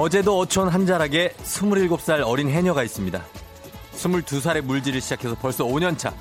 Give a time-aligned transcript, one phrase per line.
[0.00, 3.22] 거제도 어촌 한 자락에 27살 어린 해녀가 있습니다.
[3.92, 6.14] 22살에 물질을 시작해서 벌써 5년차.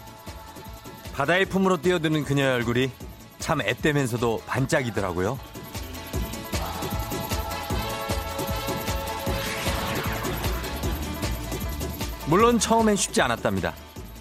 [1.14, 2.92] 바다의 품으로 뛰어드는 그녀의 얼굴이
[3.38, 5.40] 참 앳되면서도 반짝이더라고요.
[12.28, 13.74] 물론 처음엔 쉽지 않았답니다.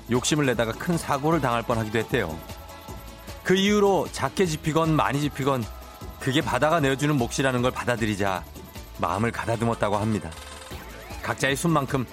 [0.08, 2.38] 욕심을 내다가 큰 사고를 당할 뻔하기도 했대요.
[3.42, 5.64] 그 이후로 작게 집히건 많이 집히건
[6.20, 8.44] 그게 바다가 내어주는 몫이라는 걸 받아들이자
[9.00, 10.30] 마음을 가다듬었다고 합니다.
[11.22, 12.06] 각자의 숨만큼,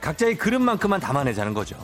[0.00, 1.76] 각자의 그릇만큼만 담아내자는 거죠.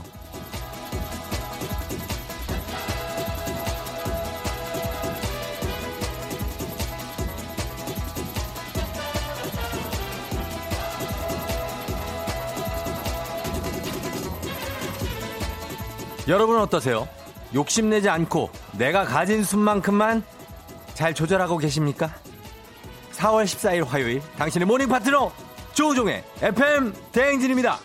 [16.28, 17.08] 여러분은 어떠세요?
[17.55, 20.22] 욕심내지 않고 내가 가진 숨만큼만
[20.94, 22.14] 잘 조절하고 계십니까?
[23.20, 25.30] 4월 14일 화요일 당신의 morning 파트너
[25.74, 27.78] 조우종의 FM 대행진입니다.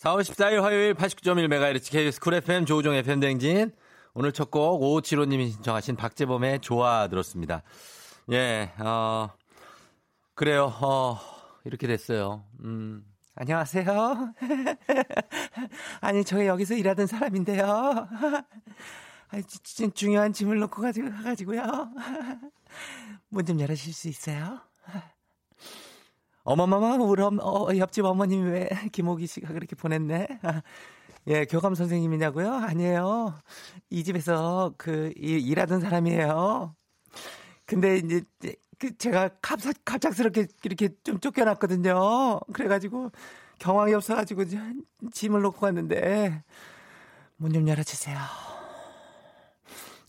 [0.00, 3.72] 4월 14일 화요일 89.1MHz KBS Cool FM 조우종의 FM 대행진
[4.12, 7.62] 오늘 첫 곡 5575님이 신청하신 박재범의 좋아 들었습니다.
[8.32, 9.30] 예, 어,
[10.34, 10.66] 그래요.
[10.78, 11.18] 어,
[11.64, 12.44] 이렇게 됐어요.
[12.62, 13.02] 음,
[13.36, 14.34] 안녕하세요.
[16.02, 17.64] 아니, 저 여기서 일하던 사람인데요.
[19.30, 21.62] 아, 진짜 중요한 짐을 놓고 가지고, 가가지고요.
[23.34, 24.60] 문 좀 열어주실 수 있어요?
[26.44, 30.28] 어머머머, 우리 엄, 어, 옆집 어머님이 왜 김호기 씨가 그렇게 보냈네?
[31.28, 32.52] 예, 교감 선생님이냐고요?
[32.52, 33.34] 아니에요.
[33.90, 36.74] 이 집에서 그, 일, 일하던 사람이에요.
[37.66, 38.22] 근데 이제,
[38.78, 42.40] 그 제가 갑작, 갑작스럽게 이렇게 좀 쫓겨났거든요.
[42.52, 43.10] 그래가지고
[43.58, 44.44] 경황이 없어가지고
[45.12, 46.42] 짐을 놓고 갔는데
[47.36, 48.18] 문 좀 열어주세요.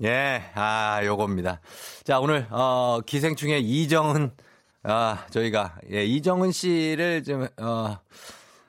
[0.03, 1.61] 예, 아, 요겁니다.
[2.03, 4.31] 자, 오늘, 어, 기생충의 이정은,
[4.83, 7.97] 아, 저희가, 예, 이정은 씨를 좀, 어,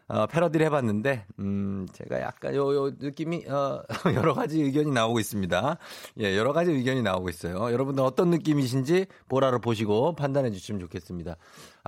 [0.08, 3.82] 어, 패러디를 해봤는데, 음, 제가 약간 요, 요 느낌이, 어,
[4.14, 5.78] 여러 가지 의견이 나오고 있습니다.
[6.20, 7.72] 예, 여러 가지 의견이 나오고 있어요.
[7.72, 11.36] 여러분들 어떤 느낌이신지 보라로 보시고 판단해 주시면 좋겠습니다.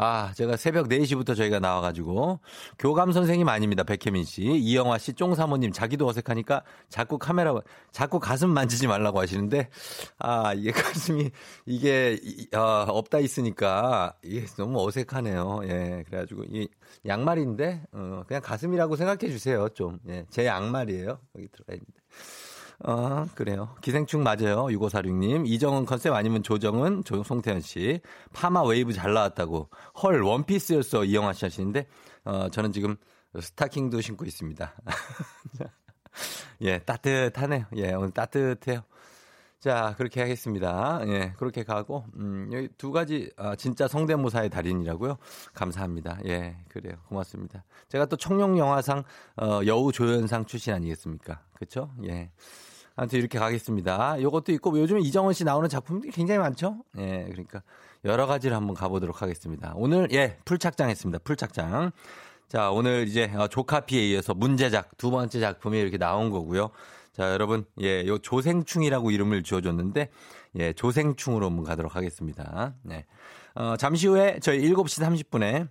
[0.01, 2.39] 아, 제가 새벽 4시부터 저희가 나와가지고,
[2.79, 3.83] 교감 선생님 아닙니다.
[3.83, 4.43] 백혜민 씨.
[4.43, 7.53] 이영화 씨, 쫑사모님, 자기도 어색하니까 자꾸 카메라,
[7.91, 9.69] 자꾸 가슴 만지지 말라고 하시는데,
[10.21, 10.71] 아, 이게
[11.03, 11.33] 가슴이,
[11.67, 12.17] 이게,
[12.55, 15.63] 어, 없다 있으니까, 이게 너무 어색하네요.
[15.65, 16.69] 예, 그래가지고, 이
[17.05, 19.69] 양말인데, 어, 그냥 가슴이라고 생각해 주세요.
[19.71, 19.99] 좀.
[20.09, 21.19] 예, 제 양말이에요.
[21.37, 21.93] 여기 들어가 있는데.
[22.85, 23.75] 어, 그래요.
[23.81, 24.67] 기생충 맞아요.
[24.67, 25.47] 6546님.
[25.47, 28.01] 이정은 컨셉 아니면 조정은 송태현 씨.
[28.33, 29.69] 파마 웨이브 잘 나왔다고.
[30.03, 31.05] 헐, 원피스였어.
[31.05, 31.87] 이영화 씨 하시는데,
[32.25, 32.97] 어, 저는 지금
[33.39, 34.75] 스타킹도 신고 있습니다.
[36.63, 37.67] 예, 따뜻하네요.
[37.77, 38.83] 예, 오늘 따뜻해요.
[39.59, 41.01] 자, 그렇게 하겠습니다.
[41.09, 45.19] 예, 그렇게 가고, 음, 여기 두 가지, 아, 진짜 성대모사의 달인이라고요?
[45.53, 46.21] 감사합니다.
[46.27, 46.95] 예, 그래요.
[47.09, 47.65] 고맙습니다.
[47.89, 49.03] 제가 또 청룡영화상,
[49.37, 51.43] 어, 여우 조연상 출신 아니겠습니까?
[51.55, 51.91] 그쵸?
[52.05, 52.31] 예.
[52.99, 54.21] 아무튼 이렇게 가겠습니다.
[54.21, 56.83] 요것도 있고 요즘 이정원 씨 나오는 작품들이 굉장히 많죠?
[56.99, 57.63] 예, 그러니까
[58.05, 59.73] 여러 가지를 한번 가보도록 하겠습니다.
[59.77, 61.21] 오늘 예, 풀착장했습니다.
[61.23, 61.93] 풀착장.
[62.49, 66.71] 자, 오늘 이제 어, 조카피에 이어서 문제작 두 번째 작품이 이렇게 나온 거고요.
[67.13, 70.11] 자, 여러분, 예, 요 조생충이라고 이름을 지어줬는데,
[70.57, 72.75] 예, 조생충으로 한번 가도록 하겠습니다.
[72.83, 73.07] 네.
[73.55, 75.69] 어, 잠시 후에 저희 7시 30분에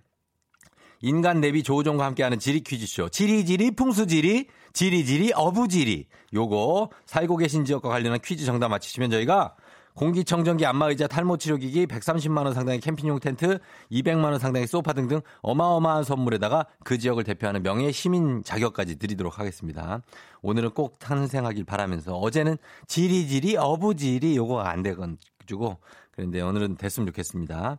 [1.00, 3.08] 인간 내비 조우종과 함께하는 지리 퀴즈쇼.
[3.08, 6.06] 지리지리 풍수지리, 지리지리 어부지리.
[6.34, 9.54] 요거 살고 계신 지역과 관련한 퀴즈 정답 맞히시면 저희가
[9.98, 13.58] 공기청정기 안마의자 탈모치료기기 130만 원 상당의 캠핑용 텐트
[13.90, 20.00] 200만 원 상당의 소파 등등 어마어마한 선물에다가 그 지역을 대표하는 명예 시민 자격까지 드리도록 하겠습니다.
[20.42, 25.78] 오늘은 꼭 탄생하길 바라면서 어제는 지리지리 어부지리 요거가 안 돼가지고
[26.12, 27.78] 그런데 오늘은 됐으면 좋겠습니다.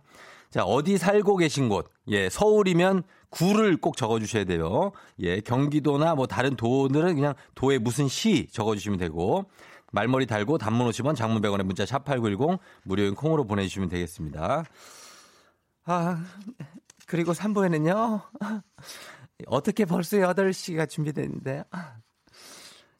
[0.51, 1.91] 자, 어디 살고 계신 곳.
[2.07, 4.91] 예, 서울이면 구를 꼭 적어주셔야 돼요.
[5.19, 9.45] 예, 경기도나 뭐 다른 도들은 그냥 도에 무슨 시 적어주시면 되고,
[9.91, 14.63] 말머리 달고 단문 50원, 장문 100원에 문자 샵 8910 무료인 콩으로 보내주시면 되겠습니다.
[15.85, 16.25] 아,
[17.05, 18.21] 그리고 3부에는요,
[19.47, 21.63] 어떻게 벌써 8시가 준비됐는데,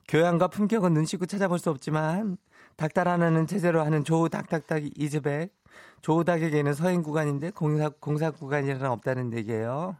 [0.07, 2.37] 교양과 품격은 눈치고 찾아볼 수 없지만,
[2.75, 5.58] 닭달 하나는 제대로 하는 조우 닭닭닭 이즈백.
[6.01, 9.97] 조우닭에게는 서행 구간인데 공사, 공사 구간이란 없다는 얘기예요.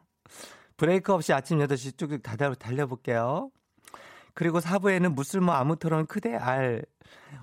[0.78, 3.52] 브레이크 없이 아침 8시 쭉쭉 달려, 달려볼게요.
[4.34, 6.84] 그리고 4부에는 무슬모 아무 토론 크대 알.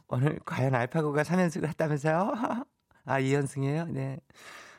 [0.08, 2.32] 오늘 과연 알파고가 3연승을 했다면서요?
[3.04, 3.90] 아, 2연승이에요?
[3.90, 4.18] 네.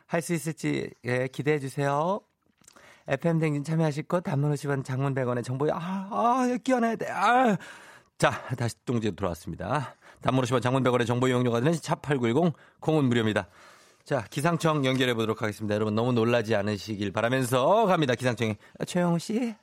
[0.08, 2.22] 할 수 있을지, 예, 기대해 주세요.
[3.08, 7.10] FM 댕진 참여하실 것, 단문 50원, 장문 100원의 정보, 아, 아, 끼워내야 돼.
[7.12, 7.58] 아.
[8.18, 9.96] 자, 다시 똥지로 돌아왔습니다.
[10.22, 13.48] 단문 50원, 장문 100원의 정보 이용료가 드는 샵8910, 콩은 무료입니다.
[14.04, 15.76] 자, 기상청 연결해 보도록 하겠습니다.
[15.76, 18.16] 여러분 너무 놀라지 않으시길 바라면서 갑니다.
[18.16, 18.56] 기상청에
[18.86, 19.54] 최영우 씨.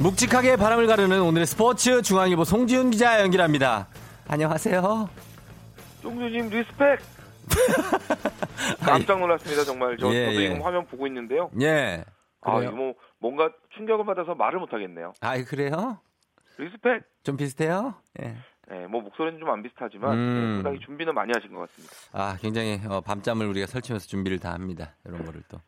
[0.00, 3.88] 묵직하게 바람을 가르는 오늘의 스포츠 중앙일보 송지훈 기자 연결합니다.
[4.26, 5.08] 안녕하세요.
[6.02, 6.98] 송주님 respect.
[8.84, 9.96] 깜짝 놀랐습니다 정말.
[9.98, 10.48] 저, 예, 도 예.
[10.48, 11.50] 지금 화면 보고 있는데요.
[11.60, 12.04] 예.
[12.42, 12.72] 아 그래요?
[12.72, 12.94] 뭐
[13.24, 15.14] 뭔가 충격을 받아서 말을 못 하겠네요.
[15.22, 15.98] 아, 그래요?
[16.58, 17.04] respect.
[17.22, 17.94] 좀 비슷해요?
[18.22, 18.36] 예.
[18.68, 20.34] 네, 뭐 목소리는 좀 안 비슷하지만 음.
[20.36, 21.94] 네, 상당히 준비는 많이 하신 것 같습니다.
[22.12, 24.94] 아, 굉장히 어, 밤잠을 우리가 설치면서 준비를 다 합니다.
[25.06, 25.58] 이런 거를 또.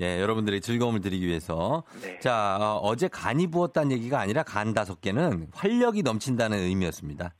[0.00, 1.84] 예, 여러분들의 즐거움을 드리기 위해서.
[2.00, 2.18] 네.
[2.20, 7.34] 자, 어, 제 간이 부었다는 얘기가 아니라 간 다섯 개는 활력이 넘친다는 의미였습니다.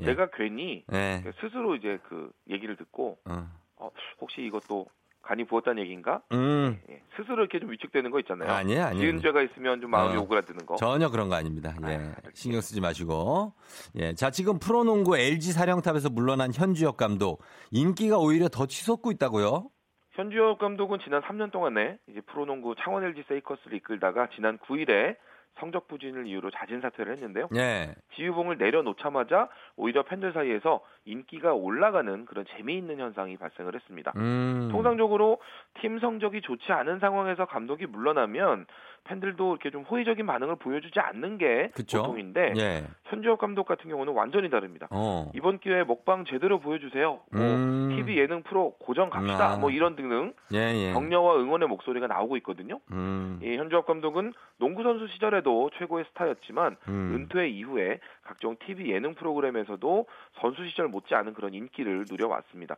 [0.00, 0.04] 예.
[0.04, 1.24] 내가 괜히 예.
[1.40, 3.48] 스스로 이제 그 얘기를 듣고 어.
[3.76, 3.90] 어,
[4.20, 4.86] 혹시 이것도
[5.22, 6.22] 간이 부었다는 얘기인가?
[6.32, 6.80] 음.
[6.88, 8.50] 예, 스스로 이렇게 좀 위축되는 거 있잖아요.
[8.50, 9.02] 아니에요, 아니에요.
[9.02, 10.20] 지은 죄가 있으면 좀 마음이 어.
[10.22, 10.76] 오그라드는 거.
[10.76, 11.74] 전혀 그런 거 아닙니다.
[11.86, 11.94] 예.
[11.96, 13.52] 아, 신경 쓰지 마시고.
[13.96, 14.14] 예.
[14.14, 17.42] 자, 지금 프로농구 LG 사령탑에서 물러난 현주혁 감독.
[17.70, 19.68] 인기가 오히려 더 치솟고 있다고요?
[20.12, 25.16] 현주엽 감독은 지난 3년 동안에 이제 프로농구 창원 LG 세이커스를 이끌다가 지난 9일에
[25.60, 27.48] 성적 부진을 이유로 자진 사퇴를 했는데요.
[27.56, 27.94] 예.
[28.14, 34.12] 지휘봉을 내려놓자마자 오히려 팬들 사이에서 인기가 올라가는 그런 재미있는 현상이 발생을 했습니다.
[34.16, 34.68] 음.
[34.70, 35.38] 통상적으로
[35.80, 38.66] 팀 성적이 좋지 않은 상황에서 감독이 물러나면
[39.04, 42.02] 팬들도 이렇게 좀 호의적인 반응을 보여주지 않는 게 그쵸?
[42.02, 42.84] 보통인데 예.
[43.04, 44.86] 현주엽 감독 같은 경우는 완전히 다릅니다.
[44.90, 45.30] 어.
[45.34, 47.20] 이번 기회에 먹방 제대로 보여주세요.
[47.32, 47.88] 뭐 음.
[47.96, 49.52] TV 예능 프로 고정 갑시다.
[49.52, 49.56] 아.
[49.56, 50.92] 뭐 이런 등등 예, 예.
[50.92, 52.80] 격려와 응원의 목소리가 나오고 있거든요.
[52.92, 53.40] 음.
[53.42, 57.14] 이 현주엽 감독은 농구 선수 시절에도 최고의 스타였지만 음.
[57.14, 60.06] 은퇴 이후에 각종 TV 예능 프로그램에서도
[60.40, 62.76] 선수 시절 못지않은 그런 인기를 누려왔습니다.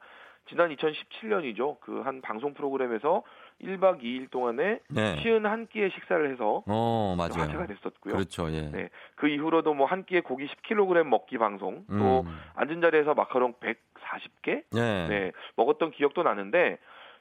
[0.49, 1.79] 지난 2017년이죠.
[1.81, 3.23] 그 한 방송 프로그램에서
[3.63, 5.17] 1박 2일 동안에 네.
[5.17, 7.43] 51끼의 식사를 해서 어, 맞아요.
[7.43, 8.15] 화제가 됐었고요.
[8.15, 8.51] 그렇죠.
[8.51, 8.63] 예.
[8.63, 8.89] 네.
[9.17, 12.39] 그 이후로도 뭐 한 끼에 고기 10kg 먹기 방송, 또 음.
[12.55, 15.09] 앉은 자리에서 마카롱 140개 예.
[15.09, 16.79] 네, 먹었던 기억도 나는데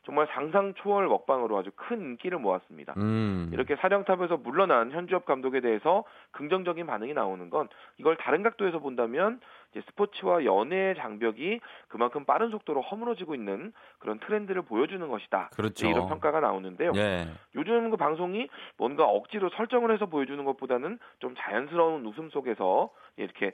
[0.10, 2.96] 정말 상상 초월 먹방으로 아주 큰 인기를 모았습니다.
[2.98, 3.52] 음.
[3.54, 7.70] 이렇게 사령탑에서 물러난 현주엽 감독에 대해서 긍정적인 반응이 나오는 건
[8.00, 9.40] 이걸 다른 각도에서 본다면
[9.70, 11.60] 이제 스포츠와 연예의 장벽이
[11.90, 15.52] 그만큼 빠른 속도로 허물어지고 있는 그런 트렌드를 보여주는 것이다.
[15.54, 15.88] 그렇죠.
[15.88, 16.92] 이런 평가가 나오는데요.
[16.96, 17.28] 예.
[17.54, 23.52] 요즘 그 방송이 뭔가 억지로 설정을 해서 보여주는 것보다는 좀 자연스러운 웃음 속에서 이렇게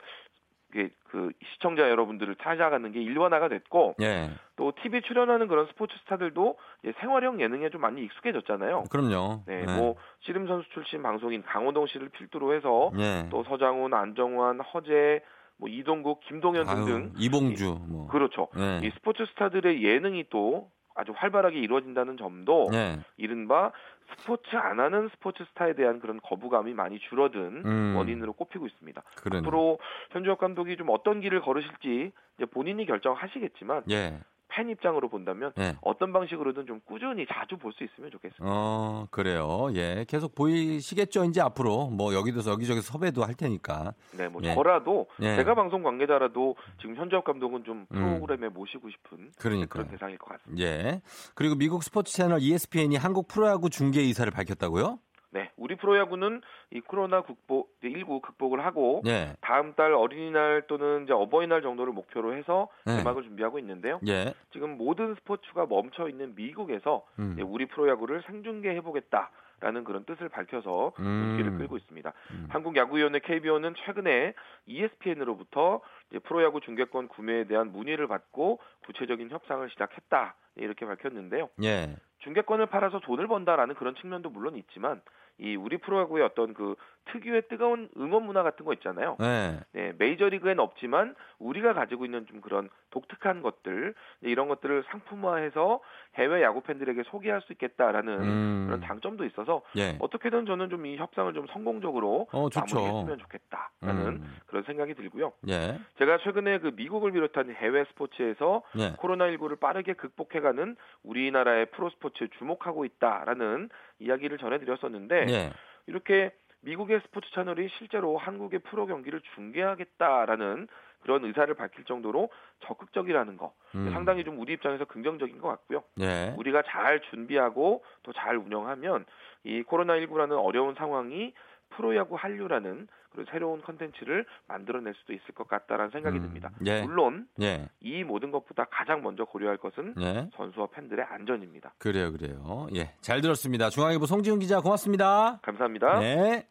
[0.72, 4.30] 그 시청자 여러분들을 찾아가는 게 일반화가 됐고 예.
[4.56, 6.58] 또 TV 출연하는 그런 스포츠 스타들도
[7.00, 8.84] 생활형 예능에 좀 많이 익숙해졌잖아요.
[8.90, 9.44] 그럼요.
[9.46, 9.64] 네, 예.
[9.64, 13.28] 뭐 씨름 선수 출신 방송인 강호동 씨를 필두로 해서 예.
[13.30, 15.22] 또 서장훈, 안정환, 허재,
[15.58, 18.08] 뭐 이동국, 김동현 아유, 등등 이봉주 뭐.
[18.08, 18.48] 그렇죠.
[18.58, 18.86] 예.
[18.86, 22.98] 이 스포츠 스타들의 예능이 또 아주 활발하게 이루어진다는 점도 예.
[23.16, 23.70] 이른바
[24.18, 27.96] 스포츠 안 하는 스포츠 스타에 대한 그런 거부감이 많이 줄어든 음.
[27.96, 29.02] 원인으로 꼽히고 있습니다.
[29.16, 29.40] 그러네.
[29.40, 29.78] 앞으로
[30.10, 34.18] 현주혁 감독이 좀 어떤 길을 걸으실지 이제 본인이 결정하시겠지만 예.
[34.56, 35.76] 팬 입장으로 본다면 예.
[35.82, 38.42] 어떤 방식으로든 좀 꾸준히 자주 볼 수 있으면 좋겠습니다.
[38.46, 39.68] 어, 그래요.
[39.74, 40.06] 예.
[40.08, 41.88] 계속 보이시겠죠, 이제 앞으로.
[41.90, 43.92] 뭐, 여기도 여기저기 섭외도 할 테니까.
[44.16, 44.54] 네, 뭐 예.
[44.54, 45.36] 저라도 예.
[45.36, 48.18] 제가 방송 관계자라도 지금 현주혁 감독은 좀 음.
[48.18, 49.68] 프로그램에 모시고 싶은 그러니까요.
[49.68, 50.64] 그런 대상일 것 같습니다.
[50.64, 51.02] 예.
[51.34, 54.98] 그리고 미국 스포츠 채널 ESPN이 한국 프로야구 중계 이사를 밝혔다고요?
[55.36, 56.40] 네, 우리 프로야구는
[56.70, 59.34] 이 코로나 극복, 19 극복을 하고 예.
[59.42, 62.96] 다음 달 어린이날 또는 이제 어버이날 정도를 목표로 해서 네.
[62.96, 64.00] 개막을 준비하고 있는데요.
[64.08, 64.32] 예.
[64.54, 67.36] 지금 모든 스포츠가 멈춰 있는 미국에서 음.
[67.44, 71.04] 우리 프로야구를 생중계해 보겠다 라는 그런 뜻을 밝혀서 음.
[71.04, 72.12] 눈길을 끌고 있습니다.
[72.30, 72.46] 음.
[72.48, 74.32] 한국야구위원회 KBO는 최근에
[74.64, 75.82] ESPN으로부터
[76.24, 81.50] 프로야구 중계권 구매에 대한 문의를 받고 구체적인 협상을 시작했다 이렇게 밝혔는데요.
[81.62, 81.94] 예.
[82.26, 85.00] 중계권을 팔아서 돈을 번다라는 그런 측면도 물론 있지만
[85.38, 86.76] 이 우리 프로야구의 어떤 그
[87.12, 89.16] 특유의 뜨거운 응원 문화 같은 거 있잖아요.
[89.20, 89.60] 예.
[89.72, 95.80] 네, 메이저리그엔 없지만 우리가 가지고 있는 좀 그런 독특한 것들 이런 것들을 상품화해서
[96.14, 98.64] 해외 야구 팬들에게 소개할 수 있겠다라는 음.
[98.66, 99.96] 그런 장점도 있어서 예.
[100.00, 102.48] 어떻게든 저는 좀 이 협상을 좀 성공적으로 어.
[102.54, 104.36] 마무리했으면 좋겠다라는 음.
[104.46, 105.32] 그런 생각이 들고요.
[105.48, 105.78] 예.
[105.98, 108.92] 제가 최근에 그 미국을 비롯한 해외 스포츠에서 예.
[108.94, 115.52] 코로나19를 빠르게 극복해가는 우리나라의 프로 스포츠에 주목하고 있다라는 이야기를 전해드렸었는데 예.
[115.86, 116.32] 이렇게
[116.66, 120.66] 미국의 스포츠 채널이 실제로 한국의 프로 경기를 중계하겠다라는
[121.02, 122.30] 그런 의사를 밝힐 정도로
[122.66, 123.90] 적극적이라는 거 음.
[123.92, 125.84] 상당히 좀 우리 입장에서 긍정적인 것 같고요.
[126.00, 126.34] 예.
[126.36, 129.04] 우리가 잘 준비하고 또 잘 운영하면
[129.44, 131.32] 이 코로나19라는 어려운 상황이
[131.70, 136.22] 프로야구 한류라는 그런 새로운 컨텐츠를 만들어낼 수도 있을 것 같다라는 생각이 음.
[136.22, 136.50] 듭니다.
[136.66, 136.82] 예.
[136.82, 137.68] 물론 예.
[137.80, 140.28] 이 모든 것보다 가장 먼저 고려할 것은 예.
[140.36, 141.74] 선수와 팬들의 안전입니다.
[141.78, 142.66] 그래요, 그래요.
[142.74, 142.94] 예.
[143.00, 143.70] 잘 들었습니다.
[143.70, 145.38] 중앙일보 송지훈 기자 고맙습니다.
[145.42, 146.00] 감사합니다.
[146.00, 146.46] 네.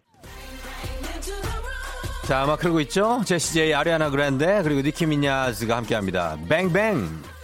[2.28, 3.22] 자, 음악 흐르고 있죠?
[3.26, 6.38] 제시제이 아리아나 그란데 그리고 니키 미냐스가 함께 합니다.
[6.50, 7.35] 뱅뱅.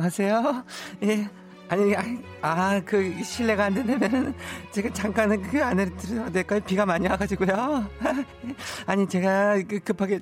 [0.00, 0.64] 안녕하세요.
[1.04, 1.28] 예.
[1.68, 1.94] 아니,
[2.40, 4.34] 아, 그, 실례가 안 된다면,
[4.72, 6.58] 제가 잠깐은 그 안에 들어야 될까요?
[6.66, 7.86] 비가 많이 와가지고요.
[8.86, 10.18] 아니, 제가 그 급하게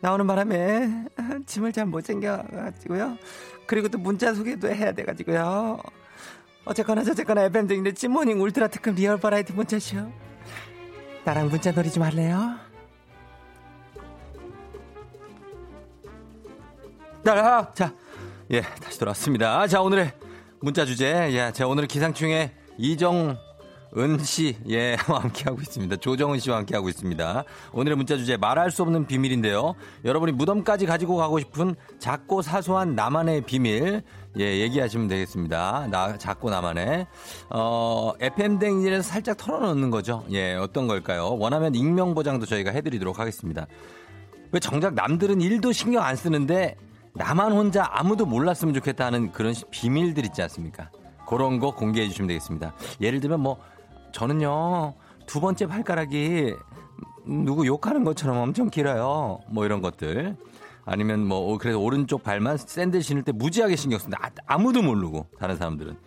[0.00, 1.04] 나오는 바람에
[1.46, 3.18] 짐을 잘 못 챙겨가지고요.
[3.66, 5.80] 그리고 또 문자 소개도 해야 돼가지고요.
[6.64, 10.10] 어쨌거나 저쨌거나 FM 등인데 찐모닝 울트라 특급 리얼 버라이어티 문자쇼.
[11.24, 12.54] 나랑 문자 놀이 좀 할래요?
[17.24, 17.92] 자, 자,
[18.50, 19.66] 예, 다시 돌아왔습니다.
[19.66, 20.10] 자, 오늘의
[20.60, 23.36] 문자 주제, 예, 제가 오늘 기상충에 이정은
[24.22, 25.96] 씨, 예, 와 함께하고 있습니다.
[25.96, 27.44] 조정은 씨와 함께하고 있습니다.
[27.72, 29.74] 오늘의 문자 주제, 말할 수 없는 비밀인데요.
[30.06, 34.02] 여러분이 무덤까지 가지고 가고 싶은 작고 사소한 나만의 비밀,
[34.38, 35.88] 예, 얘기하시면 되겠습니다.
[35.90, 37.06] 나, 작고 나만의.
[37.50, 40.24] 어, FM댕진에서 살짝 털어놓는 거죠.
[40.30, 41.36] 예, 어떤 걸까요?
[41.38, 43.66] 원하면 익명 보장도 저희가 해드리도록 하겠습니다.
[44.52, 46.76] 왜 정작 남들은 일도 신경 안 쓰는데
[47.18, 50.90] 나만 혼자 아무도 몰랐으면 좋겠다는 그런 비밀들 있지 않습니까?
[51.26, 52.72] 그런 거 공개해 주시면 되겠습니다.
[53.00, 53.58] 예를 들면 뭐
[54.12, 54.94] 저는요
[55.26, 56.54] 두 번째 발가락이
[57.26, 59.40] 누구 욕하는 것처럼 엄청 길어요.
[59.48, 60.36] 뭐 이런 것들.
[60.86, 64.18] 아니면 뭐 그래서 오른쪽 발만 샌들 신을 때 무지하게 신경 쓴다.
[64.22, 65.98] 아, 아무도 모르고 다른 사람들은.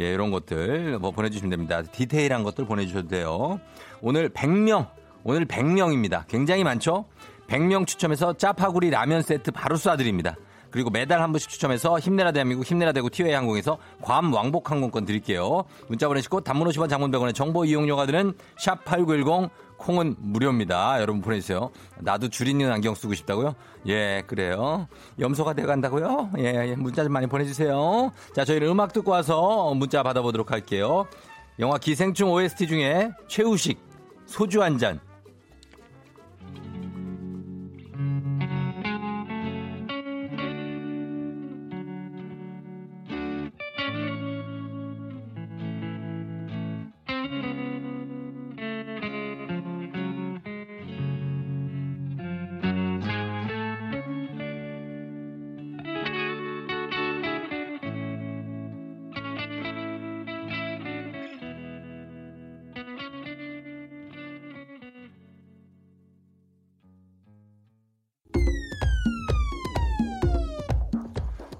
[0.00, 1.82] 예, 이런 것들 뭐 보내주시면 됩니다.
[1.82, 3.58] 디테일한 것들 보내주셔도 돼요.
[4.02, 4.90] 오늘 100명,
[5.24, 6.26] 오늘 100명입니다.
[6.28, 7.06] 굉장히 많죠?
[7.46, 10.36] 100명 추첨해서 짜파구리 라면 세트 바로 쏴드립니다.
[10.70, 15.64] 그리고 매달 한 분씩 추첨해서 힘내라 대한민국 힘내라 대구 티웨이 항공에서 괌 왕복 항공권 드릴게요.
[15.88, 21.00] 문자 보내시고 단문 50원 장문 100원의 정보 이용료가 드는 샵 8910 콩은 무료입니다.
[21.00, 21.70] 여러분 보내주세요.
[21.98, 23.54] 나도 줄 있는 안경 쓰고 싶다고요?
[23.86, 24.88] 예, 그래요.
[25.18, 26.30] 염소가 돼간다고요?
[26.38, 28.12] 예, 예, 문자 좀 많이 보내주세요.
[28.34, 31.06] 자, 저희는 음악 듣고 와서 문자 받아보도록 할게요.
[31.60, 33.78] 영화 기생충 OST 중에 최우식
[34.26, 35.00] 소주 한 잔.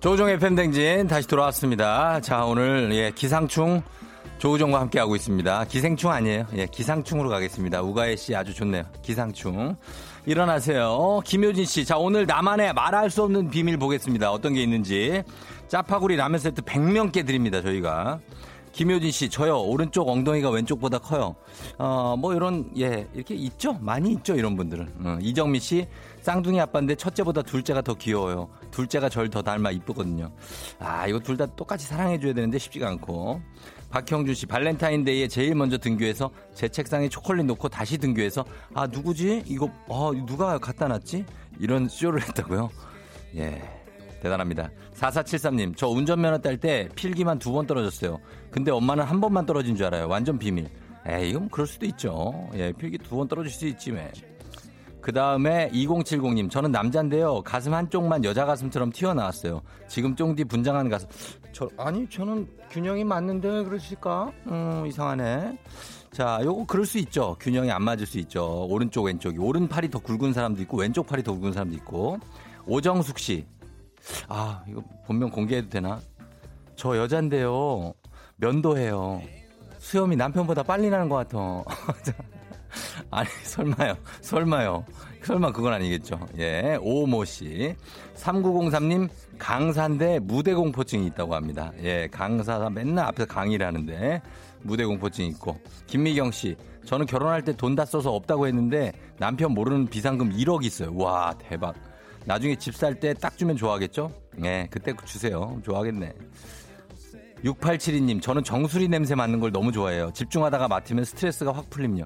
[0.00, 2.20] 조종의 팬댕진 다시 돌아왔습니다.
[2.20, 3.82] 자, 오늘 예, 기상충
[4.38, 5.64] 조우종과 함께하고 있습니다.
[5.64, 6.46] 기생충 아니에요.
[6.54, 7.82] 예, 기상충으로 가겠습니다.
[7.82, 8.84] 우가혜 씨 아주 좋네요.
[9.02, 9.76] 기상충.
[10.24, 11.20] 일어나세요.
[11.24, 11.84] 김효진 씨.
[11.84, 14.30] 자, 오늘 나만의 말할 수 없는 비밀 보겠습니다.
[14.30, 15.24] 어떤 게 있는지.
[15.66, 17.60] 짜파구리 라면 세트 100명께 드립니다.
[17.60, 18.20] 저희가.
[18.70, 19.60] 김효진 씨, 저요.
[19.62, 21.34] 오른쪽 엉덩이가 왼쪽보다 커요.
[21.78, 23.76] 어, 뭐 이런, 예, 이렇게 있죠?
[23.80, 24.36] 많이 있죠?
[24.36, 24.88] 이런 분들은.
[25.02, 25.88] 어, 이정미 씨,
[26.20, 28.48] 쌍둥이 아빠인데 첫째보다 둘째가 더 귀여워요.
[28.70, 30.30] 둘째가 절 더 닮아 이쁘거든요.
[30.78, 33.40] 아, 이거 둘 다 똑같이 사랑해줘야 되는데 쉽지가 않고.
[33.90, 38.44] 박형준 씨, 발렌타인데이에 제일 먼저 등교해서 제 책상에 초콜릿 놓고 다시 등교해서
[38.74, 39.44] 아, 누구지?
[39.46, 41.24] 이거, 어, 누가 갖다 놨지?
[41.58, 42.68] 이런 쇼를 했다고요?
[43.36, 43.62] 예.
[44.20, 44.68] 대단합니다.
[44.94, 48.18] 4473님, 저 운전면허 딸 때 필기만 두 번 떨어졌어요.
[48.50, 50.08] 근데 엄마는 한 번만 떨어진 줄 알아요.
[50.08, 50.68] 완전 비밀.
[51.06, 52.48] 에이, 이건 그럴 수도 있죠.
[52.54, 54.10] 예, 필기 두 번 떨어질 수 있지, 왜.
[55.00, 57.42] 그 다음에 2070님, 저는 남자인데요.
[57.42, 59.62] 가슴 한쪽만 여자 가슴처럼 튀어나왔어요.
[59.86, 61.08] 지금 쫑디 분장하는 가슴.
[61.52, 64.32] 저, 아니, 저는 균형이 맞는데 그러실까?
[64.48, 65.58] 음, 이상하네.
[66.12, 67.36] 자, 요거 그럴 수 있죠.
[67.40, 68.66] 균형이 안 맞을 수 있죠.
[68.68, 69.38] 오른쪽, 왼쪽이.
[69.38, 72.18] 오른팔이 더 굵은 사람도 있고, 왼쪽 팔이 더 굵은 사람도 있고.
[72.66, 73.46] 오정숙 씨.
[74.28, 76.00] 아, 이거 본명 공개해도 되나?
[76.76, 77.92] 저 여잔데요.
[78.36, 79.22] 면도해요.
[79.78, 81.64] 수염이 남편보다 빨리 나는 것 같아.
[83.10, 83.94] 아니, 설마요.
[84.20, 84.84] 설마요.
[85.22, 86.18] 설마 그건 아니겠죠.
[86.38, 87.74] 예, 오모 씨.
[88.16, 91.72] 3903님, 강사인데 무대 공포증이 있다고 합니다.
[91.82, 94.22] 예, 강사가 맨날 앞에서 강의를 하는데
[94.62, 95.58] 무대 공포증이 있고.
[95.86, 100.94] 김미경 씨, 저는 결혼할 때 돈 다 써서 없다고 했는데 남편 모르는 비상금 1억 있어요.
[100.96, 101.74] 와, 대박.
[102.24, 104.12] 나중에 집 살 때 딱 주면 좋아하겠죠?
[104.44, 105.58] 예, 그때 주세요.
[105.64, 106.12] 좋아하겠네.
[107.44, 110.10] 6872님, 저는 정수리 냄새 맡는 걸 너무 좋아해요.
[110.12, 112.04] 집중하다가 맡으면 스트레스가 확 풀림요.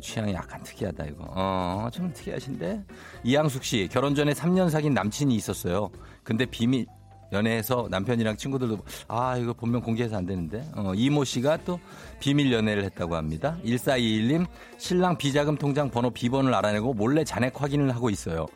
[0.00, 1.24] 취향이 약간 특이하다, 이거.
[1.34, 2.84] 어, 좀 특이하신데?
[3.24, 5.90] 이양숙 씨, 결혼 전에 3년 사귄 남친이 있었어요.
[6.22, 6.86] 근데 비밀,
[7.32, 10.64] 연애해서 남편이랑 친구들도, 아, 이거 본명 공개해서 안 되는데.
[10.74, 11.78] 어, 이모 씨가 또
[12.20, 13.56] 비밀 연애를 했다고 합니다.
[13.64, 14.46] 1421님,
[14.78, 18.46] 신랑 비자금 통장 번호 비번을 알아내고 몰래 잔액 확인을 하고 있어요.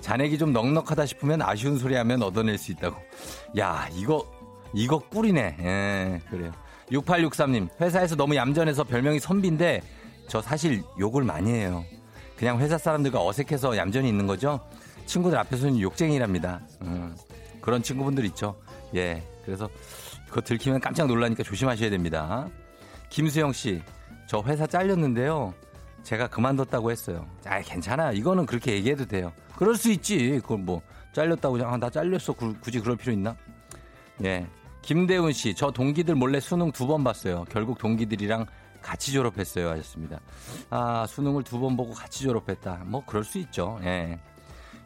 [0.00, 2.96] 잔액이 좀 넉넉하다 싶으면 아쉬운 소리 하면 얻어낼 수 있다고.
[3.58, 4.26] 야, 이거
[4.72, 5.56] 이거 꿀이네.
[5.60, 6.52] 예, 그래요.
[6.90, 9.82] 6863님, 회사에서 너무 얌전해서 별명이 선비인데,
[10.28, 11.84] 저 사실 욕을 많이 해요.
[12.36, 14.60] 그냥 회사 사람들과 어색해서 얌전히 있는 거죠?
[15.06, 16.60] 친구들 앞에서는 욕쟁이랍니다.
[16.82, 17.14] 음,
[17.60, 18.56] 그런 친구분들 있죠.
[18.94, 19.68] 예, 그래서
[20.28, 22.48] 그거 들키면 깜짝 놀라니까 조심하셔야 됩니다.
[23.10, 23.82] 김수영 씨,
[24.26, 25.52] 저 회사 잘렸는데요.
[26.02, 27.26] 제가 그만뒀다고 했어요.
[27.44, 28.12] 아, 괜찮아.
[28.12, 29.32] 이거는 그렇게 얘기해도 돼요.
[29.56, 30.38] 그럴 수 있지.
[30.42, 30.80] 그걸 뭐,
[31.12, 32.32] 잘렸다고, 아, 나 잘렸어.
[32.32, 33.36] 굳이 그럴 필요 있나?
[34.24, 34.46] 예,
[34.82, 37.44] 김대훈 씨, 저 동기들 몰래 수능 두 번 봤어요.
[37.50, 38.46] 결국 동기들이랑
[38.82, 39.68] 같이 졸업했어요.
[39.70, 40.20] 하셨습니다.
[40.70, 42.82] 아, 수능을 두 번 보고 같이 졸업했다.
[42.86, 43.78] 뭐, 그럴 수 있죠.
[43.82, 44.18] 예.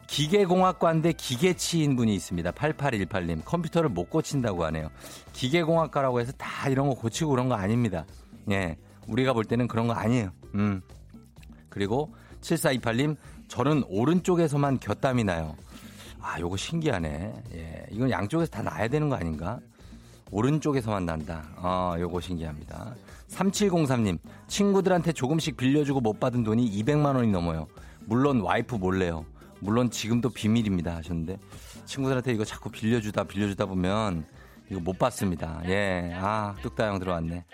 [0.07, 2.51] 기계공학과인데 기계치인 분이 있습니다.
[2.51, 3.43] 8818님.
[3.43, 4.89] 컴퓨터를 못 고친다고 하네요.
[5.33, 8.05] 기계공학과라고 해서 다 이런 거 고치고 그런 거 아닙니다.
[8.51, 8.77] 예.
[9.07, 10.29] 우리가 볼 때는 그런 거 아니에요.
[10.55, 10.81] 음.
[11.69, 13.15] 그리고 7428님,
[13.47, 15.55] 저는 오른쪽에서만 곁담이 나요.
[16.21, 17.33] 아, 요거 신기하네.
[17.55, 17.85] 예.
[17.91, 19.59] 이건 양쪽에서 다 나야 되는 거 아닌가?
[20.31, 21.43] 오른쪽에서만 난다.
[21.57, 22.95] 아, 요거 신기합니다.
[23.29, 24.17] 3703님,
[24.47, 27.67] 친구들한테 조금씩 빌려주고 못 받은 돈이 200만 원이 넘어요.
[28.05, 29.25] 물론 와이프 몰래요.
[29.59, 30.95] 물론 지금도 비밀입니다.
[30.95, 31.37] 하셨는데,
[31.85, 34.25] 친구들한테 이거 자꾸 빌려주다, 빌려주다 보면
[34.69, 35.61] 이거 못 받습니다.
[35.65, 36.11] 예.
[36.15, 37.45] 아, 뚝다 형 들어왔네.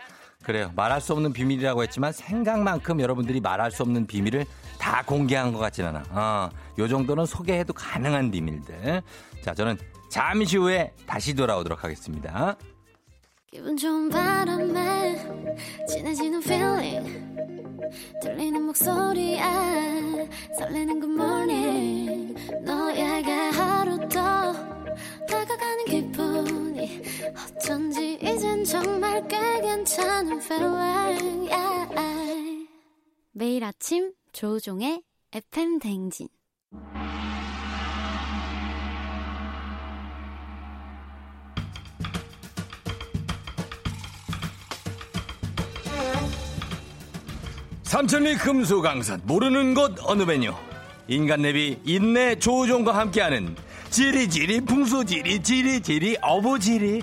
[0.43, 0.71] 그래요.
[0.75, 4.45] 말할 수 없는 비밀이라고 했지만 생각만큼 여러분들이 말할 수 없는 비밀을
[4.79, 6.03] 다 공개한 것 같진 않아.
[6.09, 9.03] 어, 요 정도는 소개해도 가능한 비밀들.
[9.43, 9.77] 자, 저는
[10.11, 12.57] 잠시 후에 다시 돌아오도록 하겠습니다.
[13.49, 15.15] 기분 좋은 바람에
[15.87, 17.37] 진해지는 feeling
[18.21, 19.41] 들리는 목소리에
[20.57, 24.53] 설레는 good morning 너에게 하루 더
[25.27, 27.01] 다가가는 기분이
[27.55, 32.67] 어쩐지 이젠 정말 꽤 괜찮은 feeling yeah.
[33.31, 36.27] 매일 아침 조종의 FM 댕진
[47.91, 50.53] 삼천리 금수강산 모르는 곳 어느 메뉴?
[51.09, 53.53] 인간 내비 인내 조종과 함께하는
[53.89, 57.01] 지리지리 풍수지리 지리지리 어부지리.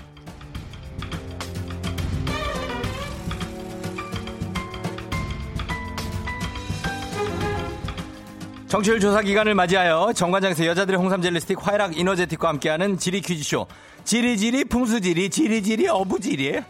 [8.67, 13.67] 정치율 조사 기간을 맞이하여 정관장에서 여자들의 홍삼 젤리 스틱 화이락 이너제틱과 함께하는 지리 퀴즈쇼.
[14.05, 16.61] 지리지리 풍수지리 지리지리 어부지리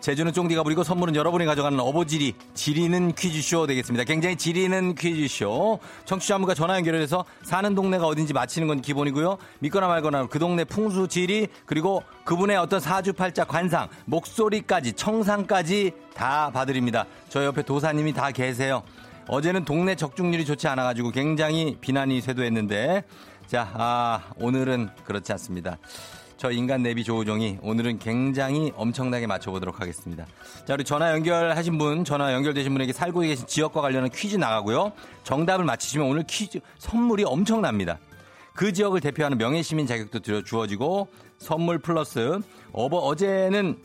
[0.00, 4.04] 제주는 쫑디가 부리고 선물은 여러분이 가져가는 어버지리 지리는 퀴즈쇼 되겠습니다.
[4.04, 5.78] 굉장히 지리는 퀴즈쇼.
[6.06, 9.36] 청취자 한 분과 전화 연결해서 사는 동네가 어딘지 맞히는 건 기본이고요.
[9.58, 17.04] 믿거나 말거나 그 동네 풍수 지리 그리고 그분의 어떤 사주팔자 관상 목소리까지 청상까지 다 봐드립니다.
[17.28, 18.82] 저 옆에 도사님이 다 계세요.
[19.28, 23.04] 어제는 동네 적중률이 좋지 않아가지고 굉장히 비난이 쇄도했는데
[23.46, 25.76] 자 아, 오늘은 그렇지 않습니다.
[26.40, 30.24] 저 인간 내비 조우종이 오늘은 굉장히 엄청나게 맞춰보도록 하겠습니다.
[30.66, 34.92] 자, 우리 전화 연결하신 분, 전화 연결되신 분에게 살고 계신 지역과 관련한 퀴즈 나가고요.
[35.22, 37.98] 정답을 맞히시면 오늘 퀴즈 선물이 엄청납니다.
[38.54, 42.40] 그 지역을 대표하는 명예시민 자격도 주어지고 선물 플러스
[42.72, 43.76] 어버 어제는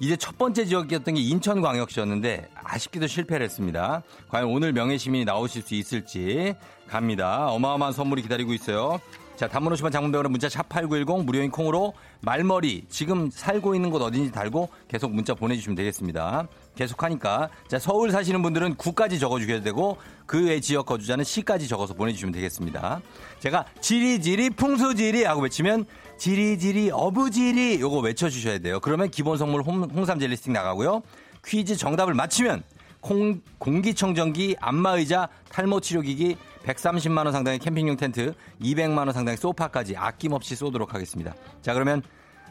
[0.00, 4.02] 이제 첫 번째 지역이었던 게 인천광역시였는데 아쉽게도 실패를 했습니다.
[4.30, 6.54] 과연 오늘 명예시민이 나오실 수 있을지
[6.88, 7.48] 갑니다.
[7.48, 8.98] 어마어마한 선물이 기다리고 있어요.
[9.36, 14.32] 자, 단문 50원 장문병원의 문자 샵 8910 무료인 콩으로 말머리 지금 살고 있는 곳 어딘지
[14.32, 16.48] 달고 계속 문자 보내주시면 되겠습니다.
[16.74, 21.92] 계속 하니까 자 서울 사시는 분들은 구까지 적어주셔야 되고 그 외 지역 거주자는 시까지 적어서
[21.92, 23.02] 보내주시면 되겠습니다.
[23.40, 25.84] 제가 지리지리 풍수지리 하고 외치면
[26.16, 28.80] 지리지리 어부지리 요거 외쳐주셔야 돼요.
[28.80, 31.02] 그러면 기본 선물 홍삼 젤리 스틱 나가고요.
[31.44, 32.62] 퀴즈 정답을 맞히면
[33.00, 40.56] 콩, 공기청정기, 안마의자, 탈모 치료기기 130만 원 상당의 캠핑용 텐트, 200만 원 상당의 소파까지 아낌없이
[40.56, 41.34] 쏘도록 하겠습니다.
[41.62, 42.02] 자, 그러면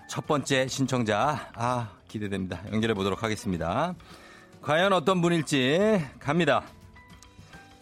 [0.10, 2.62] 첫 번째 신청자 아, 기대됩니다.
[2.72, 3.94] 연결해 보도록 하겠습니다.
[4.62, 6.64] 과연 어떤 분일지 갑니다.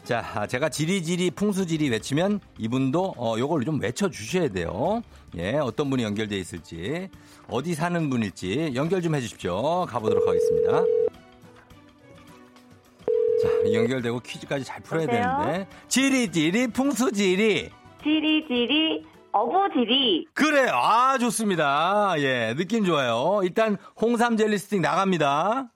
[0.03, 5.01] 자, 제가 지리지리 풍수지리 외치면 이분도 어, 요걸 좀 외쳐 주셔야 돼요.
[5.37, 7.09] 예, 어떤 분이 연결돼 있을지,
[7.47, 9.85] 어디 사는 분일지 연결 좀 해주십시오.
[9.85, 11.02] 가보도록 하겠습니다.
[13.43, 15.37] 자, 연결되고 퀴즈까지 잘 풀어야 여보세요?
[15.43, 15.67] 되는데.
[15.87, 17.69] 지리지리 풍수지리.
[18.03, 20.71] 지리지리 어부지리 그래요.
[20.73, 22.13] 아, 좋습니다.
[22.19, 23.41] 예, 느낌 좋아요.
[23.43, 25.69] 일단 홍삼 젤리 스틱 나갑니다.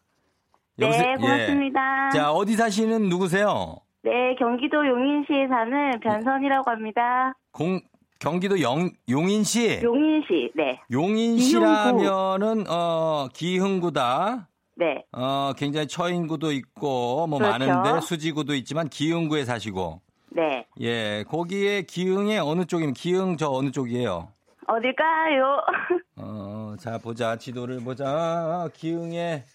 [0.77, 1.09] 네 여보세요?
[1.11, 1.15] 예.
[1.15, 2.09] 고맙습니다.
[2.11, 3.77] 자, 어디 사시는 누구세요?
[4.03, 7.33] 네 경기도 용인시에 사는 변선이라고 합니다.
[7.51, 7.79] 공,
[8.19, 9.79] 경기도 영, 용인시.
[9.83, 14.47] 용인시 네 용인시라면은, 어, 기흥구다.
[14.79, 15.03] 네.
[15.11, 17.57] 어, 굉장히 처인구도 있고, 뭐 그렇죠.
[17.65, 20.01] 많은데, 수지구도 있지만, 기흥구에 사시고.
[20.29, 20.67] 네.
[20.81, 24.27] 예, 거기에 기흥의 어느 쪽이면, 기흥 저 어느 쪽이에요?
[24.67, 25.61] 어딜까요?
[26.17, 27.37] 어, 자, 보자.
[27.37, 28.69] 지도를 보자.
[28.75, 29.45] 기흥에.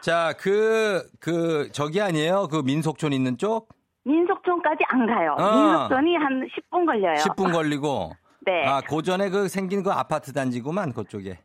[0.00, 2.48] 자, 그, 그, 저기 아니에요?
[2.50, 3.68] 그 민속촌 있는 쪽?
[4.04, 5.36] 민속촌까지 안 가요.
[5.38, 5.42] 어.
[5.54, 7.14] 민속촌이 한 10분 걸려요.
[7.14, 8.12] 10분 걸리고.
[8.40, 8.64] 네.
[8.64, 11.38] 아, 고전에 그 생긴 그 아파트 단지구만, 그쪽에.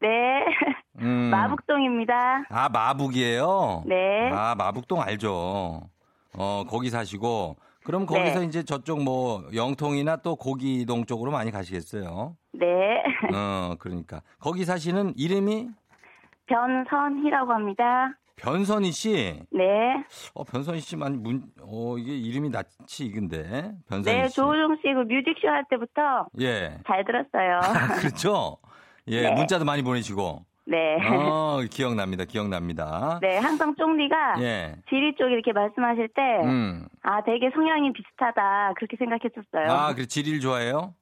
[0.00, 0.08] 네.
[1.00, 1.30] 음.
[1.30, 2.44] 마북동입니다.
[2.48, 3.84] 아, 마북이에요?
[3.86, 4.30] 네.
[4.32, 5.82] 아, 마북동 알죠.
[6.38, 7.56] 어, 거기 사시고.
[7.84, 8.46] 그럼 거기서 네.
[8.46, 12.36] 이제 저쪽 뭐 영통이나 또 고기동 쪽으로 많이 가시겠어요.
[12.52, 12.66] 네.
[13.32, 14.22] 어, 그러니까.
[14.40, 15.68] 거기 사시는 이름이
[16.46, 18.10] 변선희라고 합니다.
[18.36, 19.40] 변선희 씨.
[19.50, 19.64] 네.
[20.34, 22.66] 어, 변선희 씨만 문, 어, 이게 이름이 낯이
[23.00, 23.72] 익은데.
[23.88, 24.34] 변선희 네, 씨.
[24.36, 26.78] 조우종 씨 그 뮤직쇼 할 때부터 예.
[26.86, 27.60] 잘 들었어요.
[27.62, 28.58] 아, 그렇죠?
[29.08, 29.30] 예, 네.
[29.32, 30.44] 문자도 많이 보내시고.
[30.66, 30.96] 네.
[31.08, 32.24] 어, 기억납니다.
[32.24, 33.18] 기억납니다.
[33.22, 34.74] 네, 항상 쫑디가 예.
[34.88, 36.88] 지리 쪽 이렇게 말씀하실 때, 음.
[37.02, 38.74] 아, 되게 성향이 비슷하다.
[38.76, 39.70] 그렇게 생각했었어요.
[39.72, 40.94] 아, 그래 지리를 좋아해요?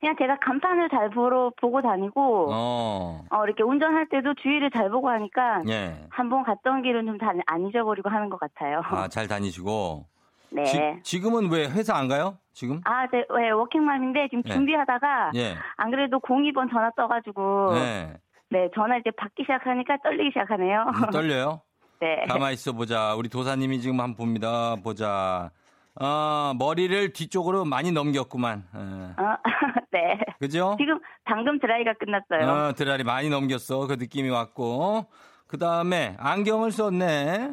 [0.00, 3.24] 그냥 제가 간판을 잘 보러, 보고 다니고, 어.
[3.30, 5.94] 어, 이렇게 운전할 때도 주위를 잘 보고 하니까, 예.
[6.10, 8.80] 한번 갔던 길은 좀 안 잊어버리고 하는 것 같아요.
[8.84, 10.06] 아, 잘 다니시고.
[10.50, 11.00] 네.
[11.02, 12.36] 지, 금은왜 회사 안 가요?
[12.52, 12.80] 지금?
[12.84, 14.52] 아, 네, 네, 워킹맘인데 지금 네.
[14.52, 15.54] 준비하다가, 예.
[15.76, 18.14] 안 그래도 02번 전화 떠가지고, 네.
[18.52, 20.84] 네, 전화 이제 받기 시작하니까 떨리기 시작하네요.
[20.94, 21.62] 음, 떨려요?
[22.00, 22.26] 네.
[22.28, 23.14] 가만히 있어 보자.
[23.14, 24.76] 우리 도사님이 지금 한번 봅니다.
[24.84, 25.50] 보자.
[25.98, 28.64] 어, 머리를 뒤쪽으로 많이 넘겼구만.
[28.74, 28.78] 예.
[28.78, 29.38] 어,
[29.90, 30.18] 네.
[30.38, 30.76] 그죠?
[30.78, 32.50] 지금 방금 드라이가 끝났어요.
[32.68, 33.86] 어, 드라리 많이 넘겼어.
[33.86, 35.06] 그 느낌이 왔고.
[35.46, 37.52] 그 다음에 안경을 썼네.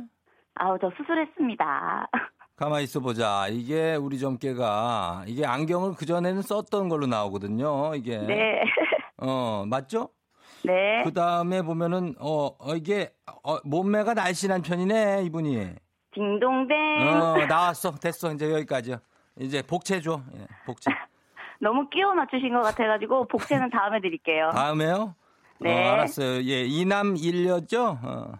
[0.55, 2.09] 아우, 저 수술했습니다.
[2.57, 3.47] 가만히 있어 보자.
[3.49, 7.95] 이게 우리 점괘가 이게 안경을 그전에는 썼던 걸로 나오거든요.
[7.95, 8.17] 이게.
[8.17, 8.63] 네.
[9.17, 10.09] 어, 맞죠?
[10.69, 11.03] 네.
[11.03, 13.12] 그 다음에 보면은, 어, 어, 이게,
[13.43, 15.73] 어, 몸매가 날씬한 편이네, 이분이.
[16.13, 16.75] 딩동댕.
[17.08, 17.91] 어, 나왔어.
[17.95, 18.32] 됐어.
[18.34, 18.97] 이제 여기까지요.
[19.39, 20.21] 이제 복채 줘.
[20.36, 20.89] 예, 복채.
[21.62, 24.49] 너무 끼워 맞추신 것 같아가지고 복채는 다음에 드릴게요.
[24.53, 25.15] 다음에요?
[25.60, 25.89] 네.
[25.89, 26.41] 어, 알았어요.
[26.43, 27.99] 예, 이남 일녀죠?
[28.01, 28.32] 어.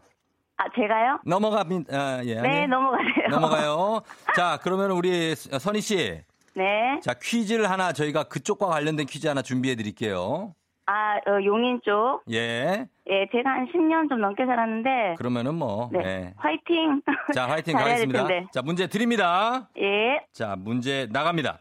[0.58, 1.20] 아, 제가요?
[1.26, 1.98] 넘어갑니다.
[1.98, 2.36] 아, 예.
[2.36, 2.68] 네, 아니에요?
[2.68, 3.28] 넘어가세요.
[3.30, 4.02] 넘어가요.
[4.36, 6.22] 자, 그러면 우리 선희 씨.
[6.56, 7.00] 네.
[7.02, 10.54] 자, 퀴즈를 하나 저희가 그쪽과 관련된 퀴즈 하나 준비해 드릴게요.
[10.91, 12.23] 아, 어, 용인 쪽.
[12.32, 12.88] 예.
[13.12, 15.15] 예, 제가 한 10년 좀 넘게 살았는데.
[15.19, 15.99] 그러면은 뭐, 네.
[16.04, 16.34] 예.
[16.38, 17.04] 화이팅.
[17.36, 18.28] 자, 화이팅 가겠습니다.
[18.52, 19.69] 자, 문제 드립니다.
[19.78, 20.19] 예.
[20.34, 21.60] 자, 문제 나갑니다.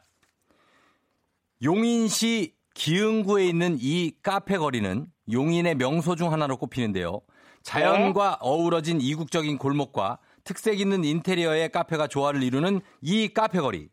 [1.63, 7.21] 용인시 기흥구에 있는 이 카페 거리는 용인의 명소 중 하나로 꼽히는데요.
[7.63, 8.37] 자연과 네.
[8.41, 13.91] 어우러진 이국적인 골목과 특색 있는 인테리어의 카페가 조화를 이루는 이 카페 거리.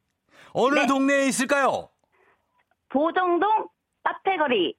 [0.53, 0.87] 어느 네.
[0.87, 1.89] 동네에 있을까요?
[2.87, 3.67] 보정동
[4.03, 4.75] 카페 거리.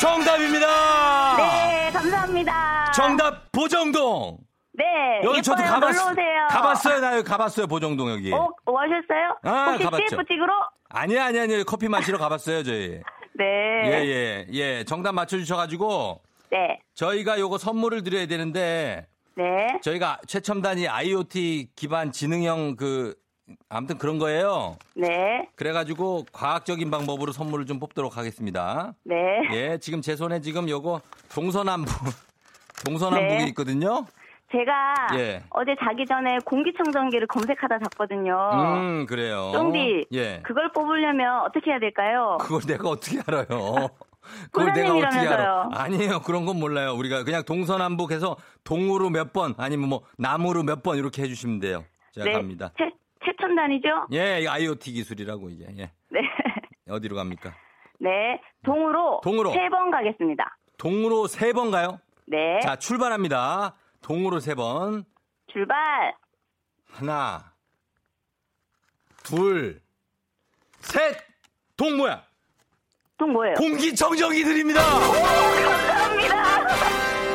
[0.00, 1.36] 정답입니다.
[1.36, 2.90] 네, 감사합니다.
[2.92, 4.38] 정답 보정동.
[4.72, 4.84] 네.
[5.24, 5.74] 여기 저도 예뻐요.
[5.74, 6.46] 가봤, 놀러 오세요.
[6.48, 7.00] 가봤어요.
[7.00, 7.66] 나 여기 가봤어요.
[7.66, 8.32] 보정동 여기.
[8.32, 9.36] 어, 오셨어요?
[9.42, 10.06] 아, 혹시 가봤죠.
[10.08, 10.52] CF 찍으러?
[10.88, 13.02] 아니 아니 아니 커피 마시러 가봤어요 저희.
[13.36, 13.44] 네.
[13.44, 14.84] 예, 예, 예.
[14.84, 16.78] 정답 맞춰주셔가지고, 네.
[16.94, 19.66] 저희가 요거 선물을 드려야 되는데, 네.
[19.82, 23.14] 저희가 최첨단이 IoT 기반 지능형 그,
[23.68, 24.76] 아무튼 그런 거예요.
[24.94, 25.48] 네.
[25.56, 28.92] 그래가지고, 과학적인 방법으로 선물을 좀 뽑도록 하겠습니다.
[29.04, 29.16] 네.
[29.52, 31.00] 예, 지금 제 손에 지금 요거
[31.34, 31.92] 동서남북,
[32.86, 33.48] 동서남북이 네.
[33.48, 34.06] 있거든요.
[34.52, 35.42] 제가 예.
[35.50, 38.50] 어제 자기 전에 공기청정기를 검색하다 잤거든요.
[38.52, 39.50] 음, 그래요.
[39.52, 40.40] 쫑디, 예.
[40.42, 42.36] 그걸 뽑으려면 어떻게 해야 될까요?
[42.40, 43.46] 그걸 내가 어떻게 알아요?
[44.50, 45.68] 그걸 내가 어떻게 알아?
[45.72, 46.20] 아니에요.
[46.22, 46.94] 그런 건 몰라요.
[46.94, 51.84] 우리가 그냥 동서남북해서 동으로 몇 번, 아니면 뭐 남으로 몇 번 이렇게 해주시면 돼요.
[52.12, 52.32] 제가 네.
[52.32, 52.72] 갑니다.
[52.76, 52.90] 최,
[53.24, 53.88] 최첨단이죠?
[54.12, 55.66] 예, IoT 기술이라고 이게.
[55.78, 55.90] 예.
[56.10, 56.20] 네.
[56.88, 57.54] 어디로 갑니까?
[58.00, 58.40] 네.
[58.64, 59.52] 동으로, 동으로.
[59.52, 60.56] 세 번 가겠습니다.
[60.78, 62.00] 동으로 세 번 가요?
[62.26, 62.58] 네.
[62.62, 63.74] 자, 출발합니다.
[64.02, 65.04] 동으로 세 번.
[65.52, 66.14] 출발.
[66.92, 67.52] 하나,
[69.22, 69.80] 둘,
[70.80, 71.16] 셋!
[71.76, 72.22] 동 뭐야?
[73.18, 73.54] 동 뭐예요?
[73.54, 74.80] 공기청정기 드립니다!
[74.80, 76.68] 감사합니다.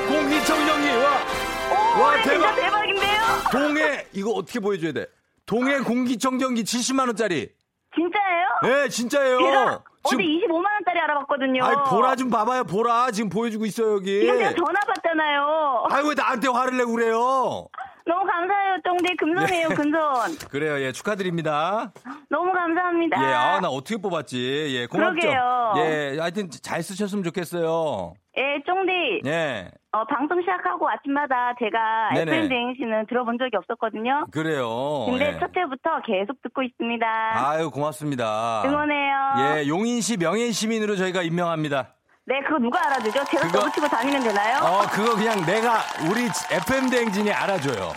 [0.08, 0.88] 공기청정기!
[0.90, 1.98] 와!
[1.98, 2.56] 오, 와, 대박.
[2.56, 3.22] 대박인데요?
[3.52, 4.06] 동해!
[4.14, 5.06] 이거 어떻게 보여줘야 돼?
[5.46, 7.50] 동해 공기청정기 70만 원짜리.
[7.96, 8.48] 진짜예요?
[8.84, 9.40] 네, 진짜예요.
[9.40, 11.64] 제가 어제 지금 25만 원짜리 알아봤거든요.
[11.64, 12.64] 아이 보라 좀 봐봐요.
[12.66, 14.22] 보라 지금 보여주고 있어요 여기.
[14.22, 15.86] 지금 제가 전화 받잖아요.
[15.92, 17.68] 아이 왜 나한테 화를 내고 그래요?
[18.08, 19.16] 너무 감사해요, 쫑디.
[19.18, 19.76] 금손이에요, 네.
[19.76, 20.38] 금손.
[20.52, 21.92] 그래요, 예 축하드립니다.
[22.30, 23.18] 너무 감사합니다.
[23.24, 24.76] 예, 아 나 어떻게 뽑았지?
[24.78, 25.16] 예, 고맙죠.
[25.22, 25.74] 그러게요.
[25.78, 28.14] 예, 하여튼 잘 쓰셨으면 좋겠어요.
[28.38, 29.22] 예, 쫑디.
[29.26, 32.32] 예, 어, 방송 시작하고 아침마다 제가 네네.
[32.32, 34.26] FM 대행시는 들어본 적이 없었거든요.
[34.30, 35.06] 그래요.
[35.08, 35.40] 근데 예.
[35.40, 37.06] 첫 회부터 계속 듣고 있습니다.
[37.08, 38.64] 아유 고맙습니다.
[38.66, 39.16] 응원해요.
[39.64, 41.94] 예, 용인시 명예 시민으로 저희가 임명합니다.
[42.28, 43.24] 네, 그거 누가 알아주죠?
[43.24, 44.58] 제가 그거- 써붙이고 다니면 되나요?
[44.64, 45.78] 어, 그거 그냥 내가
[46.12, 47.94] 우리 FM 대행진이 알아줘요.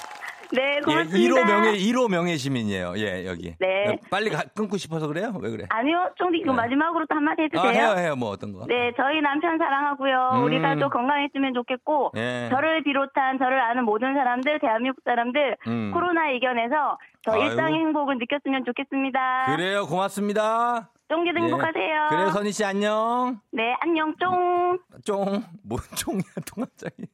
[0.53, 1.19] 네, 예, 고맙습니다.
[1.19, 2.95] 1호 명예 1호 명예 시민이에요.
[2.97, 3.55] 예, 여기.
[3.59, 3.85] 네.
[3.89, 5.33] 예, 빨리 가- 끊고 싶어서 그래요?
[5.41, 5.67] 왜 그래?
[5.69, 6.57] 아니요, 쫑디 그 네.
[6.57, 7.69] 마지막으로 또 한마디 해도 아?
[7.69, 8.17] 해요, 해요.
[8.17, 8.65] 뭐 어떤 거?
[8.67, 10.31] 네, 저희 남편 사랑하고요.
[10.37, 10.45] 음.
[10.45, 12.49] 우리 가족 건강했으면 좋겠고, 예.
[12.51, 15.91] 저를 비롯한 저를 아는 모든 사람들, 대한민국 사람들, 음.
[15.93, 17.43] 코로나 이겨내서 저 아유.
[17.43, 19.47] 일상의 행복을 느꼈으면 좋겠습니다.
[19.57, 19.87] 그래요.
[19.87, 20.89] 고맙습니다.
[21.09, 21.43] 쫑디도 예.
[21.43, 22.07] 행복하세요.
[22.11, 23.41] 그래요, 선희 씨 안녕.
[23.53, 24.79] 네, 안녕, 쫑.
[25.05, 25.25] 쫑,
[25.63, 27.07] 뭔 쫑이야, 통합장이.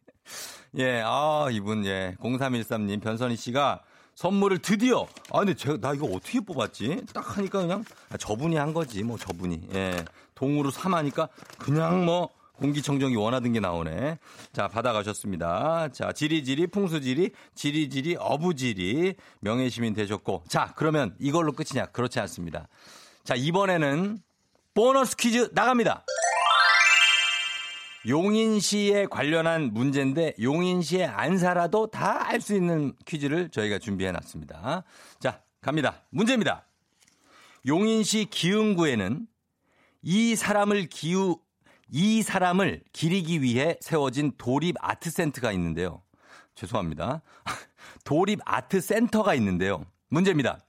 [0.77, 3.81] 예, 아, 이분, 예, 0313님, 변선희 씨가
[4.15, 7.07] 선물을 드디어, 아, 근데 제가, 나 이거 어떻게 뽑았지?
[7.13, 9.69] 딱 하니까 그냥, 아, 저분이 한 거지, 뭐, 저분이.
[9.75, 14.19] 예, 동으로 3하니까 그냥 뭐, 공기청정기 원하던 게 나오네.
[14.53, 15.89] 자, 받아가셨습니다.
[15.93, 20.45] 자, 지리지리, 풍수지리, 지리지리, 어부지리, 명예시민 되셨고.
[20.49, 21.87] 자, 그러면 이걸로 끝이냐?
[21.87, 22.69] 그렇지 않습니다.
[23.25, 24.19] 자, 이번에는
[24.73, 26.05] 보너스 퀴즈 나갑니다.
[28.07, 34.85] 용인시에 관련한 문제인데 용인시에 안 살아도 다 알 수 있는 퀴즈를 저희가 준비해 놨습니다.
[35.21, 36.03] 자, 갑니다.
[36.11, 36.67] 문제입니다.
[37.67, 39.27] 용인시 기흥구에는
[40.03, 41.39] 이 사람을 기우
[41.91, 46.03] 이 사람을 기리기 위해 세워진 도립 아트 센터가 있는데요.
[46.55, 47.23] 죄송합니다.
[48.05, 49.85] 도립 아트 센터가 있는데요.
[50.09, 50.61] 문제입니다.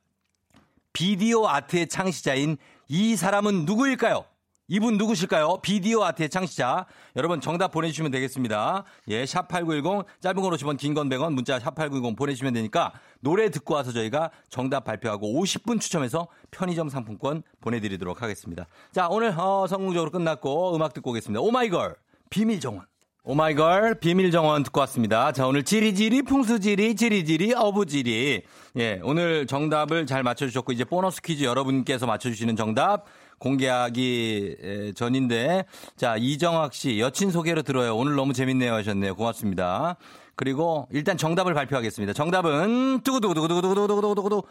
[0.94, 4.24] 비디오 아트의 창시자인 이 사람은 누구일까요?
[4.68, 5.60] 이분 누구실까요?
[5.62, 6.88] 비디오 아트의 창시자.
[7.16, 8.84] 여러분 정답 보내주시면 되겠습니다.
[9.10, 13.92] 예, 샵8910 짧은 건 50원, 긴 건 100원, 문자 샵8910 보내주시면 되니까 노래 듣고 와서
[13.92, 18.66] 저희가 정답 발표하고 50분 추첨해서 편의점 상품권 보내드리도록 하겠습니다.
[18.92, 21.42] 자, 오늘 어, 성공적으로 끝났고 음악 듣고 오겠습니다.
[21.42, 21.96] 오마이걸
[22.32, 22.86] 비밀 정원.
[23.28, 25.32] 오마이걸 비밀 정원 듣고 왔습니다.
[25.32, 28.44] 자, 오늘 지리지리 풍수지리 지리지리 어부지리.
[28.78, 33.06] 예, 오늘 정답을 잘 맞춰주셨고 이제 보너스 퀴즈 여러분께서 맞춰주시는 정답
[33.40, 37.96] 공개하기 전인데 자 이정학 씨 여친 소개로 들어요.
[37.96, 39.16] 오늘 너무 재밌네요 하셨네요.
[39.16, 39.98] 고맙습니다.
[40.36, 42.14] 그리고 일단 정답을 발표하겠습니다.
[42.14, 44.44] 정답은 두구두구두구두구두구두구두구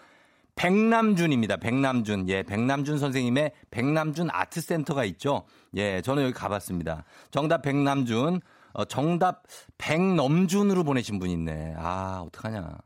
[0.56, 1.56] 백남준입니다.
[1.56, 2.28] 백남준.
[2.28, 5.44] 예, 백남준 선생님의 백남준 아트 센터가 있죠.
[5.76, 7.04] 예, 저는 여기 가봤습니다.
[7.30, 8.40] 정답 백남준.
[8.72, 9.44] 어, 정답
[9.78, 11.74] 백넘준으로 보내신 분 있네.
[11.76, 12.76] 아, 어떡하냐.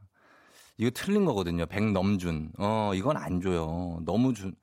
[0.78, 1.66] 이거 틀린 거거든요.
[1.66, 2.52] 백넘준.
[2.58, 3.98] 어, 이건 안 줘요.
[4.04, 4.54] 너무 준.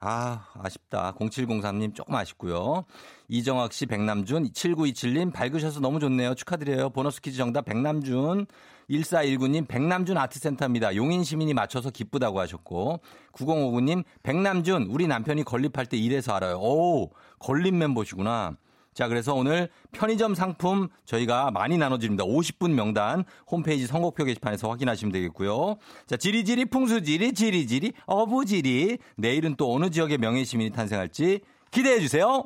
[0.00, 1.14] 아, 아쉽다.
[1.18, 2.84] 0703님 조금 아쉽고요.
[3.28, 6.34] 이정학 씨, 백남준, 7927님 밝으셔서 너무 좋네요.
[6.34, 6.90] 축하드려요.
[6.90, 8.46] 보너스 퀴즈 정답 백남준.
[8.90, 10.94] 1419님 백남준 아트센터입니다.
[10.94, 13.00] 용인 시민이 맞춰서 기쁘다고 하셨고
[13.32, 16.58] 9059님 백남준 우리 남편이 건립할 때 이래서 알아요.
[16.60, 18.56] 오 건립 멤버시구나.
[18.96, 22.24] 자, 그래서 오늘 편의점 상품 저희가 많이 나눠드립니다.
[22.24, 25.76] 50분 명단 홈페이지 선곡표 게시판에서 확인하시면 되겠고요.
[26.06, 32.44] 자, 지리지리 풍수지리 지리지리 어부지리 내일은 또 어느 지역의 명예시민이 탄생할지 기대해 주세요.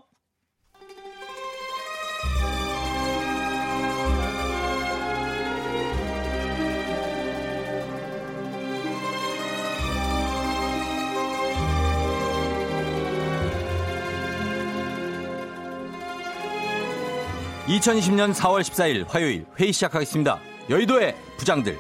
[17.71, 21.79] (2020년 4월 14일) 화요일 회의 시작하겠습니다 여의도의 부장들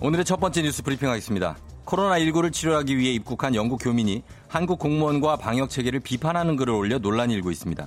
[0.00, 1.56] 오늘의 첫 번째 뉴스 브리핑 하겠습니다.
[1.84, 7.50] 코로나19를 치료하기 위해 입국한 영국 교민이 한국 공무원과 방역 체계를 비판하는 글을 올려 논란이 일고
[7.50, 7.86] 있습니다.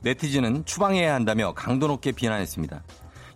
[0.00, 2.82] 네티즌은 추방해야 한다며 강도 높게 비난했습니다.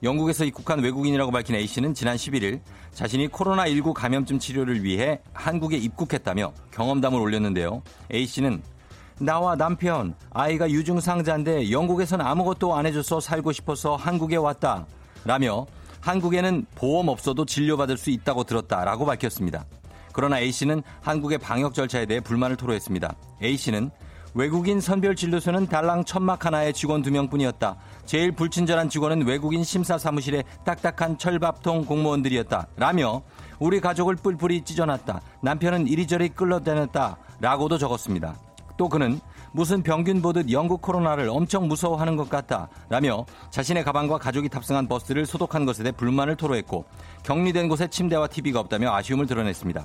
[0.02, 2.60] 영국에서 입국한 외국인이라고 밝힌 A씨는 지난 11일
[2.92, 7.82] 자신이 코로나19 감염증 치료를 위해 한국에 입국했다며 경험담을 올렸는데요.
[8.12, 8.62] A씨는
[9.20, 14.86] 나와 남편, 아이가 유증상자인데 영국에선 아무것도 안 해줘서 살고 싶어서 한국에 왔다.
[15.24, 15.66] 라며
[16.00, 19.64] 한국에는 보험 없어도 진료받을 수 있다고 들었다 라고 밝혔습니다.
[20.12, 23.14] 그러나 A씨는 한국의 방역 절차에 대해 불만을 토로했습니다.
[23.42, 23.90] A씨는
[24.34, 27.76] 외국인 선별 진료소는 달랑 천막 하나의 직원 두 명뿐이었다.
[28.04, 32.68] 제일 불친절한 직원은 외국인 심사 사무실의 딱딱한 철밥통 공무원들이었다.
[32.76, 33.22] 라며
[33.58, 35.20] 우리 가족을 뿔뿔이 찢어놨다.
[35.42, 37.16] 남편은 이리저리 끌어다녔다.
[37.40, 38.36] 라고도 적었습니다.
[38.76, 39.18] 또 그는
[39.52, 45.26] 무슨 병균 보듯 영국 코로나를 엄청 무서워하는 것 같다 라며 자신의 가방과 가족이 탑승한 버스를
[45.26, 46.84] 소독한 것에 대해 불만을 토로했고
[47.24, 49.84] 격리된 곳에 침대와 TV가 없다며 아쉬움을 드러냈습니다.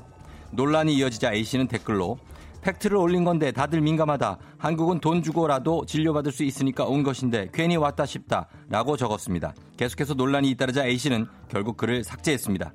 [0.52, 2.20] 논란이 이어지자 A씨는 댓글로
[2.64, 4.38] 팩트를 올린 건데 다들 민감하다.
[4.58, 8.48] 한국은 돈 주고라도 진료받을 수 있으니까 온 것인데 괜히 왔다 싶다.
[8.70, 9.54] 라고 적었습니다.
[9.78, 12.72] 계속해서 논란이 잇따르자 A씨는 결국 글을 삭제했습니다.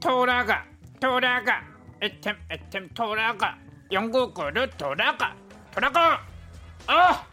[0.00, 0.64] 돌아가,
[1.00, 1.62] 돌아가,
[2.02, 3.56] 애템, 애템, 돌아가.
[3.90, 5.34] 영국으로 돌아가,
[5.70, 6.20] 돌아가!
[6.86, 7.24] 아!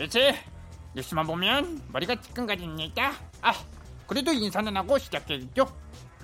[0.00, 0.34] 이제
[0.94, 3.12] 뉴스만 보면 머리가 지끈거립니다.
[3.40, 3.52] 아,
[4.06, 5.66] 그래도 인사는 하고 시작해야죠.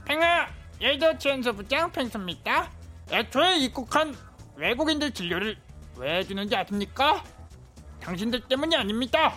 [0.05, 0.47] 팽아,
[0.81, 2.71] 예저 치연소 부장 팽수입니다.
[3.11, 4.15] 애초에 입국한
[4.59, 5.57] 외국인들 진료를
[5.97, 7.23] 왜 해주는지 아십니까?
[8.01, 9.35] 당신들 때문이 아닙니다.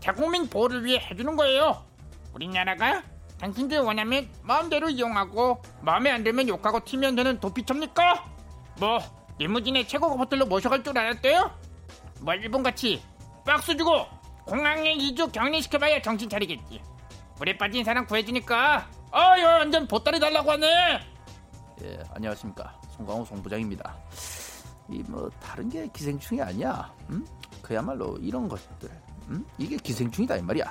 [0.00, 1.84] 대국민 보호를 위해 해주는 거예요.
[2.32, 3.02] 우리나라가
[3.38, 8.24] 당신들 원하면 마음대로 이용하고 마음에 안 들면 욕하고 튀면 되는 도피처입니까?
[8.78, 8.98] 뭐
[9.38, 11.50] 리무진에 최고 호텔로 모셔갈 줄 알았대요?
[12.20, 13.02] 뭐 일본같이
[13.44, 14.06] 박스 주고
[14.46, 16.80] 공항에 2주 격리시켜봐야 정신 차리겠지.
[17.36, 21.00] 물에 빠진 사람 구해주니까 아유 완전 보따리 달라고 하네.
[21.82, 23.94] 예 안녕하십니까 송강호 송부장입니다.
[24.90, 26.92] 이 뭐 다른 게 기생충이 아니야.
[27.10, 27.26] 음?
[27.62, 28.90] 그야말로 이런 것들.
[29.28, 29.44] 음?
[29.58, 30.64] 이게 기생충이다 이 말이야.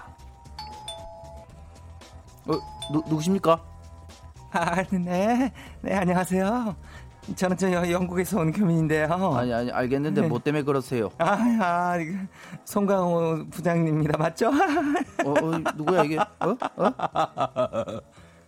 [2.45, 2.53] 어
[2.91, 3.59] 누, 누구십니까?
[4.51, 5.51] 아, 네.
[5.81, 6.75] 네, 안녕하세요.
[7.35, 9.07] 저는 저 영국에서 온 교민인데요.
[9.33, 10.27] 아니 아니 알겠는데 네.
[10.27, 11.09] 뭐 때문에 그러세요?
[11.17, 11.95] 아, 아
[12.65, 14.17] 송강호 부장님입니다.
[14.17, 14.49] 맞죠?
[14.49, 16.17] 어, 어 누구야 이게?
[16.19, 16.25] 어?
[16.75, 16.91] 어?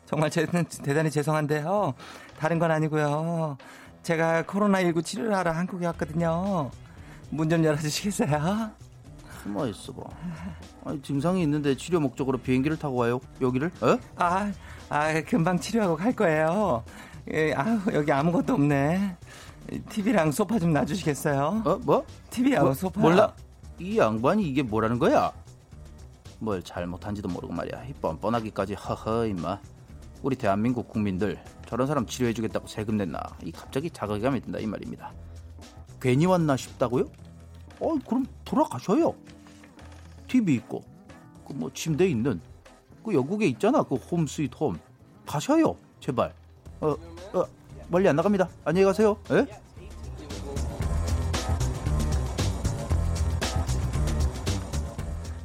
[0.06, 1.94] 정말 저는 대단히 죄송한데요.
[2.38, 3.58] 다른 건 아니고요.
[4.06, 6.70] 제가 코로나19 치료를 하러 한국에 왔거든요.
[7.32, 8.70] 문 좀 열어주시겠어요?
[9.42, 10.02] 숨어 있어봐.
[10.86, 13.20] 아니 증상이 있는데 치료 목적으로 비행기를 타고 와요?
[13.42, 13.72] 여기를?
[13.82, 13.98] 어?
[14.16, 14.52] 아,
[14.90, 16.84] 아, 금방 치료하고 갈 거예요.
[17.34, 19.18] 예, 아, 여기 아무것도 없네.
[19.90, 21.64] TV랑 소파 좀 놔주시겠어요?
[21.66, 21.80] 어?
[21.84, 22.06] 뭐?
[22.30, 23.02] TV하고 뭐, 소파.
[23.02, 23.34] 몰라?
[23.80, 25.32] 이 양반이 이게 뭐라는 거야?
[26.38, 27.86] 뭘 잘못한지도 모르고 말이야.
[27.86, 29.60] 이 뻔뻔하기까지 허허 임마.
[30.22, 33.20] 우리 대한민국 국민들 저런 사람 치료해주겠다고 세금 냈나?
[33.44, 35.14] 이 갑자기 자괴감이 든다 이 말입니다.
[36.02, 37.06] 괜히 왔나 싶다고요?
[37.80, 39.14] 어 그럼 돌아가셔요.
[40.28, 40.84] TV 있고
[41.48, 42.42] 그 뭐 침대 있는
[43.04, 44.78] 그 영국에 있잖아 그 home sweet home
[45.26, 46.34] 가셔요 제발.
[46.82, 46.96] 어,
[47.34, 47.44] 어
[47.88, 48.50] 멀리 안 나갑니다.
[48.66, 49.18] 안녕히 가세요.
[49.32, 49.46] 예?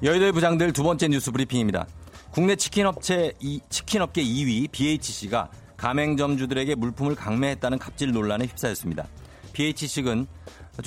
[0.02, 1.86] 여의도의 부장들 두 번째 뉴스 브리핑입니다.
[2.30, 9.06] 국내 치킨 업체 이 치킨 업계 2위 BHC가 가맹점주들에게 물품을 강매했다는 갑질 논란에 휩싸였습니다.
[9.54, 10.26] BHC는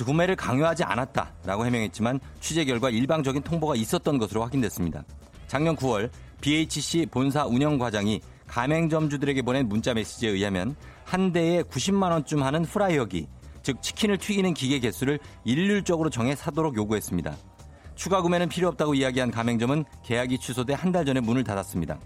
[0.04, 5.04] 구매를 강요하지 않았다라고 해명했지만 취재 결과 일방적인 통보가 있었던 것으로 확인됐습니다.
[5.48, 12.44] 작년 9월 BHC 본사 운영 과장이 가맹점주들에게 보낸 문자 메시지에 의하면 한 대에 90만 원쯤
[12.44, 13.26] 하는 프라이어기,
[13.62, 17.36] 즉 치킨을 튀기는 기계 개수를 일률적으로 정해 사도록 요구했습니다.
[17.96, 21.98] 추가 구매는 필요 없다고 이야기한 가맹점은 계약이 취소돼 한 달 전에 문을 닫았습니다.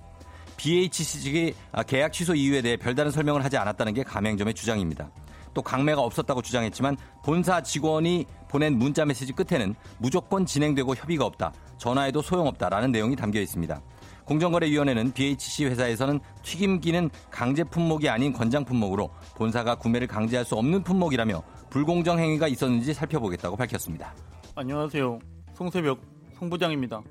[0.59, 5.11] BHC 측이 아, 계약 취소 이유에 대해 별다른 설명을 하지 않았다는 게 가맹점의 주장입니다.
[5.55, 11.53] 또 강매가 없었다고 주장했지만 본사 직원이 보낸 문자 메시지 끝에는 무조건 진행되고 협의가 없다.
[11.79, 13.81] 전화해도 소용없다라는 내용이 담겨 있습니다.
[14.25, 21.42] 공정거래위원회는 BHC 회사에서는 튀김기는 강제 품목이 아닌 권장 품목으로 본사가 구매를 강제할 수 없는 품목이라며
[21.71, 24.14] 불공정 행위가 있었는지 살펴보겠다고 밝혔습니다.
[24.55, 25.18] 안녕하세요.
[25.55, 26.01] 송새벽
[26.38, 27.03] 송부장입니다.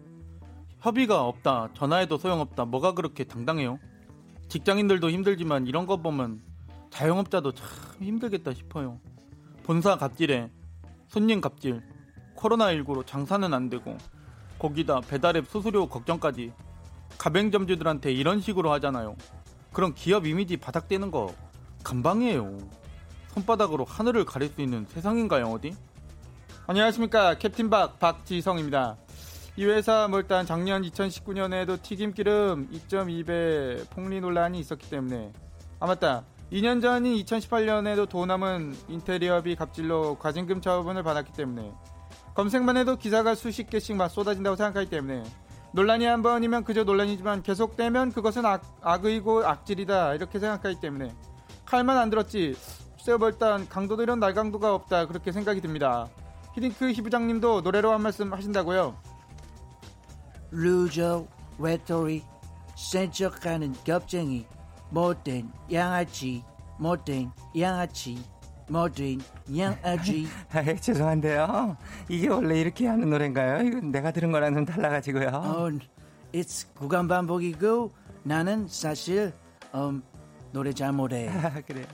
[0.79, 3.79] 협의가 없다, 전화해도 소용없다, 뭐가 그렇게 당당해요?
[4.49, 6.41] 직장인들도 힘들지만 이런 거 보면
[6.91, 7.67] 자영업자도 참
[7.99, 8.99] 힘들겠다 싶어요.
[9.63, 10.49] 본사 갑질에
[11.07, 11.81] 손님 갑질,
[12.35, 13.97] 코로나19로 장사는 안 되고
[14.59, 16.53] 거기다 배달앱 수수료 걱정까지
[17.17, 19.15] 가맹점주들한테 이런 식으로 하잖아요.
[19.73, 21.33] 그럼 기업 이미지 바닥되는 거
[21.83, 22.57] 감방이에요.
[23.29, 25.75] 손바닥으로 하늘을 가릴 수 있는 세상인가요, 어디?
[26.67, 28.97] 안녕하십니까 캡틴 박 박지성입니다.
[29.59, 35.33] 이 회사 뭐 일단 작년 2019년에도 튀김기름 2.2배 폭리 논란이 있었기 때문에.
[35.79, 36.25] 아 맞다.
[36.51, 41.73] 2년 전인 2018년에도 도남은 인테리어비 갑질로 과징금 처분을 받았기 때문에.
[42.35, 45.23] 검색만 해도 기사가 수십 개씩 막 쏟아진다고 생각하기 때문에.
[45.73, 50.13] 논란이 한 번이면 그저 논란이지만 계속되면 그것은 악, 악의고 악질이다.
[50.13, 51.15] 이렇게 생각하기 때문에.
[51.65, 52.55] 칼만 안 들었지.
[52.95, 53.67] 글쎄요 뭐 일단
[53.99, 55.07] 이런 날강도가 없다.
[55.07, 56.07] 그렇게 생각이 듭니다.
[56.53, 58.95] 히딩크 희부장님도 노래로 한 말씀 하신다고요
[60.51, 61.25] loser
[61.57, 62.23] 외톨이
[62.75, 64.45] 센척하는 겁쟁이
[64.89, 66.43] 못된 양아치
[66.77, 68.17] 못된 양아치
[68.69, 69.19] 못된
[69.57, 71.77] 양아치 아, 죄송한데요.
[72.09, 73.65] 이게 원래 이렇게 하는 노래인가요?
[73.65, 75.27] 이건 내가 들은 거랑 좀 달라가지고요.
[75.29, 75.69] 어,
[76.33, 77.91] it's 구간 반복이고
[78.23, 79.33] 나는 사실
[79.73, 80.03] 음,
[80.51, 81.85] 노래 잘 못해 아, 그래요.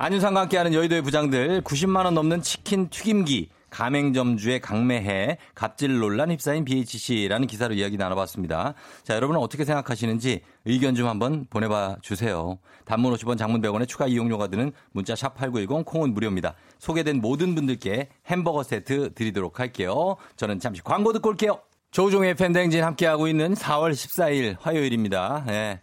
[0.00, 7.46] 안윤상과 함께하는 여의도의 부장들 90만 원 넘는 치킨 튀김기 가맹점주의 강매해 갑질 논란 휩싸인 BHC라는
[7.46, 8.74] 기사로 이야기 나눠봤습니다.
[9.02, 12.58] 자, 여러분은 어떻게 생각하시는지 의견 좀 한번 보내봐 주세요.
[12.84, 16.54] 단문 50원 장문 100원에 추가 이용료가 드는 문자 샵 8910 콩은 무료입니다.
[16.78, 20.16] 소개된 모든 분들께 햄버거 세트 드리도록 할게요.
[20.36, 21.60] 저는 잠시 광고 듣고 올게요.
[21.90, 25.44] 조종의 팬댕진 함께하고 있는 4월 14일 화요일입니다.
[25.48, 25.80] 예.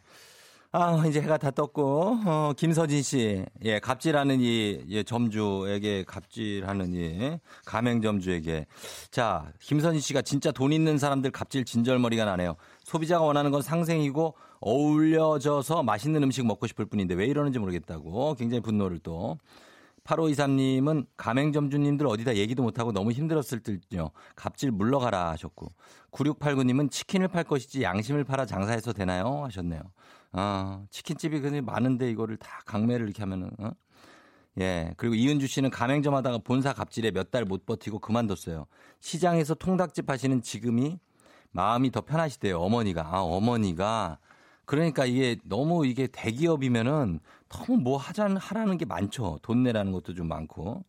[0.78, 7.39] 아, 이제 해가 다 떴고, 어, 김서진 씨, 예, 갑질하는 이, 예, 점주에게 갑질하는 이,
[7.65, 8.65] 가맹점주에게.
[9.09, 12.57] 자, 김서진 씨가 진짜 돈 있는 사람들 갑질 진절머리가 나네요.
[12.84, 18.99] 소비자가 원하는 건 상생이고, 어울려져서 맛있는 음식 먹고 싶을 뿐인데 왜 이러는지 모르겠다고 굉장히 분노를
[18.99, 19.38] 또.
[20.03, 24.11] 8523님은 가맹점주님들 어디다 얘기도 못하고 너무 힘들었을 듯요.
[24.36, 25.71] 갑질 물러가라 하셨고.
[26.11, 29.43] 9689님은 치킨을 팔 것이지 양심을 팔아 장사해서 되나요?
[29.45, 29.82] 하셨네요.
[30.38, 33.71] 아, 치킨집이 그냥 많은데 이거를 다 강매를 이렇게 하면은, 어?
[34.59, 34.93] 예.
[34.97, 38.67] 그리고 이은주 씨는 가맹점 하다가 본사 갑질에 몇 달 못 버티고 그만뒀어요.
[39.01, 40.99] 시장에서 통닭집 하시는 지금이
[41.51, 42.59] 마음이 더 편하시대요.
[42.59, 43.01] 어머니가.
[43.03, 44.19] 아, 어머니가.
[44.65, 47.19] 그러니까 이게 너무 이게 대기업이면은
[47.49, 49.39] 너무 뭐 하자는, 하라는 게 많죠.
[49.41, 50.83] 돈 내라는 것도 좀 많고.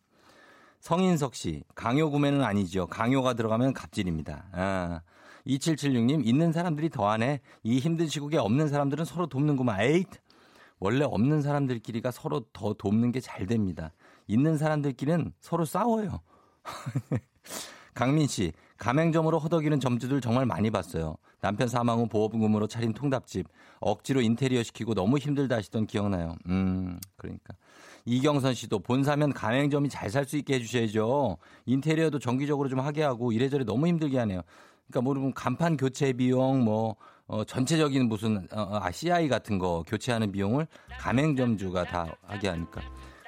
[0.79, 2.87] 성인석 씨, 강요 구매는 아니죠.
[2.87, 4.45] 강요가 들어가면 갑질입니다.
[4.53, 5.01] 아.
[5.47, 7.39] 2776님, 있는 사람들이 더하네.
[7.63, 9.81] 이 힘든 시국에 없는 사람들은 서로 돕는구만.
[9.81, 10.07] 에잇!
[10.79, 13.93] 원래 없는 사람들끼리가 서로 더 돕는 게 잘 됩니다.
[14.27, 16.21] 있는 사람들끼리는 서로 싸워요.
[17.95, 21.15] 강민 씨, 가맹점으로 허덕이는 점주들 정말 많이 봤어요.
[21.41, 23.47] 남편 사망 후 보험금으로 차린 통닭집.
[23.79, 26.35] 억지로 인테리어 시키고 너무 힘들다 하시던 기억나요.
[26.47, 27.55] 음, 그러니까.
[28.05, 31.37] 이경선 씨도 본사면 가맹점이 잘 살 수 있게 해주셔야죠.
[31.65, 34.41] 인테리어도 정기적으로 좀 하게 하고 이래저래 너무 힘들게 하네요.
[34.89, 36.95] 그러니까 뭐 간판 교체 비용 뭐
[37.27, 40.65] 어, 전체적인 무슨 어, 아, CI 같은 거 교체하는 비용을
[40.99, 42.81] 가맹점주가 다 하게 하니까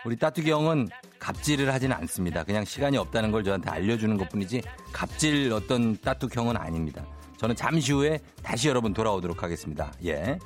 [0.06, 0.88] 우리 따뚜기 형은
[1.20, 2.44] 갑질을 하지는 않습니다.
[2.46, 4.62] 그냥 시간이 없다는 걸 저한테 알려주는 것뿐이지
[4.94, 7.06] 갑질 어떤 따뚜기 형은 아닙니다.
[7.38, 9.92] 저는 잠시 후에 다시 여러분 돌아오도록 하겠습니다.
[10.06, 10.38] 예.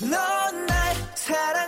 [0.00, 1.67] 넌날 사랑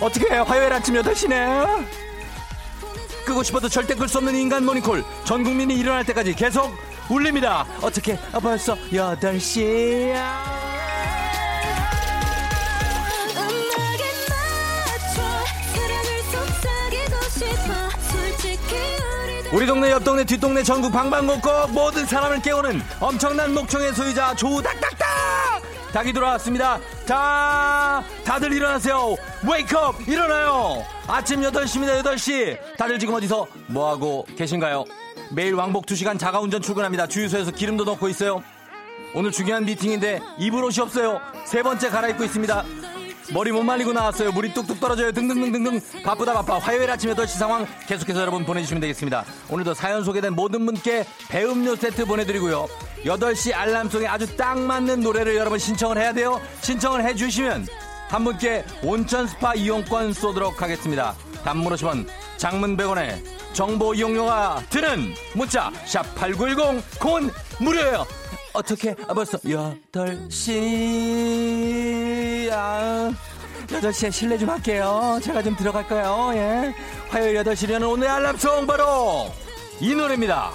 [0.00, 1.86] 어떻게 화요일 아침 8시네?
[3.24, 5.04] 끄고 싶어도 절대 끌 수 없는 인간 모닝콜.
[5.24, 6.72] 전 국민이 일어날 때까지 계속
[7.10, 7.66] 울립니다.
[7.82, 10.14] 어떻게 벌써 8시.
[13.34, 15.22] 음악에 맞춰
[15.74, 18.76] 사랑을 속삭이고 싶어 솔직히
[19.24, 24.98] 우리들 우리 동네 옆 동네 뒷동네 전국 방방곡곡 모든 사람을 깨우는 엄청난 목청의 소유자 조닥닥닥
[25.92, 26.78] 닭이 돌아왔습니다
[27.08, 29.16] 자 다들 일어나세요.
[29.50, 30.84] 웨이크업 일어나요.
[31.06, 32.76] 아침 8시입니다 8시.
[32.76, 34.84] 다들 지금 어디서 뭐하고 계신가요?
[35.32, 37.06] 매일 왕복 2시간 자가운전 출근합니다.
[37.06, 38.42] 주유소에서 기름도 넣고 있어요.
[39.14, 41.18] 오늘 중요한 미팅인데 입을 옷이 없어요.
[41.46, 42.64] 세 번째 갈아입고 있습니다
[43.32, 44.32] 머리 못 말리고 나왔어요.
[44.32, 45.12] 물이 뚝뚝 떨어져요.
[45.12, 46.02] 등등등등등.
[46.02, 46.58] 바쁘다 바빠.
[46.58, 49.24] 화요일 아침 8시 상황 계속해서 여러분 보내주시면 되겠습니다.
[49.50, 52.66] 오늘도 사연 소개된 모든 분께 배음료 세트 보내드리고요.
[53.04, 56.40] 8시 알람송에 아주 딱 맞는 노래를 여러분 신청을 해야 돼요.
[56.62, 57.66] 신청을 해주시면
[58.08, 61.14] 한 분께 온천 스파 이용권 쏘도록 하겠습니다.
[61.44, 62.06] 단문 50원,
[62.38, 63.22] 장문 100원에
[63.52, 68.06] 정보 이용료가 드는 문자 샵8910 콩은 무료예요.
[68.58, 70.50] 어떻게 아, 벌써 8시
[72.52, 73.12] 아
[73.68, 75.20] 8시에 실례 좀 할게요.
[75.22, 76.32] 제가 좀 들어갈까요?
[76.34, 76.74] 예.
[77.08, 79.32] 화요일 8시려는 오늘 알람송 바로
[79.80, 80.50] 이 노래입니다.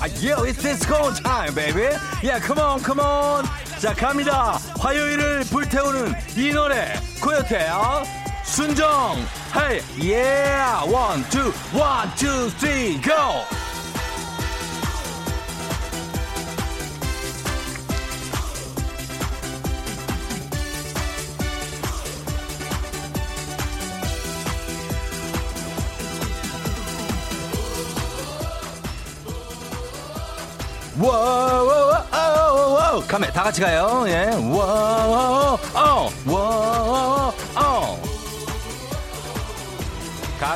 [0.00, 1.88] 아, yeah, it's disco time, baby.
[2.22, 3.44] Yeah, come on, come on.
[3.80, 4.60] 자, 갑니다.
[4.78, 6.94] 화요일을 불태우는 이 노래.
[7.20, 8.04] 고요태요.
[8.44, 9.37] 순정.
[9.58, 10.84] Hey, yeah.
[10.84, 13.44] One, two, one, two, three, go.
[31.00, 32.06] 워워워워워
[33.08, 34.04] 가면 다 같이 가요.
[34.06, 34.30] 예.
[34.34, 35.58] 워워워
[36.26, 37.17] 워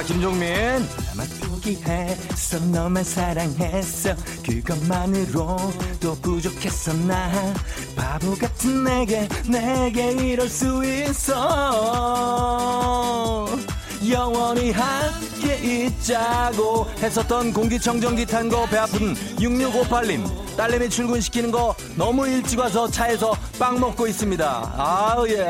[0.02, 0.48] 가, 김종민.
[1.06, 7.30] 나만 포기했어 너만 사랑했어 그것만으로도 부족했어 나
[7.94, 11.38] 바보 같은 내게 내게 이럴 수 있어
[14.10, 15.54] 영원히 함께
[15.86, 23.32] 있자고 했었던 공기청정기 탄 거 배 아픈 6658님 딸내미 출근시키는 거 너무 일찍 와서 차에서
[23.58, 25.46] 빵 먹고 있습니다 아우 예.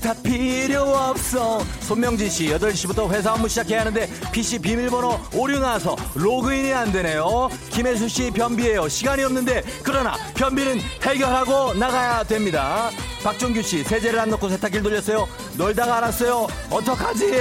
[0.00, 1.60] 다 필요 없어.
[1.80, 7.48] 손명진 씨 8시부터 회사 업무 시작해야 하는데 PC 비밀번호 오류 나서 로그인이 안 되네요.
[7.70, 8.88] 김혜수 씨 변비예요.
[8.88, 12.90] 시간이 없는데 그러나 변비는 해결하고 나가야 됩니다.
[13.22, 15.28] 박종규 씨 세제를 안 넣고 세탁기를 돌렸어요.
[15.56, 16.46] 놀다가 알았어요.
[16.70, 17.32] 어떡하지?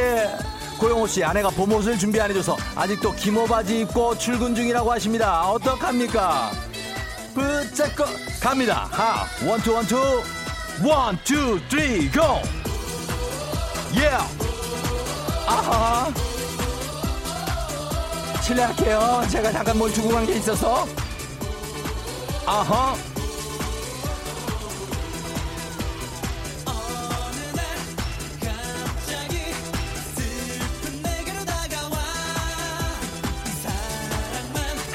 [0.80, 5.50] 고영호 씨 아내가 봄옷을 준비 안 해줘서 아직도 기모 바지 입고 출근 중이라고 하십니다.
[5.50, 6.52] 어떡합니까?
[7.34, 8.04] 붙잡고
[8.42, 8.88] 갑니다.
[8.92, 10.24] 하 one two one two
[10.82, 12.42] one, two, three, go!
[13.96, 14.08] 예!
[15.48, 16.12] 아하!
[18.42, 19.24] 실례할게요.
[19.30, 20.88] 제가 잠깐 뭘 주고 간 게 있어서.
[22.46, 22.96] 아하!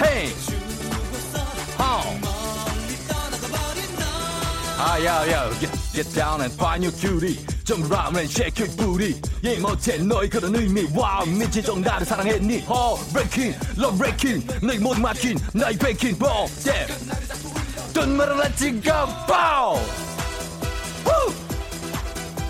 [0.01, 0.33] 헤이!
[1.77, 2.28] 하
[4.79, 4.81] 우!
[4.81, 7.39] 아, 야, 야, get, get down and find your cutie.
[7.65, 9.21] 좀 ram and shake your booty.
[9.43, 10.87] 예, 못해 너의 그런 의미.
[10.95, 12.65] 와우, 미치 좀 나를 사랑했니?
[12.69, 14.47] 어, breaking, love breaking.
[14.65, 16.95] 너의 모든 맡긴, 나의 breaking, ball, yeah.
[17.93, 19.79] 돈 말아라, 찍어, pow!
[21.05, 21.35] 후!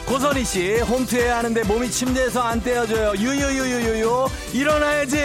[0.07, 3.13] 고선희 씨, 홈트해야 하는데 몸이 침대에서 안 떼어져요.
[3.17, 4.29] 유유유유유유.
[4.53, 5.19] 일어나야지.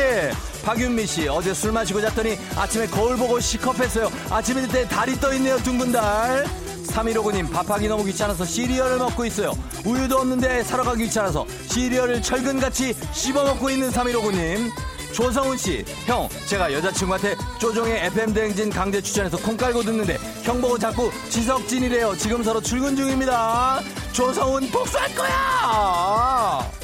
[0.65, 4.09] 박윤미 씨, 어제 술 마시고 잤더니 아침에 거울 보고 시컵했어요.
[4.29, 6.62] 아침에 때 달이 떠 있네요, 둥근 달.
[6.93, 9.53] 3159님, 밥하기 너무 귀찮아서 시리얼을 먹고 있어요.
[9.85, 14.71] 우유도 없는데 사러 가기 귀찮아서 시리얼을 철근같이 씹어 먹고 있는 3159님.
[15.13, 21.11] 조성훈 씨, 형, 제가 여자친구한테 조종의 FM대행진 강제 추천해서 콩 깔고 듣는데 형 보고 자꾸
[21.29, 22.15] 지석진이래요.
[22.17, 23.79] 지금 서로 출근 중입니다.
[24.11, 26.82] 조성훈 복수할 거야!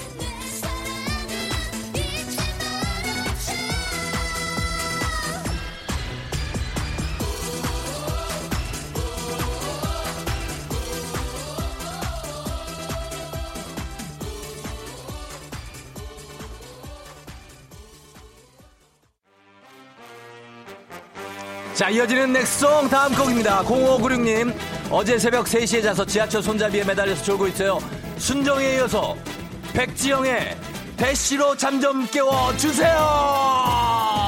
[21.80, 23.64] 자, 이어지는 넥송 다음 곡입니다.
[23.64, 24.54] 0596님.
[24.92, 27.80] 어제 새벽 3시에 자서 지하철 손잡이에 매달려서 졸고 있어요.
[28.18, 29.16] 순정에 이어서
[29.72, 30.58] 백지영의
[30.98, 34.19] 대시로 잠 좀 깨워 주세요!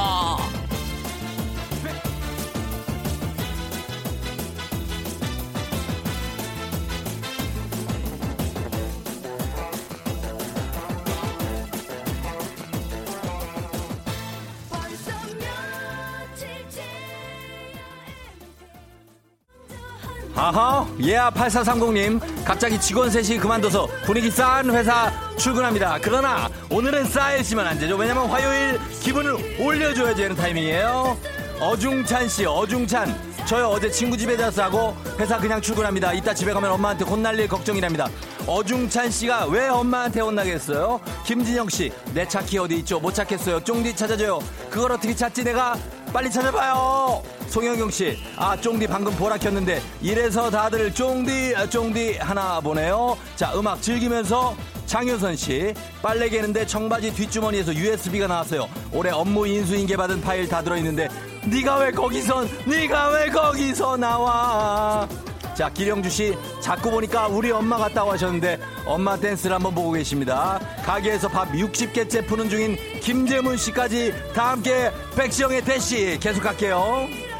[20.45, 22.19] 아하, 예아 8430님.
[22.43, 25.99] 갑자기 직원 셋이 그만둬서 분위기 싼 회사 출근합니다.
[26.01, 27.95] 그러나 오늘은 쌓여있으면 안 되죠.
[27.95, 31.15] 왜냐면 화요일 기분을 올려줘야지 하는 타이밍이에요.
[31.59, 33.31] 어중찬 씨, 어중찬.
[33.45, 36.13] 저요 어제 친구 집에 자서 하고 회사 그냥 출근합니다.
[36.13, 38.07] 이따 집에 가면 엄마한테 혼날 일 걱정이랍니다.
[38.47, 40.99] 어중찬 씨가 왜 엄마한테 혼나겠어요?
[41.23, 42.99] 김진영 씨, 내 차 키 어디 있죠?
[42.99, 43.59] 못 찾겠어요.
[43.63, 44.39] 쫑디 찾아줘요.
[44.71, 45.77] 그걸 어떻게 찾지 내가?
[46.11, 47.21] 빨리 찾아봐요.
[47.51, 53.17] 송영경 씨, 아 쫑디 방금 보라 켰는데 이래서 다들 쫑디 아, 쫑디 하나 보네요.
[53.35, 58.69] 자 음악 즐기면서 장효선 씨 빨래 개는데 청바지 뒷주머니에서 USB가 나왔어요.
[58.93, 61.09] 올해 업무 인수인계 받은 파일 다 들어있는데
[61.45, 65.05] 네가 왜 거기서 네가 왜 거기서 나와?
[65.53, 70.57] 자 기령주 씨 자꾸 보니까 우리 엄마 같다고 하셨는데 엄마 댄스를 한번 보고 계십니다.
[70.85, 77.30] 가게에서 밥 60개째 푸는 중인 김재문 씨까지 다 함께 백시영의 대시 계속할게요.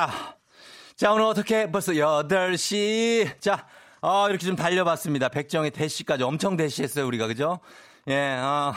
[0.00, 0.34] 예.
[0.96, 3.40] 자, 오늘 어떻게 벌써 8시.
[3.40, 3.66] 자,
[4.00, 5.28] 어, 이렇게 좀 달려봤습니다.
[5.28, 7.26] 백지영의 대시까지 엄청 대시했어요, 우리가.
[7.26, 7.60] 그죠?
[8.08, 8.72] 예, 아,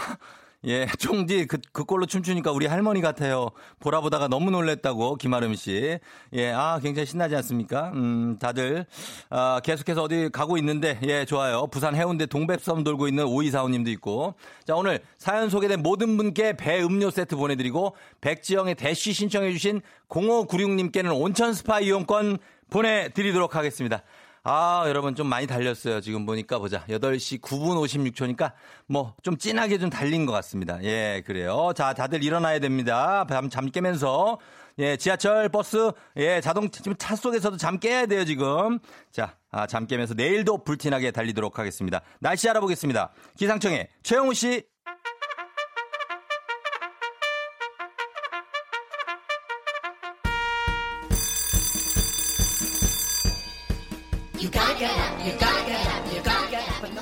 [0.66, 3.50] 예, 총디, 그, 그 꼴로 춤추니까 우리 할머니 같아요.
[3.80, 6.00] 보라 보다가 너무 놀랬다고, 김아름 씨.
[6.34, 7.92] 예, 아, 굉장히 신나지 않습니까?
[7.94, 8.86] 음, 다들,
[9.30, 11.68] 아, 계속해서 어디 가고 있는데, 예, 좋아요.
[11.68, 14.36] 부산 해운대 동백섬 돌고 있는 오이사오님도 있고.
[14.66, 21.54] 자, 오늘 사연 소개된 모든 분께 배 음료 세트 보내드리고, 백지영의 대시 신청해주신 0596님께는 온천
[21.54, 22.38] 스파 이용권
[22.70, 24.04] 보내드리도록 하겠습니다.
[24.46, 26.02] 아, 여러분 좀 많이 달렸어요.
[26.02, 26.84] 지금 보니까 보자.
[26.88, 27.78] 8시 9분
[28.14, 28.52] 56초니까
[28.88, 30.84] 뭐 좀 진하게 좀 달린 것 같습니다.
[30.84, 31.72] 예, 그래요.
[31.76, 33.26] 자, 다들 일어나야 됩니다.
[33.30, 34.40] 잠, 잠 깨면서.
[34.80, 38.80] 예, 지하철, 버스, 예, 자동, 지금 차 속에서도 잠 깨야 돼요, 지금.
[39.12, 42.02] 자, 아, 잠 깨면서 내일도 불티나게 달리도록 하겠습니다.
[42.20, 43.12] 날씨 알아보겠습니다.
[43.38, 44.64] 기상청에 최영우 씨.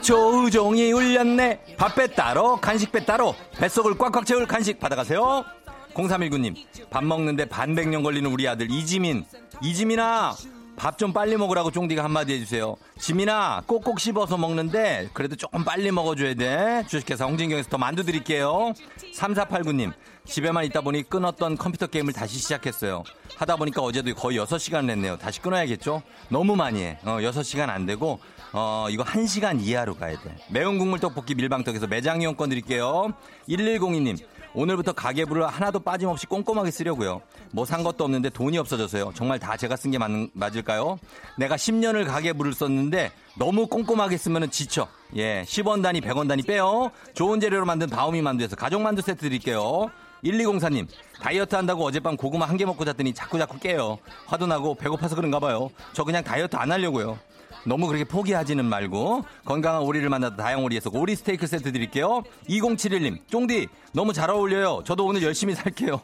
[0.02, 1.76] 조우종이 울렸네.
[1.78, 5.46] 밥배 따로, 간식배 따로, 뱃속을 꽉꽉 채울 간식 받아가세요.
[5.94, 6.56] 0319님,
[6.90, 9.26] 밥 먹는데 반백년 걸리는 우리 아들 이지민.
[9.62, 10.36] 이지민아,
[10.78, 12.76] 밥 좀 빨리 먹으라고 쫑디가 한마디 해주세요.
[12.98, 16.84] 지민아, 꼭꼭 씹어서 먹는데, 그래도 조금 빨리 먹어줘야 돼.
[16.88, 18.74] 주식회사 홍진경에서 더 만두 드릴게요.
[19.16, 19.94] 3489님,
[20.26, 23.04] 집에만 있다 보니 끊었던 컴퓨터 게임을 다시 시작했어요.
[23.38, 25.18] 하다 보니까 어제도 거의 6시간을 했네요.
[25.18, 26.02] 다시 끊어야겠죠?
[26.30, 27.00] 너무 많이 해.
[27.04, 28.20] 어, 6시간 안 되고,
[28.54, 30.36] 어, 이거 1시간 이하로 가야 돼.
[30.50, 33.12] 매운 국물 떡볶이 밀방떡에서 매장 이용권 드릴게요.
[33.50, 34.18] 1102님,
[34.54, 37.22] 오늘부터 가계부를 하나도 빠짐없이 꼼꼼하게 쓰려고요.
[37.52, 39.14] 뭐 산 것도 없는데 돈이 없어져서요.
[39.16, 39.98] 정말 다 제가 쓴 게
[40.34, 41.00] 맞을까요?
[41.38, 44.88] 내가 10년을 가계부를 썼는데 너무 꼼꼼하게 쓰면 지쳐.
[45.16, 46.92] 예, 10원 단위, 100원 단위 빼요.
[47.14, 49.90] 좋은 재료로 만든 바오미 만두에서 가족 만두 세트 드릴게요.
[50.24, 50.88] 1204님,
[51.20, 53.98] 다이어트 한다고 어젯밤 고구마 한 개 먹고 잤더니 자꾸자꾸 깨요.
[54.28, 55.72] 화도 나고 배고파서 그런가 봐요.
[55.94, 57.18] 저 그냥 다이어트 안 하려고요.
[57.64, 62.24] 너무 그렇게 포기하지는 말고 건강한 오리를 만나다 다양오리에서 오리 스테이크 세트 드릴게요.
[62.50, 64.82] 2071님, 쫑디 너무 잘 어울려요.
[64.84, 66.02] 저도 오늘 열심히 살게요.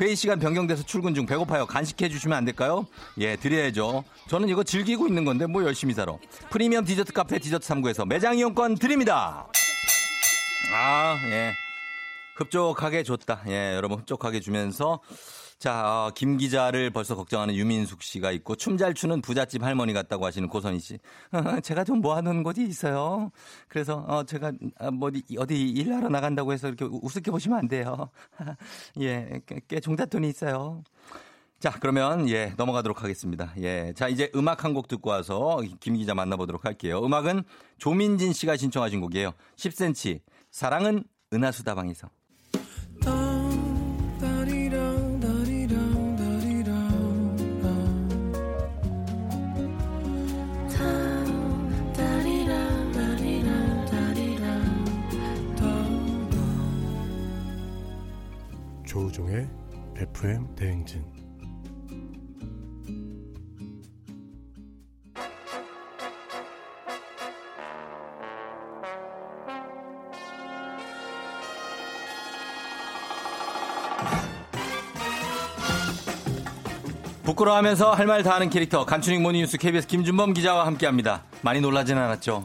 [0.00, 1.66] 회의 시간 변경돼서 출근 중 배고파요.
[1.66, 2.86] 간식해 주시면 안 될까요?
[3.18, 4.04] 예, 드려야죠.
[4.28, 6.14] 저는 이거 즐기고 있는 건데 뭐 열심히 살아.
[6.50, 9.46] 프리미엄 디저트 카페 디저트 3구에서 매장 이용권 드립니다.
[10.74, 11.52] 아, 예.
[12.38, 13.42] 흡족하게 줬다.
[13.48, 15.00] 예, 여러분 흡족하게 주면서
[15.58, 20.24] 자, 어, 김 기자를 벌써 걱정하는 유민숙 씨가 있고 춤 잘 추는 부잣집 할머니 같다고
[20.24, 20.98] 하시는 고선희 씨.
[21.64, 23.32] 제가 좀 모아놓은 곳이 있어요.
[23.66, 28.08] 그래서 어, 제가 아, 뭐 어디, 어디 일하러 나간다고 해서 이렇게 우습게 보시면 안 돼요.
[29.00, 30.84] 예, 꽤, 꽤 종잣돈이 있어요.
[31.58, 33.52] 자, 그러면 예, 넘어가도록 하겠습니다.
[33.58, 33.92] 예.
[33.96, 37.04] 자, 이제 음악 한 곡 듣고 와서 김 기자 만나보도록 할게요.
[37.04, 37.42] 음악은
[37.78, 39.32] 조민진 씨가 신청하신 곡이에요.
[39.56, 40.20] 10cm.
[40.52, 42.08] 사랑은 은하수다방에서.
[58.98, 59.48] 조우종의
[59.96, 61.04] FM 대행진
[77.22, 81.22] 부끄러워하면서 할 말 다 하는 캐릭터 간추린 모닝뉴스 KBS 김준범 기자와 함께합니다.
[81.42, 82.42] 많이 놀라진 않았죠?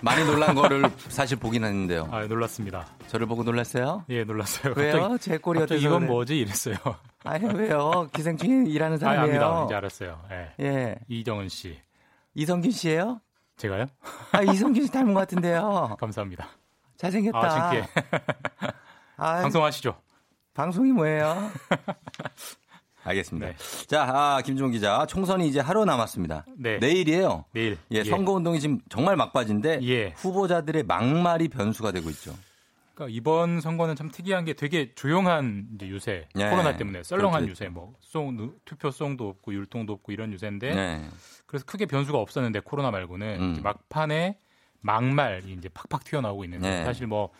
[0.00, 2.08] 많이 놀란 거를 사실 보긴 했는데요.
[2.10, 2.86] 아, 놀랐습니다.
[3.08, 4.04] 저를 보고 놀랐어요?
[4.08, 4.74] 예, 놀랐어요.
[4.76, 4.92] 왜요?
[5.00, 6.10] 갑자기, 제 꼴이 어때서 이건 그래?
[6.10, 6.76] 뭐지 이랬어요.
[7.24, 8.08] 아니 왜요?
[8.12, 9.44] 기생충에 일하는 아, 사람이에요.
[9.44, 9.64] 압니다.
[9.64, 10.20] 이제 알았어요.
[10.30, 10.64] 예.
[10.64, 10.96] 예.
[11.08, 11.78] 이정은 씨.
[12.34, 13.20] 이성균 씨예요?
[13.56, 13.86] 제가요?
[14.32, 15.96] 아 이성균 씨 닮은 것 같은데요.
[16.00, 16.48] 감사합니다.
[16.96, 17.38] 잘생겼다.
[17.38, 17.88] 아, 창피해.
[19.16, 19.96] 아, 방송하시죠.
[20.54, 21.50] 방송이 뭐예요?
[23.08, 23.52] 알겠습니다.
[23.86, 26.46] 자, 아, 김종훈 기자, 총선이 이제 하루 남았습니다.
[26.56, 26.78] 네.
[26.78, 27.44] 내일이에요.
[27.52, 27.78] 내일.
[27.90, 30.14] 예, 선거 운동이 지금 정말 막바지인데 예.
[30.16, 32.34] 후보자들의 막말이 변수가 되고 있죠.
[32.98, 36.50] 그러니까 이번 선거는 참 특이한 게 되게 조용한 이제 유세 예.
[36.50, 37.50] 코로나 때문에 썰렁한 그렇죠.
[37.52, 41.08] 유세 뭐 송, 투표송도 없고 율동도 없고 이런 유세인데 네.
[41.46, 43.52] 그래서 크게 변수가 없었는데 코로나 말고는 음.
[43.52, 44.38] 이제 막판에
[44.80, 46.84] 막말이 이제 팍팍 튀어나오고 있는데 네.
[46.84, 47.30] 사실 뭐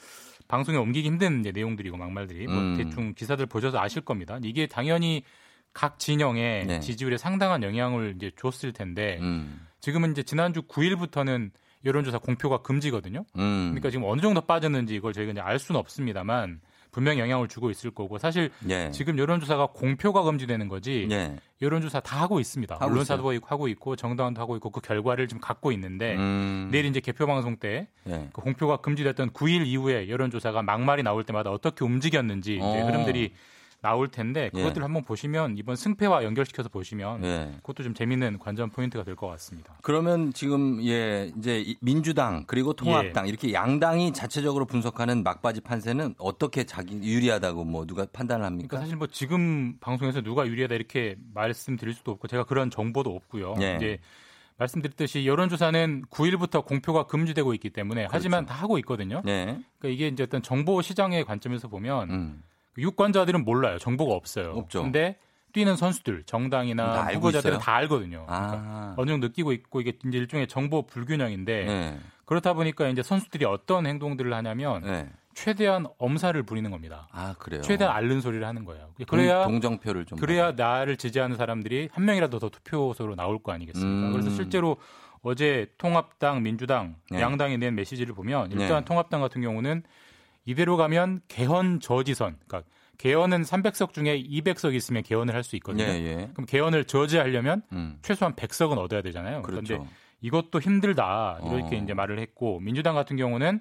[0.46, 2.76] 방송에 옮기기 힘든 이제 내용들이고 막말들이 뭐 음.
[2.76, 4.38] 대충 기사들 보셔서 아실 겁니다.
[4.44, 5.24] 이게 당연히
[5.72, 6.80] 각 진영의 네.
[6.80, 9.66] 지지율에 상당한 영향을 이제 줬을 텐데 음.
[9.80, 11.50] 지금은 이제 지난주 9일부터는
[11.84, 13.24] 여론조사 공표가 금지거든요.
[13.36, 13.68] 음.
[13.70, 16.60] 그러니까 지금 어느 정도 빠졌는지 이걸 저희가 이제 알 수는 없습니다만
[16.90, 18.90] 분명 영향을 주고 있을 거고 사실 예.
[18.90, 21.36] 지금 여론조사가 공표가 금지되는 거지 예.
[21.60, 22.74] 여론조사 다 하고 있습니다.
[22.74, 26.68] 하고 언론사도 하고 있고 정당도 하고 있고 그 결과를 지금 갖고 있는데 음.
[26.72, 28.28] 내일 이제 개표 방송 때 예.
[28.32, 32.86] 그 공표가 금지됐던 9일 이후에 여론조사가 막말이 나올 때마다 어떻게 움직였는지 이제 어.
[32.86, 33.32] 흐름들이
[33.80, 34.58] 나올 텐데 예.
[34.58, 37.52] 그것들을 한번 보시면 이번 승패와 연결시켜서 보시면 예.
[37.62, 39.78] 그것도 좀 재밌는 관전 포인트가 될 것 같습니다.
[39.82, 43.28] 그러면 지금 예 이제 이- 민주당 그리고 통합당 예.
[43.28, 48.66] 이렇게 양당이 자체적으로 분석하는 막바지 판세는 어떻게 자기 유리하다고 뭐 누가 판단을 합니까?
[48.68, 53.54] 그러니까 사실 뭐 지금 방송에서 누가 유리하다 이렇게 말씀드릴 수도 없고 제가 그런 정보도 없고요.
[53.60, 53.76] 예.
[53.76, 53.98] 이제
[54.56, 58.56] 말씀드렸듯이 여론조사는 9일부터 공표가 금지되고 있기 때문에 하지만 그렇죠.
[58.58, 59.22] 다 하고 있거든요.
[59.24, 59.44] 네.
[59.78, 62.42] 그러니까 이게 이제 어떤 정보 시장의 관점에서 보면 음.
[62.78, 63.78] 유권자들은 몰라요.
[63.78, 64.52] 정보가 없어요.
[64.54, 64.82] 없죠.
[64.82, 65.16] 근데
[65.52, 67.58] 뛰는 선수들, 정당이나 다 후보자들은?
[67.58, 68.26] 다 알거든요.
[68.28, 68.48] 아.
[68.48, 71.98] 그러니까 어느 정도 느끼고 있고 이게 이제 일종의 정보 불균형인데 네.
[72.26, 75.08] 그렇다 보니까 이제 선수들이 어떤 행동들을 하냐면 네.
[75.34, 77.08] 최대한 엄살을 부리는 겁니다.
[77.12, 77.62] 아 그래요.
[77.62, 78.90] 최대한 앓는 소리를 하는 거예요.
[79.06, 84.08] 그래야 동, 정표를 좀 그래야 나를 지지하는 사람들이 한 명이라도 더 투표소로 나올 거 아니겠습니까?
[84.08, 84.12] 음.
[84.12, 84.76] 그래서 실제로
[85.22, 87.20] 어제 통합당, 민주당, 네.
[87.20, 88.84] 양당이 낸 메시지를 보면 일단 네.
[88.84, 89.82] 통합당 같은 경우는
[90.48, 95.84] 이대로 가면 개헌 저지선, 그러니까 개헌은 300석 중에 200석 있으면 개헌을 할 수 있거든요.
[95.84, 96.30] 예, 예.
[96.32, 97.98] 그럼 개헌을 저지하려면 음.
[98.02, 99.42] 최소한 100석은 얻어야 되잖아요.
[99.42, 99.62] 그렇죠.
[99.76, 99.90] 그런데
[100.22, 101.80] 이것도 힘들다 이렇게 어.
[101.82, 103.60] 이제 말을 했고 민주당 같은 경우는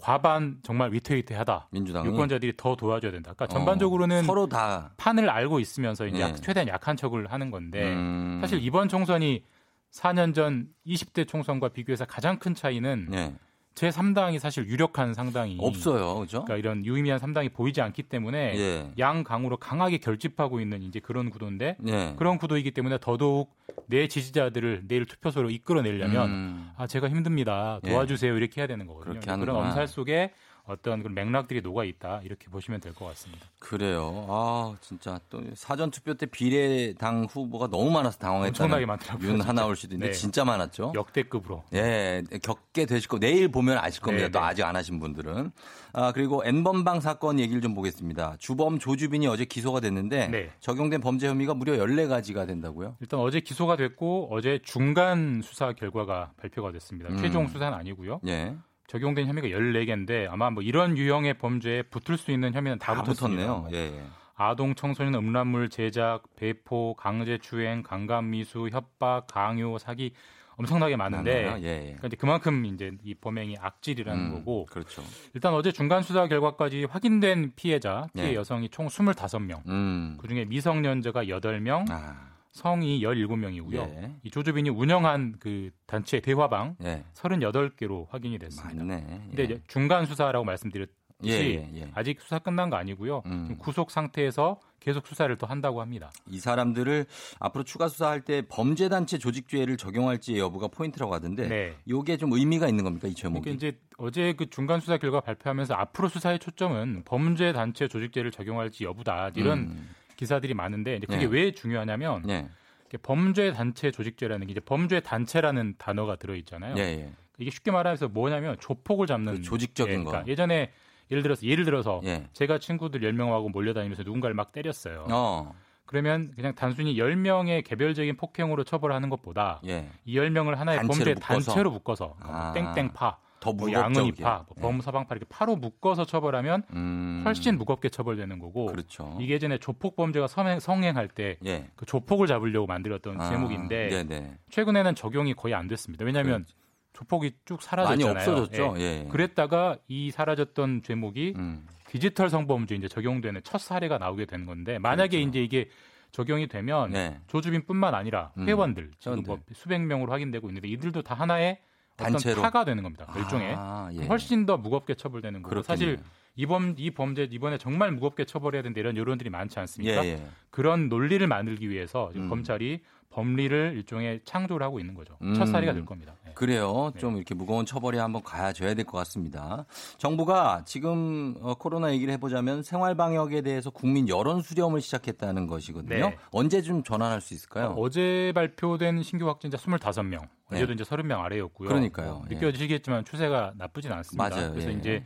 [0.00, 1.68] 과반 정말 위태위태하다.
[1.72, 3.32] 민주당은 유권자들이 더 도와줘야 된다.
[3.34, 6.22] 그러니까 어, 전반적으로는 서로 다 판을 알고 있으면서 이제 예.
[6.22, 8.38] 약- 최대한 약한 척을 하는 건데 음.
[8.40, 9.44] 사실 이번 총선이
[9.92, 13.34] 4년 전 20대 총선과 비교해서 가장 큰 차이는 네.
[13.74, 16.44] 제 3당이 사실 유력한 상당이 없어요, 그죠?
[16.44, 18.90] 그러니까 이런 유의미한 3당이 보이지 않기 때문에 예.
[18.98, 22.14] 양강으로 강하게 결집하고 있는 이제 그런 구도인데 예.
[22.16, 23.52] 그런 구도이기 때문에 더더욱
[23.86, 26.70] 내 지지자들을 내일 투표소로 이끌어내려면 음.
[26.76, 27.90] 아 제가 힘듭니다 예.
[27.90, 29.20] 도와주세요 이렇게 해야 되는 거거든요.
[29.20, 29.56] 그렇게 그런.
[29.56, 30.30] 엄살 속에
[30.66, 33.46] 어떤 그런 맥락들이 녹아 있다 이렇게 보시면 될 것 같습니다.
[33.58, 34.26] 그래요.
[34.28, 39.40] 아 진짜 또 사전 투표 때 비례당 후보가 너무 많아서 당황했다는 많더라고요, 윤.
[39.40, 40.18] 하나올 씨도 있는데 네.
[40.18, 40.92] 진짜 많았죠.
[40.94, 41.64] 역대급으로.
[41.74, 44.26] 예, 겪게 되실 거 내일 보면 아실 겁니다.
[44.26, 44.44] 네, 또 네.
[44.46, 45.50] 아직 안 하신 분들은.
[45.92, 48.36] 아, 그리고 N번방 사건 얘기를 좀 보겠습니다.
[48.38, 50.50] 주범 조주빈이 어제 기소가 됐는데 네.
[50.60, 52.96] 적용된 범죄 혐의가 무려 14가지가 된다고요?
[53.00, 57.10] 일단 어제 기소가 됐고 어제 중간 수사 결과가 발표가 됐습니다.
[57.10, 57.16] 음.
[57.18, 58.20] 최종 수사는 아니고요.
[58.26, 58.56] 예.
[58.86, 63.02] 적용된 혐의가 14개인데 아마 뭐 이런 유형의 범죄에 붙을 수 있는 혐의는 다, 다.
[63.02, 63.68] 붙었네요.
[63.72, 64.02] 예, 예.
[64.36, 70.12] 아동 청소년 음란물 제작, 배포, 강제 추행, 강간 미수, 협박, 강요, 사기
[70.56, 71.56] 엄청나게 많은데.
[71.60, 71.80] 예, 예.
[71.82, 75.02] 그러니까 이제 그만큼 이제 이 범행이 악질이라는 음, 거고 그렇죠.
[75.34, 78.34] 일단 어제 중간 수사 결과까지 확인된 피해자, 피해 네.
[78.34, 79.66] 여성이 총 25명.
[79.66, 80.16] 음.
[80.20, 83.76] 그중에 미성년자가 8명, 아, 성이 17명이고요.
[83.76, 84.12] 예.
[84.22, 87.04] 이 조주빈이 운영한 그 단체 대화방 예.
[87.12, 88.84] 38개로 확인이 됐습니다.
[88.84, 89.04] 맞네.
[89.28, 89.44] 근데 예.
[89.44, 90.94] 이제 중간 수사라고 말씀드렸듯이
[91.24, 91.90] 예, 예, 예.
[91.94, 93.22] 아직 수사 끝난 거 아니고요.
[93.26, 93.56] 음.
[93.58, 96.12] 구속 상태에서 계속 수사를 또 한다고 합니다.
[96.28, 97.06] 이 사람들을
[97.40, 101.76] 앞으로 추가 수사할 때 범죄 단체 조직죄를 적용할지 여부가 포인트라고 하던데 네.
[101.86, 103.42] 이게 좀 의미가 있는 겁니까 이 제목이?
[103.42, 108.84] 그러니까 이제 어제 그 중간 수사 결과 발표하면서 앞으로 수사의 초점은 범죄 단체 조직죄를 적용할지
[108.84, 109.88] 여부다 이런 음.
[110.24, 111.26] 기사들이 많은데 이제 그게 네.
[111.26, 112.48] 왜 중요하냐면 예.
[112.88, 116.74] 이게 범죄 단체 조직죄라는 게 이제 범죄 단체라는 단어가 들어 있잖아요.
[116.78, 117.12] 예, 예.
[117.38, 120.30] 이게 쉽게 말해서 뭐냐면 조폭을 잡는 그 조직적인 예, 그러니까 거.
[120.30, 120.70] 예전에
[121.10, 122.26] 예를 들어서 예를 들어서 예.
[122.32, 125.06] 제가 친구들 10명하고 몰려다니면서 누군가를 막 때렸어요.
[125.10, 125.54] 어.
[125.86, 129.88] 그러면 그냥 단순히 10명의 개별적인 폭행으로 처벌하는 것보다 예.
[130.06, 131.52] 이 10명을 하나의 단체로 범죄 묶어서.
[131.52, 132.52] 단체로 묶어서 아.
[132.54, 133.16] 땡땡파, 더
[133.52, 133.70] 뭐.
[133.70, 134.46] 양은이파.
[134.48, 137.22] 뭐 범서방파 이렇게 파로 묶어서 처벌하면 음.
[137.24, 139.16] 훨씬 무겁게 처벌되는 거고 그렇죠.
[139.20, 141.68] 이게 예전에 조폭 범죄가 성행, 성행 할 때그 예.
[141.86, 144.38] 조폭을 잡으려고 만들었던 아, 제목인데 네네.
[144.50, 146.04] 최근에는 적용이 거의 안 됐습니다.
[146.04, 146.44] 왜냐하면
[146.92, 148.14] 조폭이 쭉 사라졌잖아요.
[148.14, 148.74] 많이 없어졌죠.
[148.78, 149.06] 예.
[149.10, 151.66] 그랬다가 이 사라졌던 제목이 음.
[151.88, 155.28] 디지털 성범죄 이제 적용되는 첫 사례가 나오게 된 건데 만약에 그렇죠.
[155.28, 155.68] 이제 이게
[156.12, 157.18] 적용이 되면 네.
[157.26, 159.28] 조주빈뿐만 아니라 음, 회원들 지금 회원들.
[159.28, 161.58] 뭐 수백 명으로 확인되고 있는데 이들도 다 하나의
[161.96, 162.42] 단체로.
[162.42, 163.06] 파가 되는 겁니다.
[163.16, 164.06] 일종의 아, 예.
[164.06, 165.96] 훨씬 더 무겁게 처벌되는 거고 그렇겠네요.
[165.96, 166.04] 사실
[166.36, 170.04] 이번 이 범죄 이번에 정말 무겁게 처벌해야 된다 이런 여론들이 많지 않습니까?
[170.04, 170.26] 예, 예.
[170.50, 172.28] 그런 논리를 만들기 위해서 음.
[172.28, 172.80] 검찰이
[173.10, 175.16] 법리를 일종의 창조를 하고 있는 거죠.
[175.22, 175.34] 음.
[175.34, 176.16] 첫 사례가 될 겁니다.
[176.24, 176.32] 네.
[176.34, 176.90] 그래요.
[176.94, 176.98] 네.
[176.98, 179.66] 좀 이렇게 무거운 처벌이 한번 가야줘야 될 것 같습니다.
[179.98, 186.08] 정부가 지금 어, 코로나 얘기를 해보자면 생활 방역에 대해서 국민 여론 수렴을 시작했다는 것이거든요.
[186.10, 186.18] 네.
[186.32, 187.76] 언제 좀 전환할 수 있을까요?
[187.78, 190.22] 어제 발표된 신규 확진자 25명.
[190.50, 190.56] 네.
[190.56, 191.68] 어제도 이제 30명 아래였고요.
[191.68, 192.14] 그러니까요.
[192.14, 192.34] 뭐 예.
[192.34, 194.28] 느껴지시겠지만 추세가 나쁘진 않습니다.
[194.28, 194.50] 맞아요.
[194.50, 194.74] 그래서 예.
[194.74, 195.04] 이제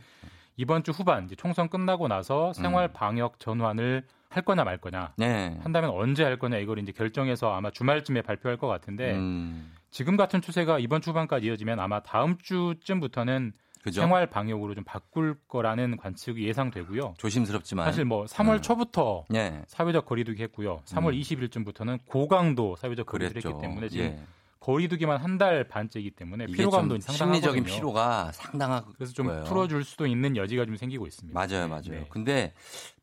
[0.59, 5.57] 이번 주 후반 이제 총선 끝나고 나서 생활 방역 전환을 할 거냐 말 거냐 네.
[5.63, 10.41] 한다면 언제 할 거냐 이걸 이제 결정해서 아마 주말쯤에 발표할 것 같은데 음, 지금 같은
[10.41, 13.53] 추세가 이번 주 후반까지 이어지면 아마 다음 주쯤부터는
[13.83, 14.01] 그죠?
[14.01, 17.13] 생활 방역으로 좀 바꿀 거라는 관측이 예상되고요.
[17.17, 18.61] 조심스럽지만 사실 뭐 3월 음.
[18.61, 19.61] 초부터 예.
[19.67, 20.81] 사회적 거리두기 했고요.
[20.83, 21.19] 3월 음.
[21.21, 23.47] 20일쯤부터는 고강도 사회적 거리두기.
[23.47, 24.19] 했기 때문에 지금 예.
[24.59, 27.51] 거리두기만 한 달 반째이기 때문에 피로감도 좀 상당하거든요.
[27.51, 29.45] 심리적인 피로가 상당하고 그래서 좀 거예요.
[29.45, 31.33] 풀어줄 수도 있는 여지가 좀 생기고 있습니다.
[31.33, 31.83] 맞아요, 네, 맞아요.
[31.91, 32.05] 네.
[32.09, 32.53] 근데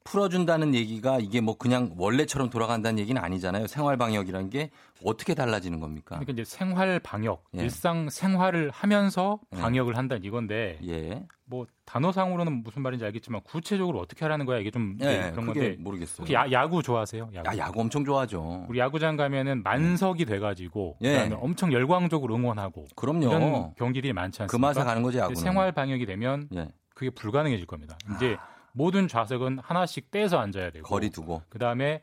[0.04, 3.68] 풀어준다는 얘기가 이게 뭐 그냥 원래처럼 돌아간다는 얘기는 아니잖아요.
[3.68, 4.70] 생활 방역이라는 게
[5.04, 6.16] 어떻게 달라지는 겁니까?
[6.18, 7.62] 그러니까 이제 생활 방역, 예.
[7.62, 9.60] 일상 생활을 하면서 예.
[9.60, 11.24] 방역을 한다는 이건데 예.
[11.44, 15.76] 뭐 단어상으로는 무슨 말인지 알겠지만 구체적으로 어떻게 하라는 거야 이게 좀 예, 네, 그런 건데
[15.78, 16.32] 모르겠어요.
[16.32, 17.30] 야, 야구 좋아하세요?
[17.34, 17.48] 야구.
[17.48, 18.66] 야, 야구 엄청 좋아하죠.
[18.68, 21.12] 우리 야구장 가면은 만석이 돼가지고 예.
[21.12, 23.26] 그다음에 엄청 열광적으로 응원하고 그럼요.
[23.26, 24.66] 이런 경기들이 많지 그 않습니까?
[24.68, 25.36] 맛에 가는 근데 야구는.
[25.36, 26.68] 생활 방역이 되면 예.
[26.94, 27.96] 그게 불가능해질 겁니다.
[28.16, 28.36] 이제
[28.72, 31.42] 모든 좌석은 하나씩 떼서 앉아야 되고 거리 두고.
[31.48, 32.02] 그 다음에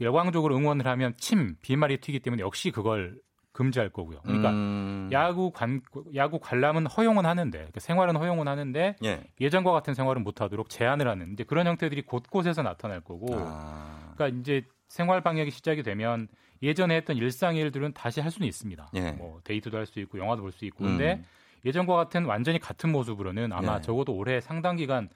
[0.00, 3.16] 열광적으로 응원을 하면 침, 비말이 튀기 때문에 역시 그걸
[3.52, 4.20] 금지할 거고요.
[4.22, 5.08] 그러니까 음.
[5.12, 5.80] 야구 관
[6.16, 9.24] 야구 관람은 허용은 하는데 그러니까 생활은 허용은 하는데 예.
[9.40, 14.12] 예전과 같은 생활은 못하도록 제한을 하는 이제 그런 형태들이 곳곳에서 나타날 거고 아.
[14.16, 16.26] 그러니까 이제 생활 방역이 시작이 되면
[16.62, 18.90] 예전에 했던 일상 일들은 다시 할 수는 있습니다.
[18.94, 19.12] 예.
[19.12, 21.24] 뭐 데이트도 할 수 있고 영화도 볼 수 있고 근데 음.
[21.64, 23.80] 예전과 같은 완전히 같은 모습으로는 아마 예.
[23.82, 25.08] 적어도 올해 상당 기간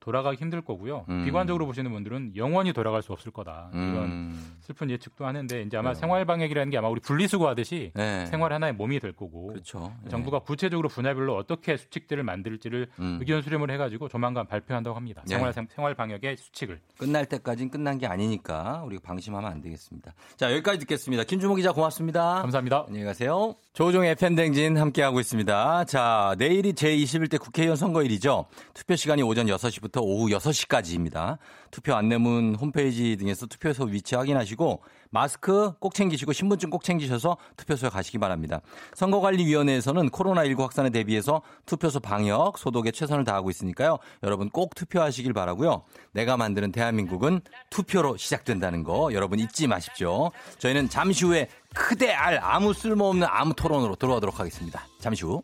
[0.00, 1.04] 돌아가기 힘들 거고요.
[1.08, 1.24] 음.
[1.24, 3.70] 비관적으로 보시는 분들은 영원히 돌아갈 수 없을 거다.
[3.72, 4.56] 이런 음.
[4.60, 6.00] 슬픈 예측도 하는데 이제 아마 네.
[6.00, 8.26] 생활 방역이라는 게 아마 우리 분리수거 하듯이 네.
[8.26, 9.92] 생활 하나의 몸이 될 거고 그렇죠.
[10.04, 10.08] 예.
[10.08, 13.18] 정부가 구체적으로 분야별로 어떻게 수칙들을 만들지를 음.
[13.20, 15.22] 의견 수렴을 해가지고 조만간 발표한다고 합니다.
[15.26, 15.34] 네.
[15.34, 16.80] 생활 생활 방역의 수칙을.
[16.98, 20.14] 끝날 때까지는 끝난 게 아니니까 우리가 방심하면 안 되겠습니다.
[20.36, 21.24] 자, 여기까지 듣겠습니다.
[21.24, 22.42] 김주모 기자 고맙습니다.
[22.42, 22.84] 감사합니다.
[22.86, 23.56] 안녕히 가세요.
[23.76, 25.84] 조종의 팬댕진 함께하고 있습니다.
[25.84, 28.46] 자, 내일이 제21대 국회의원 선거일이죠.
[28.72, 31.36] 투표 시간이 오전 6시부터 오후 6시까지입니다.
[31.70, 34.80] 투표 안내문 홈페이지 등에서 투표소 위치 확인하시고
[35.10, 38.60] 마스크 꼭 챙기시고 신분증 꼭 챙기셔서 투표소에 가시기 바랍니다.
[38.94, 43.98] 선거관리위원회에서는 코로나19 확산에 대비해서 투표소 방역, 소독에 최선을 다하고 있으니까요.
[44.22, 45.82] 여러분 꼭 투표하시길 바라고요.
[46.12, 47.40] 내가 만드는 대한민국은
[47.70, 50.30] 투표로 시작된다는 거 여러분 잊지 마십시오.
[50.58, 54.86] 저희는 잠시 후에 크대 알 아무 쓸모없는 아무 토론으로 돌아오도록 하겠습니다.
[55.00, 55.42] 잠시 후.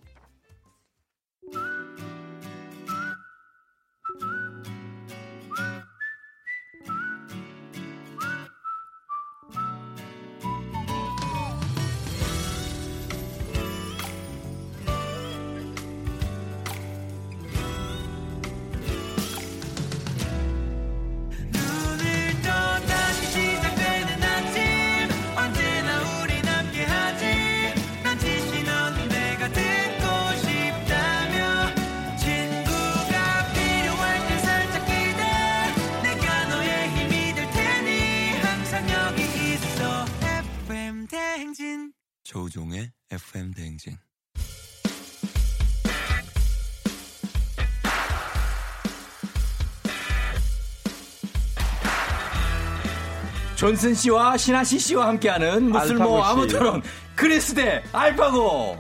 [53.63, 56.27] 존슨 씨와 신하시 씨와 함께하는 무슬모 알파고 씨.
[56.27, 56.83] 아무 토론
[57.15, 58.77] 그리스 대 알파고.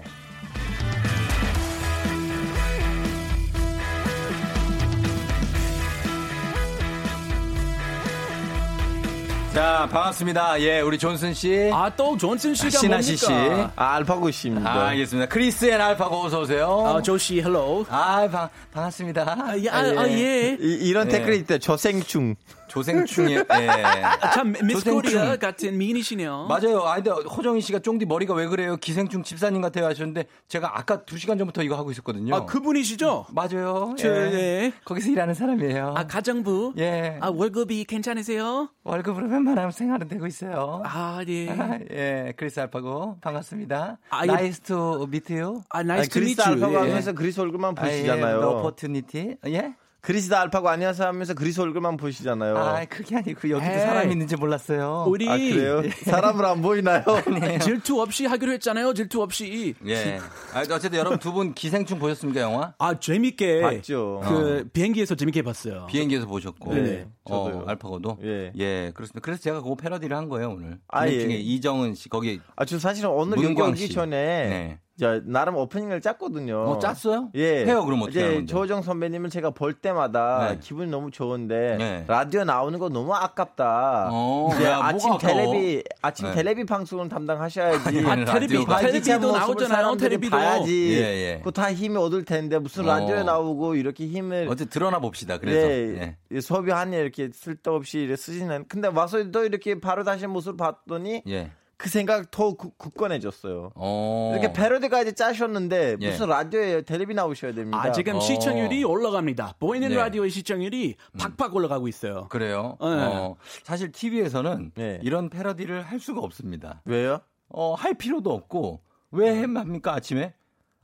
[9.54, 10.60] 자 반갑습니다.
[10.62, 11.70] 예 우리 존슨 씨.
[11.72, 13.30] 아 또 존슨 씨가 신하시 씨.
[13.30, 13.70] 뭡니까?
[13.76, 14.68] 아, 알파고 씨입니다.
[14.68, 15.28] 아, 알겠습니다.
[15.28, 16.84] 크리스 앤 알파고 어서 오세요.
[16.86, 17.84] 아, 조씨 헬로.
[17.90, 19.22] 아 반, 반갑습니다.
[19.38, 20.56] 아, 예, 아, 아, 예.
[20.58, 21.12] 이, 런 예.
[21.12, 22.34] 댓글이 있대 조생충.
[22.72, 23.68] 조생충에 예.
[24.02, 24.94] 아, 참 미스 조생충.
[24.94, 26.46] 코리아 같은 미인이시네요.
[26.48, 26.80] 맞아요.
[26.80, 28.76] 아, 근데 호정희 씨가 쫑디 머리가 왜 그래요?
[28.78, 32.34] 기생충 집사님 같아요 하셨는데 제가 아까 두 시간 전부터 이거 하고 있었거든요.
[32.34, 33.26] 아, 그분이시죠?
[33.30, 33.94] 맞아요.
[33.98, 34.32] 저, 예.
[34.32, 34.72] 예.
[34.86, 35.94] 거기서 일하는 사람이에요.
[35.96, 36.72] 아, 가정부?
[36.78, 37.18] 예.
[37.20, 38.70] 아, 월급이 괜찮으세요?
[38.84, 40.82] 월급으로 웬만하면 생활은 되고 있어요.
[40.86, 41.50] 아, 예.
[41.50, 43.98] 아, 예, 크리스 알파고 반갑습니다.
[44.08, 44.26] 아, 예.
[44.26, 45.62] Nice to meet you.
[45.68, 46.48] 아, nice to 크리스 meet you.
[46.48, 46.78] 알파고 예.
[46.78, 48.38] 하면서 크리스 얼굴만 보시잖아요.
[48.60, 49.36] Opportunity.
[49.48, 49.74] 예?
[50.02, 52.56] 크리스 알파고 안녕하세요 하면서 크리스 얼굴만 보시잖아요.
[52.58, 53.78] 아, 그게 아니고 여기도 에이.
[53.78, 55.04] 사람이 있는지 몰랐어요.
[55.06, 55.80] 우리 아, 그래요?
[56.06, 57.04] 사람을 안 보이나요?
[57.62, 58.94] 질투 없이 하기로 했잖아요.
[58.94, 59.74] 질투 없이.
[59.86, 60.18] 예.
[60.52, 62.74] 아, 어쨌든 여러분 두 분 기생충 보셨습니까, 영화?
[62.78, 63.60] 아, 재밌게.
[63.60, 64.22] 봤죠.
[64.24, 65.86] 그 비행기에서 재밌게 봤어요.
[65.88, 66.74] 비행기에서 보셨고.
[66.74, 67.62] 네, 어.
[67.68, 68.18] 알파고도.
[68.24, 68.90] 예.
[68.94, 69.20] 그렇습니다.
[69.22, 70.78] 그래서 제가 그거 패러디를 한 거예요, 오늘.
[70.88, 71.12] 아, 예.
[71.12, 72.40] 이정은 씨, 거기.
[72.56, 73.92] 아, 저 사실은 오늘 여기 오기 씨.
[73.92, 74.78] 전에 네.
[75.02, 76.62] 저 나름 오프닝을 짰거든요.
[76.62, 77.30] 어, 짰어요?
[77.34, 77.66] 예.
[77.66, 78.52] 해요, 그럼 어떻게 하는 이제 건데?
[78.52, 80.58] 조정 선배님을 제가 볼 때마다 네.
[80.60, 82.04] 기분이 너무 좋은데 네.
[82.06, 84.10] 라디오 나오는 거 너무 아깝다.
[84.12, 85.18] 어, 야, 아침?
[85.18, 86.34] 텔레비 아침 네.
[86.34, 87.88] 텔레비 방송을 담당하셔야지.
[87.88, 89.96] 아니, 아, 텔레비, 텔레비도 나오잖아요.
[89.96, 90.36] 텔레비도.
[90.36, 90.92] 봐야지.
[90.92, 91.38] 예, 예.
[91.38, 92.86] 그거 다 힘이 얻을 텐데 무슨 어.
[92.86, 95.38] 라디오에 나오고 이렇게 힘을 어쨌든 드러나 봅시다.
[95.38, 95.68] 그래서.
[95.68, 96.40] 예, 예.
[96.40, 98.66] 소비하니 이렇게 쓸데없이 이렇게 쓰시는.
[98.68, 101.50] 근데 와서 또 이렇게 바로 다시 모습을 봤더니 예.
[101.82, 103.72] 그 생각 더 굳- 굳건해졌어요.
[103.74, 104.30] 어.
[104.32, 106.10] 이렇게 패러디까지 짜셨는데 예.
[106.10, 107.82] 무슨 라디오에 텔레비 나오셔야 됩니다.
[107.82, 108.20] 아, 지금 어.
[108.20, 109.56] 시청률이 올라갑니다.
[109.58, 109.96] 보이는 네.
[109.96, 112.28] 라디오의 시청률이 팍팍 올라가고 있어요.
[112.28, 112.76] 그래요?
[112.80, 112.86] 네.
[112.86, 115.00] 어, 사실 TV에서는 네.
[115.02, 116.82] 이런 패러디를 할 수가 없습니다.
[116.84, 117.18] 왜요?
[117.48, 118.80] 어, 할 필요도 없고.
[119.10, 120.34] 왜 합니까, 아침에?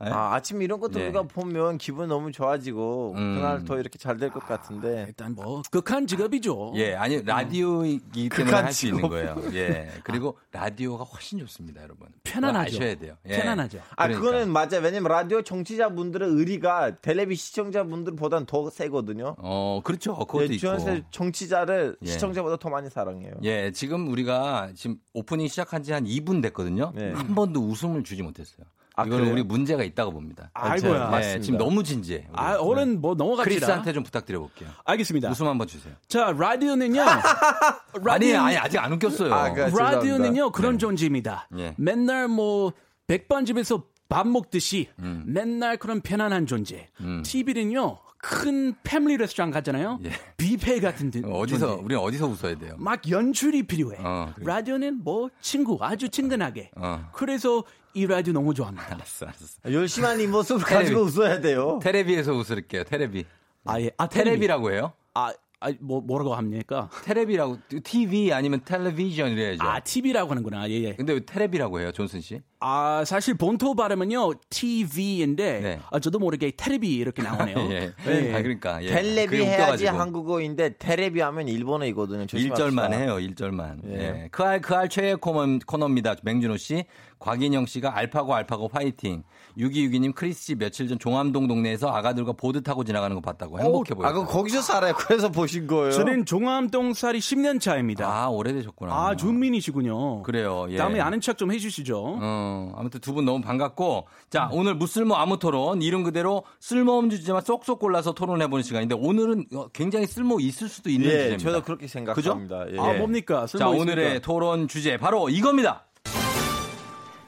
[0.05, 0.09] 예?
[0.09, 1.05] 아, 아침 이런 것도 네.
[1.05, 3.35] 우리가 보면 기분 너무 좋아지고 음.
[3.35, 5.05] 그날 더 이렇게 잘 될 것 같은데.
[5.07, 6.71] 일단 뭐 극한 직업이죠.
[6.75, 9.09] 예, 아니 라디오이기 때문에 극한 할수 있는 직업.
[9.09, 9.35] 거예요.
[9.53, 12.07] 예, 그리고 라디오가 훨씬 좋습니다, 여러분.
[12.23, 12.77] 편안하죠.
[12.77, 13.15] 아셔야 돼요.
[13.27, 13.37] 예.
[13.37, 13.79] 편안하죠.
[13.97, 14.19] 아, 그러니까.
[14.21, 14.81] 그거는 맞아요.
[14.83, 19.35] 왜냐면 라디오 정치자분들의 의리가 텔레비 시청자분들보다는 더 세거든요.
[19.39, 20.15] 어, 그렇죠.
[20.15, 20.57] 그것도 예, 있고.
[20.57, 22.05] 주연세 정치자를 예.
[22.07, 23.33] 시청자보다 더 많이 사랑해요.
[23.43, 26.91] 예, 지금 우리가 지금 오프닝 시작한 지 한 2분 됐거든요.
[26.95, 27.11] 네.
[27.13, 28.65] 한 번도 웃음을 주지 못했어요.
[29.05, 29.33] 이거는 그래요?
[29.33, 30.49] 우리 문제가 있다고 봅니다.
[30.53, 31.09] 아이고야.
[31.19, 32.17] 네, 지금 너무 진지해.
[32.27, 32.27] 우리.
[32.33, 33.43] 아, 어른 뭐 넘어갑시다.
[33.49, 34.69] 크리스한테 좀 부탁드려 볼게요.
[34.85, 35.29] 알겠습니다.
[35.29, 35.93] 웃음 한번 주세요.
[36.07, 37.01] 자, 라디오는요.
[38.07, 39.33] 아니, 아니 아직 안 웃겼어요.
[39.33, 41.47] 아, 그- 라디오는요 그런 존재입니다.
[41.57, 41.75] 예.
[41.77, 42.73] 맨날 뭐
[43.07, 45.23] 백반집에서 밥 먹듯이 음.
[45.27, 46.87] 맨날 그런 편안한 존재.
[47.23, 49.99] TV는요 큰 패밀리 레스토랑 가잖아요.
[50.37, 51.23] 뷔페 같은 듯.
[51.25, 51.31] 예.
[51.31, 51.83] 어디서 존재.
[51.83, 52.75] 우리는 어디서 웃어야 돼요?
[52.77, 53.97] 막 연출이 필요해.
[54.03, 54.45] 어, 그래.
[54.45, 56.71] 라디오는 뭐 친구 아주 친근하게.
[56.75, 57.07] 어.
[57.13, 57.63] 그래서
[57.93, 58.93] 이 라디오 너무 좋아합니다.
[58.95, 59.73] 알았어, 알았어.
[59.73, 60.83] 열심히 한이 모습을 테레비.
[60.93, 61.79] 가지고 웃어야 돼요.
[61.81, 62.83] 테레비에서 웃을게요.
[62.83, 63.25] 테레비.
[63.65, 63.91] 아 예.
[63.97, 64.93] 아 테레비 라고 해요?
[65.13, 66.89] 아, 아, 뭐 뭐라고 합니까?
[67.03, 69.63] 테레비라고 TV 아니면 텔레비전 이래야죠.
[69.63, 70.69] 아 TV라고 하는구나.
[70.69, 70.93] 예 예.
[70.95, 72.41] 근데 왜 테레비라고 해요, 존슨 씨?
[72.61, 75.79] 아 사실 본토 발음은요 TV인데 네.
[75.91, 77.55] 아, 저도 모르게 테레비 이렇게 나오네요.
[77.71, 77.93] 예.
[78.07, 78.33] 예.
[78.35, 78.89] 아 그러니까 예.
[78.89, 79.97] 텔레비 해야지 웃겨가지고.
[79.97, 82.25] 한국어인데 테레비 하면 일본어이거든요.
[82.25, 82.69] 조심합시다.
[82.69, 83.79] 1절만 해요, 1절만.
[83.89, 83.93] 예.
[83.99, 84.27] 예.
[84.31, 86.15] 그 알, 그 알 최애 코너, 코너입니다.
[86.23, 86.83] 맹준호 씨.
[87.19, 89.23] 곽인영 씨가 알파고 알파고 화이팅.
[89.57, 94.07] 6262님 크리스 씨 며칠 전 종암동 동네에서 아가들과 보드 타고 지나가는 거 봤다고 행복해 보여요.
[94.09, 94.93] 아, 그 거기서 살아요.
[94.95, 95.91] 그래서 보신 거예요.
[95.91, 98.07] 저는 종암동 살이 10년 차입니다.
[98.07, 98.93] 아, 오래되셨구나.
[98.93, 100.23] 아, 주민이시군요.
[100.23, 100.67] 그래요.
[100.69, 100.77] 예.
[100.77, 102.19] 다음에 아는 척 좀 해주시죠.
[102.21, 104.07] 어, 아무튼 두 분 너무 반갑고.
[104.29, 105.81] 자, 오늘 무쓸모 아무 토론.
[105.81, 111.07] 이름 그대로 쓸모없는 주제만 쏙쏙 골라서 토론해보는 시간인데 오늘은 어, 굉장히 쓸모 있을 수도 있는
[111.07, 111.43] 예, 주제입니다.
[111.43, 112.71] 저도 그렇게 생각합니다.
[112.71, 112.79] 예.
[112.79, 113.41] 아, 뭡니까?
[113.41, 114.25] 자, 쓸모 오늘의 있습니까?
[114.25, 115.85] 토론 주제 바로 이겁니다.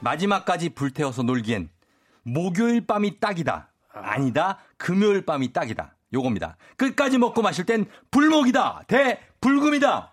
[0.00, 1.68] 마지막까지 불태워서 놀기엔
[2.24, 3.70] 목요일 밤이 딱이다.
[3.92, 4.58] 아니다.
[4.76, 5.96] 금요일 밤이 딱이다.
[6.14, 6.56] 요겁니다.
[6.76, 8.82] 끝까지 먹고 마실 땐 불목이다.
[8.86, 10.10] 대 불금이다.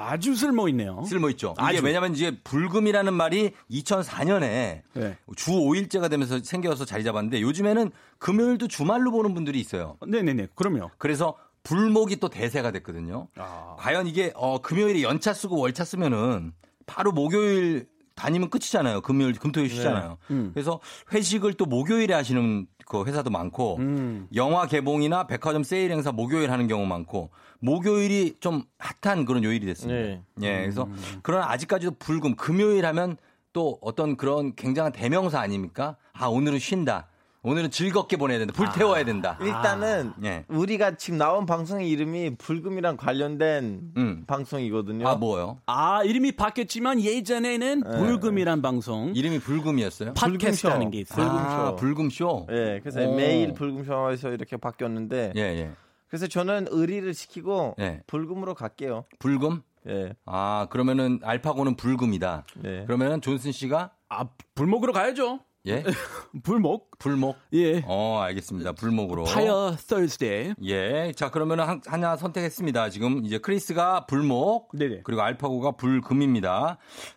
[0.00, 1.02] 아주 쓸모 있네요.
[1.04, 1.54] 쓸모 있죠.
[1.58, 1.84] 이게 아주.
[1.84, 5.18] 왜냐면 이제 불금이라는 말이 2004년에 네.
[5.36, 9.96] 주 5일제가 되면서 생겨서 자리 잡았는데 요즘에는 금요일도 주말로 보는 분들이 있어요.
[10.06, 10.48] 네네네.
[10.54, 10.90] 그럼요.
[10.98, 13.28] 그래서 불목이 또 대세가 됐거든요.
[13.36, 13.76] 아.
[13.78, 16.52] 과연 이게 어, 금요일에 연차 쓰고 월차 쓰면은
[16.86, 19.00] 바로 목요일 다니면 끝이잖아요.
[19.00, 20.18] 금요일, 금토일 쉬잖아요.
[20.30, 20.50] 음.
[20.52, 20.80] 그래서
[21.12, 24.26] 회식을 또 목요일에 하시는 그 회사도 많고 음.
[24.34, 27.30] 영화 개봉이나 백화점 세일 행사 목요일 하는 경우 많고
[27.60, 30.00] 목요일이 좀 핫한 그런 요일이 됐습니다.
[30.00, 30.22] 네.
[30.42, 30.96] 예, 그래서 음.
[31.22, 33.16] 그러나 아직까지도 불금 금요일 하면
[33.52, 35.96] 또 어떤 그런 굉장한 대명사 아닙니까?
[36.12, 37.06] 아 오늘은 쉰다.
[37.42, 38.52] 오늘은 즐겁게 보내야 된다.
[38.52, 39.38] 불태워야 된다.
[39.40, 40.44] 일단은 예.
[40.48, 44.24] 우리가 지금 나온 방송의 이름이 불금이랑 관련된 음.
[44.26, 45.08] 방송이거든요.
[45.08, 45.58] 아 뭐요?
[45.64, 47.98] 아, 이름이 바뀌었지만 예전에는 네.
[47.98, 49.12] 불금이란 방송.
[49.14, 50.12] 이름이 불금이었어요?
[50.12, 50.68] 팟캐스트 불금쇼.
[50.70, 51.26] 하는 게 있어요.
[51.26, 52.46] 아, 불금쇼.
[52.50, 53.16] 예, 그래서 오.
[53.16, 55.70] 매일 불금쇼에서 이렇게 바뀌었는데 예, 예.
[56.08, 58.02] 그래서 저는 의리를 지키고 예.
[58.06, 59.06] 불금으로 갈게요.
[59.18, 59.62] 불금?
[59.88, 60.12] 예.
[60.26, 62.44] 아, 그러면은 알파고는 불금이다.
[62.56, 62.84] 네.
[62.84, 65.40] 그러면은 존슨 씨가 아, 불목으로 가야죠.
[65.66, 65.84] 예?
[66.42, 66.89] 불목.
[67.00, 67.36] 불목?
[67.54, 67.82] 예.
[67.86, 68.72] 어, 알겠습니다.
[68.72, 69.24] 불목으로.
[69.24, 70.54] fire Thursday.
[70.62, 71.12] 예.
[71.16, 72.90] 자, 그러면은 한- 하나 선택했습니다.
[72.90, 74.68] 지금 이제 크리스가 불목.
[74.76, 75.00] 네네.
[75.04, 76.76] 그리고 알파고가 불금입니다.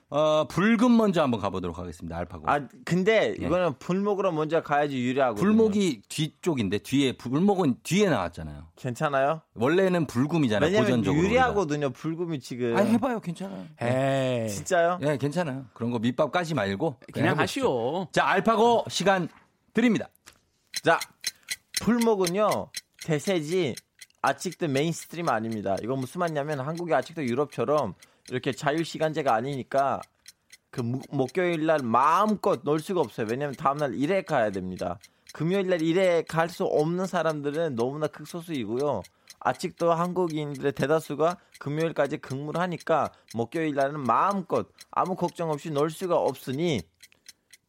[0.10, 2.16] 어, 불금 먼저 한번 가보도록 하겠습니다.
[2.18, 2.50] 알파고.
[2.50, 3.46] 아 근데 예.
[3.46, 5.36] 이거는 불목으로 먼저 가야지 유리하고.
[5.36, 8.68] 불목이 뒤쪽인데 뒤에 불목은 뒤에 나왔잖아요.
[8.78, 9.42] 괜찮아요?
[9.56, 10.68] 원래는 불금이잖아요.
[10.70, 11.24] 왜냐면 고전적으로.
[11.24, 11.90] 유리하거든요.
[11.90, 12.78] 불금이 지금.
[12.78, 13.20] 아, 해봐요.
[13.20, 13.66] 괜찮아요.
[13.82, 14.50] 에이.
[14.50, 15.00] 진짜요?
[15.02, 15.66] 예, 괜찮아요.
[15.74, 17.64] 그런 거 밑밥 까지 말고 그냥 해보십시오.
[17.64, 18.08] 하시오.
[18.12, 19.28] 자, 알파고 시간
[19.74, 20.10] 드립니다.
[20.84, 21.00] 자,
[21.82, 22.70] 불목은요
[23.04, 23.76] 대세지
[24.22, 25.76] 아직도 mainstream 아닙니다.
[25.82, 27.94] 이건 무슨 말이냐면 한국이 아직도 유럽처럼
[28.30, 30.00] 이렇게 자유 시간제가 아니니까
[30.72, 33.28] 그 무- 목요일 날 마음껏 놀 수가 없어요.
[33.30, 34.98] 왜냐면 다음 날 일에 가야 됩니다.
[35.34, 39.02] 금요일 날 일에 갈 수 없는 사람들은 너무나 극소수이고요.
[39.40, 46.82] 아직도 한국인들의 대다수가 금요일까지 근무를 하니까 목요일 날은 마음껏 아무 걱정 없이 놀 수가 없으니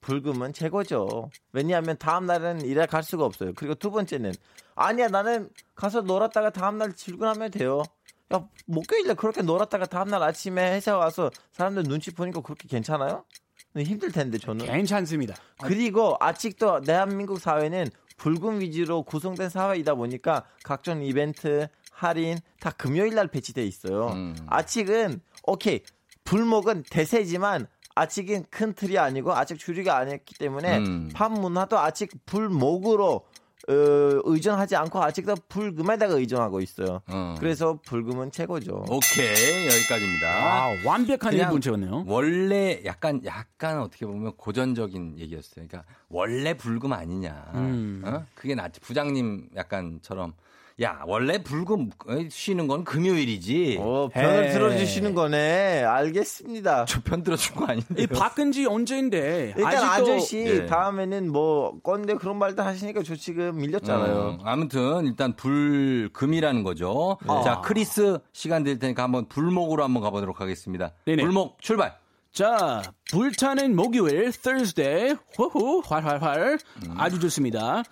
[0.04, 1.30] 불금은 최고죠.
[1.52, 3.52] 왜냐하면 다음 날은 일에 갈 수가 없어요.
[3.54, 4.32] 그리고 두 번째는
[4.74, 7.82] 아니야 나는 가서 놀았다가 다음 날 출근하면 돼요.
[8.32, 13.24] 야 목요일에 그렇게 놀았다가 다음 날 아침에 회사 와서 사람들 눈치 보니까 그렇게 괜찮아요?
[13.76, 14.66] 힘들 텐데 저는.
[14.66, 15.34] 괜찮습니다.
[15.62, 23.28] 그리고 아직도 대한민국 사회는 불금 위주로 구성된 사회이다 보니까 각종 이벤트, 할인 다 금요일 날
[23.28, 24.08] 배치돼 있어요.
[24.08, 24.36] 음.
[24.48, 25.80] 아직은 오케이
[26.24, 31.10] 불목은 대세지만 아직은 큰 틀이 아니고 아직 주류가 아니었기 때문에 음.
[31.14, 33.24] 팝 문화도 아직 불목으로
[33.66, 33.72] 어,
[34.24, 37.00] 의존하지 않고 아직도 불금에다가 의존하고 있어요.
[37.06, 37.34] 어.
[37.38, 38.84] 그래서 불금은 최고죠.
[38.90, 40.28] 오케이 여기까지입니다.
[40.28, 42.04] 아, 완벽한 일본 채웠네요.
[42.06, 45.66] 원래 약간 약간 어떻게 보면 고전적인 얘기였어요.
[45.66, 47.52] 그러니까 원래 불금 아니냐.
[47.54, 48.02] 음.
[48.04, 48.26] 어?
[48.34, 48.80] 그게 낫지.
[48.80, 50.34] 부장님 약간처럼
[50.82, 53.76] 야 원래 불금 어, 쉬는 건 금요일이지.
[53.80, 54.52] 어, 편을 헤이.
[54.52, 55.84] 들어주시는 거네.
[55.84, 56.84] 알겠습니다.
[56.86, 58.02] 저 편 들어준 거 아닌데.
[58.02, 60.66] 이 바꾼 지 언제인데 일단 아직도 아저씨 예.
[60.66, 64.14] 다음에는 뭐 건데 그런 말도 하시니까 저 지금 밀렸잖아요.
[64.16, 67.18] 어, 아무튼 일단 불금이라는 거죠.
[67.28, 67.42] 아.
[67.44, 70.90] 자 크리스 시간 될 테니까 한번 불목으로 한번 가보도록 하겠습니다.
[71.06, 71.22] 네네.
[71.22, 71.96] 불목 출발.
[72.32, 76.58] 자, 불타는 목요일, Thursday, 호호, 활활활.
[76.96, 77.84] 아주 좋습니다.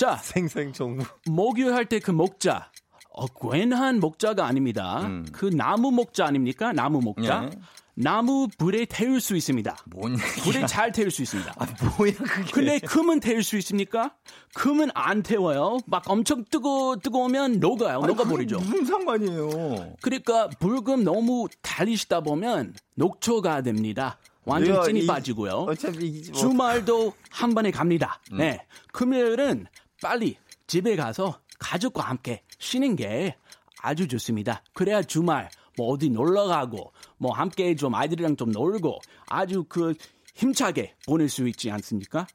[0.00, 1.04] 자, 생생정부.
[1.26, 2.70] 목요일 할때 그 목자.
[3.12, 5.06] 어, 괜한 목자가 아닙니다.
[5.30, 6.72] 그 나무 목자 아닙니까?
[6.72, 7.50] 나무 목자.
[7.52, 7.58] 예.
[7.92, 9.76] 나무 불에 태울 수 있습니다.
[9.94, 11.52] 뭔 불에 잘 태울 수 있습니다.
[11.98, 12.50] 뭐야 그게?
[12.50, 14.14] 근데 금은 태울 수 있습니까?
[14.54, 15.76] 금은 안 태워요.
[15.84, 18.00] 막 엄청 뜨거 뜨거우면 녹아요.
[18.00, 18.58] 녹아 버리죠.
[18.60, 19.96] 무슨 상관이에요?
[20.00, 24.16] 그러니까 불금 너무 달리시다 보면 녹초가 됩니다.
[24.46, 25.66] 완전 찐이 이- 빠지고요.
[25.70, 26.38] 이기지 못.
[26.38, 28.18] 주말도 한 번에 갑니다.
[28.32, 28.38] 음.
[28.38, 28.64] 네.
[28.92, 29.66] 금요일은
[30.02, 30.36] 빨리
[30.66, 33.36] 집에 가서 가족과 함께 쉬는 게
[33.82, 34.62] 아주 좋습니다.
[34.74, 39.94] 그래야 주말 뭐 어디 놀러 가고 뭐 함께 좀 아이들이랑 좀 놀고 아주 그
[40.34, 42.26] 힘차게 보낼 수 있지 않습니까?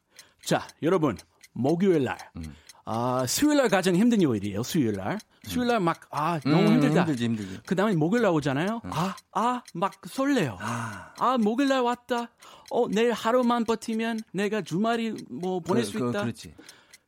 [0.44, 1.18] 자, 여러분
[1.54, 2.56] 목요일 날 음.
[2.88, 4.62] 아, 수요일 날 가장 힘든 요일이에요.
[4.62, 5.18] 수요일 날.
[5.48, 7.02] 수요일 날 막 아, 너무 음, 힘들다.
[7.02, 7.60] 힘들지 힘들지.
[7.66, 8.82] 그 다음에 목요일 날 오잖아요.
[8.84, 10.58] 아, 아, 막 설레요.
[10.60, 12.30] 아, 목요일 날 왔다.
[12.70, 16.22] 어, 내일 하루만 버티면 내가 주말이 뭐 보낼 그, 수 그, 있다.
[16.22, 16.54] 그렇지.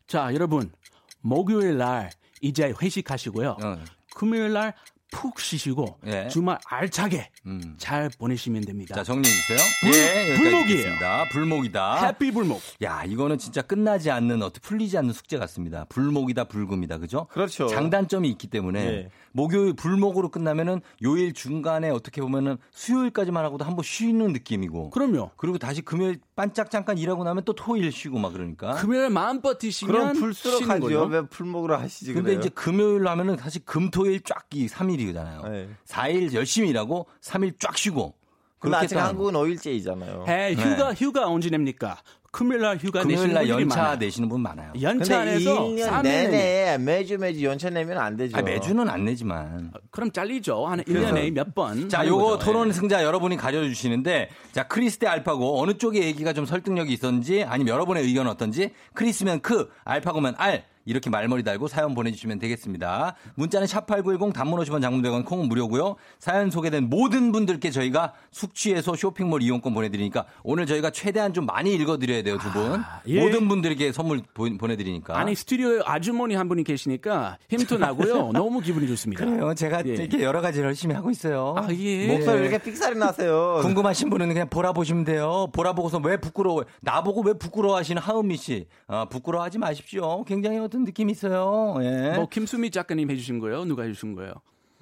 [0.08, 0.72] 자, 여러분.
[1.20, 3.58] 목요일 날 이제 회식하시고요.
[3.62, 3.84] 어.
[4.16, 4.74] 금요일 날
[5.12, 6.28] 푹 쉬시고 예.
[6.28, 7.76] 주말 알차게 음.
[7.78, 8.94] 잘 보내시면 됩니다.
[8.96, 9.58] 자 정리해 주세요.
[9.82, 10.94] 불- 예, 불목이에요.
[11.32, 12.06] 불목이다.
[12.08, 12.62] 해피 불목.
[12.84, 15.86] 야, 이거는 진짜 끝나지 않는 어떻게 풀리지 않는 숙제 같습니다.
[15.90, 17.28] 불목이다, 불금이다, 그죠?
[17.32, 17.68] 그렇죠.
[17.68, 19.10] 장단점이 있기 때문에 예.
[19.32, 24.90] 목요일 불목으로 끝나면은 요일 중간에 어떻게 보면은 수요일까지만 하고도 한 번 쉬는 느낌이고.
[24.90, 25.30] 그럼요.
[25.38, 28.74] 그리고 다시 금요일 반짝 잠깐 일하고 나면 또 토일 쉬고 막 그러니까.
[28.76, 30.82] 금요일 마음 버티시면 그럼 불수록 쉬는 하죠.
[30.82, 31.04] 거죠.
[31.04, 32.40] 왜 불목으로 하시지 근데 그래요?
[32.40, 35.42] 이제 금요일로 하면은 사실 금토일 쫙이 3일 이잖아요.
[35.50, 35.70] 네.
[35.88, 38.16] 4일 열심히 일하고 3일 쫙 쉬고.
[38.60, 40.28] 그렇게 아직 한국은 5일제이잖아요.
[40.28, 41.98] 해 휴가 휴가 언제 냅니까?
[42.32, 43.98] 금요일 날 휴가 금요일 내시는 날 연차 많아요.
[43.98, 44.74] 내시는 분 많아요.
[44.82, 48.38] 연차 내서 1년 3일 내내 매주 매주 연차 내면 안 되죠.
[48.38, 49.72] 아, 매주는 안 내지만.
[49.92, 50.66] 그럼 잘리죠.
[50.68, 51.88] 한 1년에 몇 번.
[51.88, 52.46] 자, 요거 거죠.
[52.46, 57.44] 토론 승자 여러분이 가려 주시는데, 자, 크리스 대 알파고, 어느 쪽의 얘기가 좀 설득력이 있었는지,
[57.44, 63.16] 아니면 여러분의 의견은 어떤지, 크리스면 크, 알파고면 알, 이렇게 말머리 달고 사연 보내주시면 되겠습니다.
[63.36, 65.98] 문자는 샵8910 단문 50원 장문 100원 콩은 무료고요.
[66.18, 72.24] 사연 소개된 모든 분들께 저희가 숙취해소 쇼핑몰 이용권 보내드리니까 오늘 저희가 최대한 좀 많이 읽어드려야
[72.24, 72.82] 돼요, 두 분.
[73.08, 73.20] 예.
[73.22, 75.18] 모든 분들에게 선물 보- 보내드리니까.
[75.20, 78.32] 아니 스튜디오에 아주머니 한 분이 계시니까 힘도 나고요.
[78.34, 79.26] 너무 기분이 좋습니다.
[79.26, 79.54] 그래요.
[79.54, 79.94] 제가 예.
[79.94, 81.54] 이렇게 여러 가지 열심히 하고 있어요.
[81.58, 82.08] 아, 예.
[82.08, 83.60] 목소리 왜 이렇게 삑살이 나세요?
[83.62, 85.48] 궁금하신 분은 그냥 보라 보시면 돼요.
[85.52, 86.64] 보라 보고서 왜 부끄러워?
[86.82, 88.68] 나보고 왜 부끄러워하시는 하은미 씨?
[88.88, 90.24] 아, 부끄러워하지 마십시오.
[90.24, 91.76] 굉장히 어떤 느낌이 있어요.
[91.82, 92.14] 예.
[92.16, 93.66] 뭐 김수미 작가님 해주신 거예요?
[93.66, 94.34] 누가 해주신 거예요?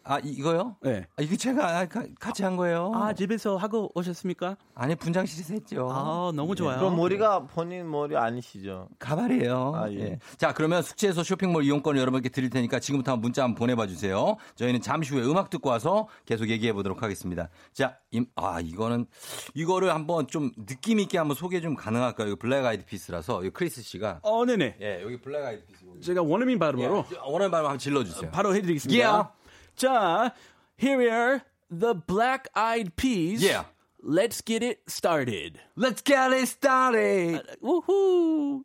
[0.08, 0.76] 아 이- 이거요?
[0.82, 1.04] 네.
[1.18, 2.92] 아, 이거 제가 아, 가- 같이 한 거예요.
[2.94, 4.56] 아 집에서 하고 오셨습니까?
[4.76, 5.90] 아니 분장실에서 했죠.
[5.92, 6.78] 아 너무 좋아요.
[6.78, 8.88] 그럼 머리가 본인 머리 아니시죠?
[9.00, 9.74] 가발이에요.
[9.76, 10.00] 아, 예.
[10.00, 10.20] 예.
[10.38, 14.38] 자, 그러면 숙취해소 쇼핑몰 이용권을 여러분께 드릴 테니까 지금부터 한번 문자 한번 보내봐 주세요.
[14.56, 17.50] 저희는 잠시 후에 음악 듣고 와서 계속 얘기해 보도록 하겠습니다.
[17.74, 19.08] 자, 임, 아, 이거는,
[19.56, 22.28] 이거를 한번 좀 느낌 있게 한번 소개 좀 가능할까요?
[22.28, 24.20] 이거 Black Eyed Peas라서, 이 크리스 씨가.
[24.22, 24.78] 어 네네.
[24.82, 25.86] 예, 여기 Black Eyed Peas.
[26.02, 28.30] 제가 원어민 발음으로 예, 원하는 발음 한번 질러주세요.
[28.32, 29.04] 바로 해드리겠습니다.
[29.12, 29.30] Yeah.
[29.76, 30.32] 자,
[30.78, 33.42] here we are, the Black Eyed Peas.
[33.44, 33.66] Yeah.
[34.02, 35.60] Let's get it started.
[35.76, 37.38] Let's get it started.
[37.38, 38.64] Uh, woohoo!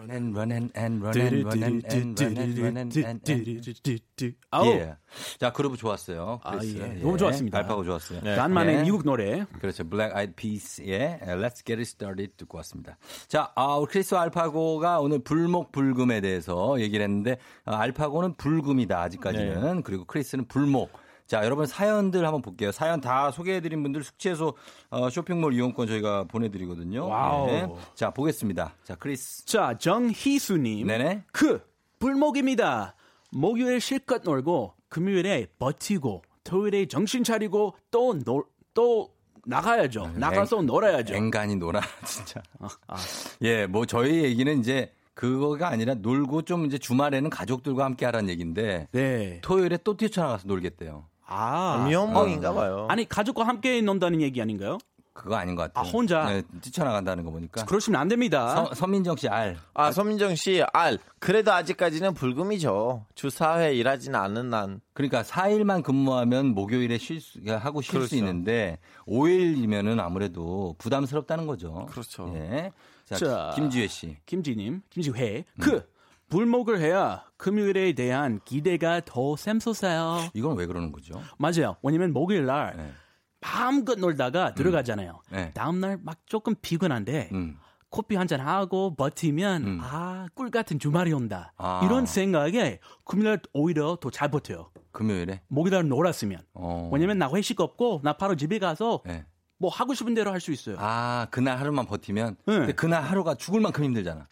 [0.00, 4.34] Run and run and, and run and run and, and run and run and, and.
[4.50, 4.66] 아우.
[4.66, 4.96] 예.
[5.38, 6.40] 자, 그룹 좋았어요.
[6.42, 6.78] 아, 크리스.
[6.78, 6.86] 예.
[7.02, 7.58] 너무 좋았습니다.
[7.58, 8.20] 알파고 좋았어요.
[8.22, 8.82] 간만에 예.
[8.82, 9.44] 미국 노래.
[9.60, 9.84] 그렇죠.
[9.84, 12.96] Black Eyed Peas의 Let's Get It Started 듣고 왔습니다.
[13.28, 17.36] 자, 아, 크리스 알파고가 오늘 불목 불금에 대해서 얘기를 했는데
[17.66, 19.82] 아, 알파고는 불금이다 아직까지는 네.
[19.84, 20.92] 그리고 크리스는 불목.
[21.30, 22.72] 자, 여러분 사연들 한번 볼게요.
[22.72, 24.52] 사연 다 소개해드린 분들 숙취해소
[24.88, 27.06] 어, 쇼핑몰 이용권 저희가 보내드리거든요.
[27.06, 27.46] Wow.
[27.46, 27.68] 네.
[27.94, 28.74] 자, 보겠습니다.
[28.82, 29.46] 자, 크리스.
[29.46, 30.88] 자, 정희수님.
[30.88, 31.22] 네네.
[31.30, 31.62] 그
[32.00, 32.96] 불목입니다.
[33.30, 38.42] 목요일 실컷 놀고 금요일에 버티고 토요일에 정신 차리고 또 놀,
[38.74, 39.14] 또
[39.46, 40.10] 나가야죠.
[40.16, 41.14] 나가서 놀아야죠.
[41.14, 42.42] 앵간히 놀아 진짜.
[42.58, 42.96] 아.
[43.42, 48.88] 예, 뭐 저희 얘기는 이제 그거가 아니라 놀고 좀 이제 주말에는 가족들과 함께 하라는 얘기인데
[48.90, 49.38] 네.
[49.42, 51.06] 토요일에 또 뛰쳐나가서 놀겠대요.
[51.30, 51.84] 아.
[51.86, 52.86] 미혼몽인가 봐요.
[52.90, 54.78] 아니 가족과 함께 논다는 얘기 아닌가요?
[55.12, 55.86] 그거 아닌 것 같아요.
[55.86, 56.24] 아, 혼자?
[56.24, 57.64] 네, 뛰쳐나간다는 거 보니까.
[57.66, 58.54] 그러시면 안 됩니다.
[58.54, 59.58] 서, 서민정 씨 알.
[59.74, 60.98] 아, 서민정 씨, 알.
[61.18, 63.04] 그래도 아직까지는 불금이죠.
[63.14, 64.80] 주 4회 일하지는 않는 난.
[64.94, 68.16] 그러니까 4일만 근무하면 목요일에 쉴 수, 하고 쉴수 그렇죠.
[68.16, 71.86] 있는데 5일이면은 아무래도 부담스럽다는 거죠.
[71.90, 72.32] 그렇죠.
[72.36, 72.72] 예.
[73.04, 73.52] 자, 자.
[73.56, 74.16] 김지혜 씨.
[74.24, 75.44] 김지님, 김지회.
[75.60, 75.86] 그
[76.30, 80.28] 불목을 해야 금요일에 대한 기대가 더 샘솟아요.
[80.34, 81.14] 이건 왜 그러는 거죠?
[81.38, 81.76] 맞아요.
[81.82, 82.92] 왜냐면 목요일 날 네.
[83.40, 85.18] 마음껏 놀다가 들어가잖아요.
[85.32, 85.50] 네.
[85.54, 87.56] 다음날 막 조금 피곤한데 음.
[87.88, 89.80] 커피 한 잔 하고 버티면 음.
[89.82, 91.52] 아꿀 같은 주말이 온다.
[91.56, 91.80] 아.
[91.82, 94.70] 이런 생각에 금요일 오히려 더 잘 버텨요.
[94.92, 95.40] 금요일에.
[95.48, 96.40] 목요일 날 놀았으면.
[96.52, 96.90] 어.
[96.92, 99.24] 왜냐면 나 회식 없고 나 바로 집에 가서 네.
[99.58, 100.76] 뭐 하고 싶은 대로 할 수 있어요.
[100.78, 102.36] 아, 그날 하루만 버티면.
[102.44, 104.28] 근데 그날 하루가 죽을 만큼 힘들잖아.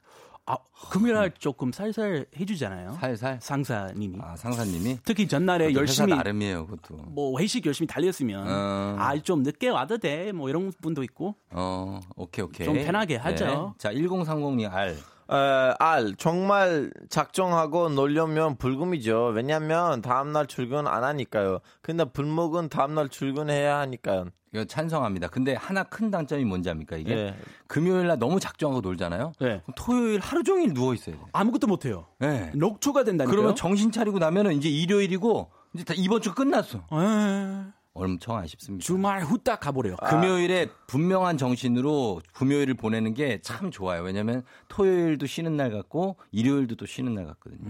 [0.51, 0.57] 아,
[0.91, 2.97] 금요일 날 조금 살살 해주잖아요.
[3.01, 3.39] 살살?
[3.43, 4.19] 상사님이.
[4.23, 4.99] 아, 상사님이?
[5.05, 6.13] 특히 전날에 열심히.
[6.13, 7.03] 회사 나름이에요, 그것도.
[7.11, 8.97] 뭐 회식 열심히 달렸으면 어.
[8.99, 12.65] 아좀 늦게 와도 돼 뭐 이런 분도 있고 어, 오케이, 오케이.
[12.65, 13.45] 좀 편하게 하죠.
[13.45, 13.73] 네.
[13.79, 14.97] 자, 1030님 알.
[15.29, 19.33] 어, 알 정말 작정하고 놀려면 불금이죠.
[19.35, 21.59] 왜냐하면 다음날 출근 안 하니까요.
[21.83, 24.27] 근데 불목은 다음날 출근해야 하니까요.
[24.55, 25.29] 이거 찬성합니다.
[25.29, 27.15] 근데 하나 큰 단점이 뭔지 압니까, 이게?
[27.15, 27.37] 네.
[27.67, 29.33] 금요일 날 너무 작정하고 놀잖아요.
[29.41, 29.61] 네.
[29.61, 31.21] 그럼 토요일 하루 종일 누워 있어야 돼.
[31.33, 32.07] 아무것도 못 해요.
[32.19, 32.51] 네.
[32.55, 33.31] 녹초가 된다니까요.
[33.31, 36.79] 그러면 정신 차리고 나면은 이제 일요일이고 이제 다 이번 주 끝났어.
[36.79, 37.78] 에.
[37.99, 38.85] 엄청 아쉽습니다.
[38.85, 39.97] 주말 후딱 가버려요.
[39.97, 44.03] 금요일에 분명한 정신으로 금요일을 보내는 게 참 좋아요.
[44.03, 47.69] 왜냐면 토요일도 쉬는 날 같고 일요일도 또 쉬는 날 같거든요.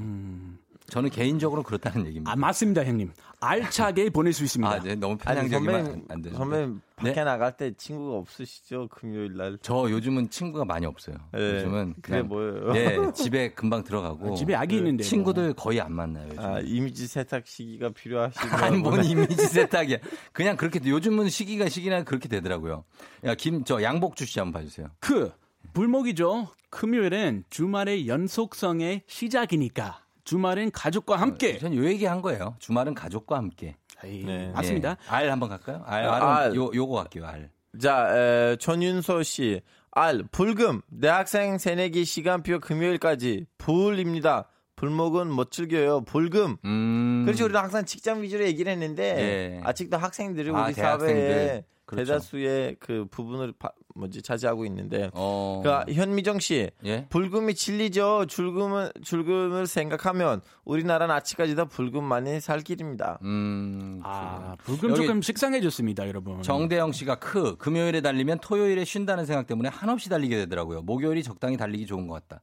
[0.91, 2.33] 저는 개인적으로 그렇다는 얘기입니다.
[2.33, 3.13] 아 맞습니다, 형님.
[3.41, 4.71] 알차게 보낼 수 있습니다.
[4.73, 6.37] 아, 네, 너무 편향적이면 안 되죠.
[6.37, 7.25] 선배님 밖에 네?
[7.25, 8.89] 나갈 때 친구가 없으시죠?
[8.91, 9.59] 금요일 날.
[9.63, 11.17] 저 요즘은 친구가 많이 없어요.
[11.33, 12.73] 네, 요즘은 그게 뭐예요?
[12.73, 15.09] 네, 집에 금방 들어가고 아, 집에 아기 있는데 뭐.
[15.09, 16.27] 친구들 거의 안 만나요.
[16.31, 16.41] 요즘.
[16.43, 18.47] 아, 이미지 세탁 시기가 필요하시고.
[18.57, 19.99] 아니 뭔 이미지 세탁이야.
[20.33, 22.85] 그냥 그렇게 요즘은 시기가 시기나 그렇게 되더라고요.
[23.25, 24.89] 야 김 저 양복주 씨 한번 봐주세요.
[25.01, 25.31] 그
[25.75, 26.49] 불목이죠.
[26.71, 31.59] 금요일은 주말의 연속성의 시작이니까 주말엔 가족과 함께.
[31.59, 32.55] 전 요 얘기 한 거예요.
[32.59, 33.77] 주말은 가족과 함께.
[34.05, 34.51] 에이, 네.
[34.55, 34.91] 맞습니다.
[34.91, 34.97] 예.
[35.09, 35.83] 알 한번 갈까요?
[35.87, 36.55] 알, 아, 알은 알.
[36.57, 37.27] 요 요거 갈게요.
[37.27, 37.51] 알.
[37.81, 39.63] 자, 에, 전윤서 씨.
[39.91, 40.83] 알, 불금.
[41.01, 43.47] 대학생 새내기 시간표 금요일까지.
[43.57, 44.49] 불입니다.
[44.77, 46.03] 불목은 못 즐겨요.
[46.03, 46.57] 불금.
[46.65, 47.23] 음.
[47.25, 49.61] 그렇지, 우리는 항상 직장 위주로 얘기를 했는데, 예.
[49.65, 51.15] 아직도 학생들이 아, 우리 대학생들.
[51.17, 52.13] 사회에 그렇죠.
[52.13, 55.61] 대다수의 그 부분을 파- 뭐지 차지하고 있는데, 어.
[55.63, 57.07] 그러니까 현미정 씨, 예?
[57.09, 58.27] 불금이 진리죠.
[58.29, 63.19] 출금을 출금을 생각하면 우리나라는 아직까지 다 불금만이 살 길입니다.
[63.23, 64.01] 음.
[64.05, 66.43] 아, 불금 조금 식상해졌습니다, 여러분.
[66.43, 70.83] 정대영 씨가 크 금요일에 달리면 토요일에 쉰다는 생각 때문에 한없이 달리게 되더라고요.
[70.83, 72.43] 목요일이 적당히 달리기 좋은 것 같다.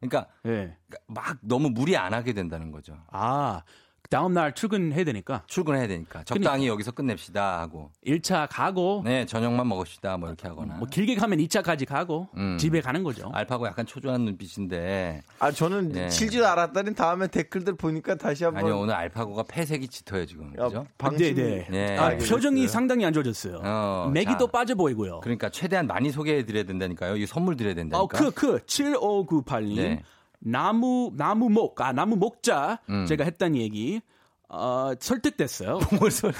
[0.00, 0.76] 그러니까 예.
[1.06, 2.96] 막 너무 무리 안 하게 된다는 거죠.
[3.12, 3.62] 아,
[4.10, 10.16] 다음 날 출근해야 되니까 출근해야 되니까 적당히 여기서 끝냅시다 하고 1차 가고 네 저녁만 먹읍시다
[10.16, 12.56] 뭐 이렇게 하거나 뭐 길게 가면 2차까지 가고 음.
[12.58, 13.30] 집에 가는 거죠.
[13.32, 16.08] 알파고 약간 초조한 눈빛인데 아 저는 예.
[16.08, 20.86] 칠줄 알았더니 다음에 댓글들 보니까 다시 한번 아니요 오늘 알파고가 폐색이 짙어요 지금 야, 그죠?
[20.98, 21.66] 방심 네, 네.
[21.70, 21.98] 네.
[21.98, 22.16] 아.
[22.16, 23.60] 표정이 상당히 안 좋아졌어요.
[23.62, 25.20] 어, 맥이도 자, 빠져 보이고요.
[25.20, 27.16] 그러니까 최대한 많이 소개해 드려야 된다니까요.
[27.16, 27.98] 이 선물 드려야 된다니까.
[27.98, 30.00] 어, 그, 그, 7598님.
[30.46, 30.50] 네.
[30.52, 32.78] 나무, 나무 목, 아, 나무 목자.
[32.88, 33.04] 음.
[33.06, 34.00] 제가 했던 얘기.
[34.48, 35.80] 어, 설득됐어요.
[36.00, 36.30] 뭘 소-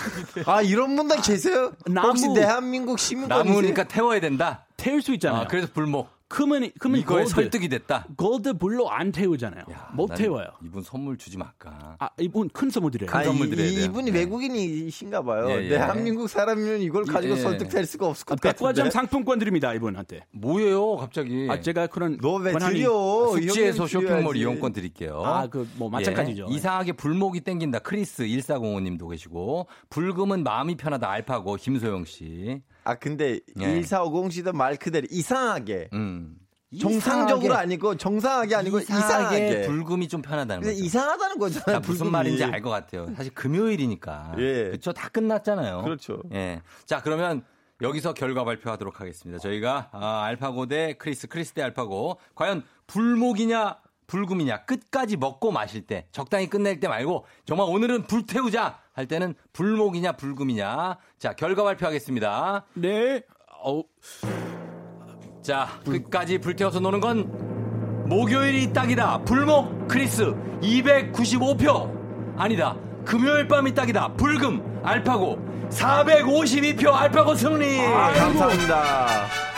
[0.46, 1.72] 아 이런 분들 계세요?
[1.86, 2.08] 나무.
[2.08, 3.52] 혹시 대한민국 시민권이세요?
[3.52, 4.64] 나무니까 태워야 된다.
[4.76, 5.42] 태울 수 있잖아요.
[5.42, 6.08] 아, 그래서 불목.
[6.28, 8.06] 그러면, 그러면 이거에 골드, 설득이 됐다.
[8.16, 9.64] 골드 불로 안 태우잖아요.
[9.94, 10.46] 못난 태워요.
[10.64, 11.96] 이분 선물 주지 말까.
[12.00, 13.08] 아, 이분 큰 선물 드려요.
[13.10, 13.84] 큰 아, 선물 드려야 돼요.
[13.84, 14.18] 이분이 네.
[14.20, 15.48] 외국인이신가 봐요.
[15.50, 15.68] 예, 예.
[15.68, 17.38] 대한민국 사람이면 이걸 가지고 예.
[17.38, 18.90] 설득될 수가 없을 것 아, 백화점 같은데.
[18.90, 20.26] 상품권 드립니다, 이분한테.
[20.32, 21.46] 뭐예요, 갑자기?
[21.48, 22.18] 아, 제가 그런.
[22.20, 23.28] 너왜 권한이- 드려?
[23.32, 24.36] 숙지에서 형님 쇼핑몰.
[24.36, 25.22] 이용권 드릴게요.
[25.24, 26.48] 아, 그, 뭐, 마찬가지죠.
[26.50, 27.78] 예, 이상하게 불목이 땡긴다.
[27.80, 31.08] 크리스 1405님도 계시고 불금은 마음이 편하다.
[31.08, 32.62] 알파고 김소영 씨.
[32.86, 33.64] 아 근데 예.
[33.82, 36.36] 1450 씨도 말 그대로 이상하게 음.
[36.80, 39.04] 정상적으로 이상하게- 아니고 정상하게 아니고 이상하게,
[39.48, 40.84] 이상하게, 불금이 좀 편하다는 거죠.
[40.84, 41.64] 이상하다는 거잖아요.
[41.66, 42.10] 자, 무슨 불금이.
[42.10, 43.06] 말인지 알 것 같아요.
[43.16, 44.34] 사실 금요일이니까.
[44.38, 44.64] 예.
[44.64, 44.92] 그렇죠.
[44.92, 45.82] 다 끝났잖아요.
[45.82, 46.22] 그렇죠.
[46.32, 46.60] 예.
[46.84, 47.44] 자, 그러면
[47.82, 49.38] 여기서 결과 발표하도록 하겠습니다.
[49.38, 53.76] 저희가 아, 알파고 대 크리스, 크리스 대 알파고 과연 불목이냐
[54.06, 60.12] 불금이냐 끝까지 먹고 마실 때 적당히 끝낼 때 말고 정말 오늘은 불태우자 할 때는 불목이냐
[60.12, 60.96] 불금이냐.
[61.18, 62.64] 자 결과 발표하겠습니다.
[62.74, 63.22] 네.
[63.64, 63.82] 어,
[65.42, 69.18] 자 끝까지 불태워서 노는 건 목요일이 딱이다.
[69.24, 72.38] 불목 크리스 295표.
[72.38, 72.76] 아니다.
[73.04, 74.14] 금요일 밤이 딱이다.
[74.14, 75.38] 불금 알파고
[75.70, 77.80] 452표 알파고 승리.
[77.80, 79.55] 아, 감사합니다.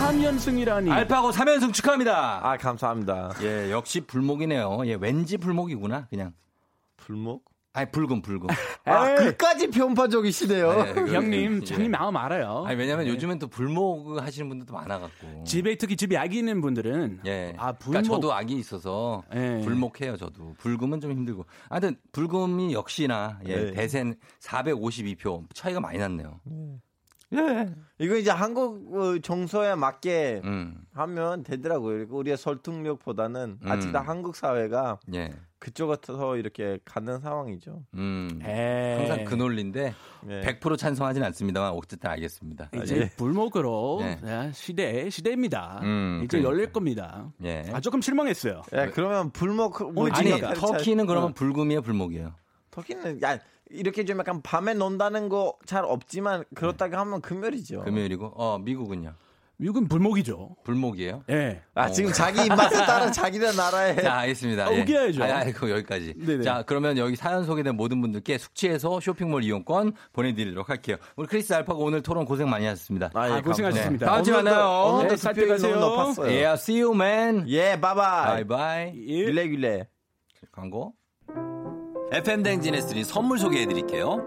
[0.00, 0.90] 아, 3연승이라니.
[0.90, 2.40] 알파고 3연승 축하합니다.
[2.48, 3.32] 아 감사합니다.
[3.42, 4.82] 예, 역시 불목이네요.
[4.86, 6.32] 예, 왠지 불목이구나, 그냥.
[6.96, 7.44] 불목?
[7.72, 8.48] 아니, 불금, 불금.
[8.84, 9.14] 아.
[9.14, 10.82] 끝까지 편파적이시네요.
[10.84, 11.64] 네, 그- 형님, 예.
[11.64, 12.64] 장님 마음 알아요.
[12.66, 15.44] 아니, 왜냐면 요즘엔 또 불목 하시는 분들도 많아갖고.
[15.44, 17.54] 집에 특히 집에 아기 있는 분들은 예.
[17.58, 19.60] 아 그러니까 불목 저도 악이 있어서 예.
[19.64, 20.54] 불목해요, 저도.
[20.58, 21.44] 불금은 좀 힘들고.
[21.68, 23.70] 하여튼, 불금이 역시나, 예, 네.
[23.72, 25.44] 대센 452표.
[25.54, 26.40] 차이가 많이 났네요.
[27.34, 27.68] 예.
[27.98, 31.98] 이거 이제 한국 어, 정서에 맞게 음, 하면 되더라고요.
[31.98, 34.08] 그리고 우리의 설득력보다는 아직 다 음.
[34.08, 35.30] 한국 사회가 예.
[35.58, 37.82] 그쪽으로 이렇게 가는 상황이죠.
[37.94, 38.38] 음.
[38.44, 38.96] 에이.
[38.98, 39.92] 항상 그 논리인데,
[40.30, 40.40] 예.
[40.42, 42.70] 100% 찬성하진 않습니다만, 어쨌든 알겠습니다.
[42.82, 43.10] 이제 예.
[43.16, 44.20] 불목으로 예.
[44.30, 45.80] 야, 시대 시대입니다.
[45.82, 46.50] 음, 이제 그러니까.
[46.52, 47.30] 열릴 겁니다.
[47.42, 47.64] 예.
[47.72, 48.62] 아 조금 실망했어요.
[48.72, 52.32] 예, 그러면 불목 뭐 아니, 지금 가르쳐- 터키는 그러면 어, 불금이에요, 불목이에요?
[52.70, 53.38] 터키는 야
[53.70, 57.82] 이렇게 좀 약간 밤에 논다는 거 잘 없지만 그렇다고 하면 금요일이죠.
[57.82, 59.12] 금요일이고 어 미국은요?
[59.60, 60.54] 미국은 불목이죠.
[60.62, 61.24] 불목이에요?
[61.30, 61.60] 예.
[61.74, 64.66] 아 지금 자기 입맛에 따라 자기네 나라에 자, 알겠습니다.
[64.66, 65.24] 아, 우겨야죠.
[65.24, 66.14] 아, 아, 그 여기까지.
[66.16, 66.44] 네네.
[66.44, 70.96] 자, 그러면 여기 사연 소개된 모든 분들께 숙취해소 쇼핑몰 이용권 보내드리도록 할게요.
[71.16, 73.10] 우리 크리스 알파고 오늘 토론 고생 많이 하셨습니다.
[73.14, 74.06] 아, 예, 아, 고생하셨습니다.
[74.06, 74.94] 다음 주에 오늘도- 만나요.
[74.94, 75.74] 오늘도 네, 스피드 가세요.
[75.80, 76.26] 너무 높았어요.
[76.26, 77.44] Yeah, see you, man.
[77.48, 78.26] 예, 바이바이.
[78.46, 78.92] 바이바이.
[79.26, 79.88] Güle güle.
[80.52, 80.94] 광고.
[82.12, 84.26] FM 댕진에서 드린 선물 소개해 드릴게요.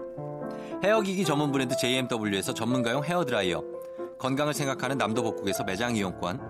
[0.84, 3.62] 헤어기기 전문 브랜드 JMW에서 전문가용 헤어드라이어.
[4.18, 6.40] 건강을 생각하는 남도복국에서 매장 이용권.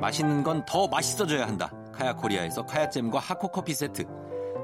[0.00, 1.70] 맛있는 건 더 맛있어져야 한다.
[1.92, 4.04] 카야 코리아에서 카야잼과 하코커피 세트.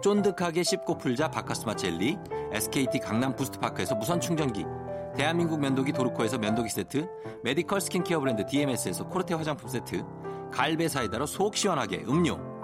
[0.02, 2.18] 쫀득하게 씹고 풀자 박카스맛 젤리.
[2.52, 4.64] SKT 강남 부스트파크에서 무선 충전기.
[5.16, 7.08] 대한민국 면도기 도르코에서 면도기 세트.
[7.44, 10.02] 메디컬 스킨케어 브랜드 DMS에서 코르테 화장품 세트.
[10.52, 12.55] 갈배 사이다로 속 시원하게 음료.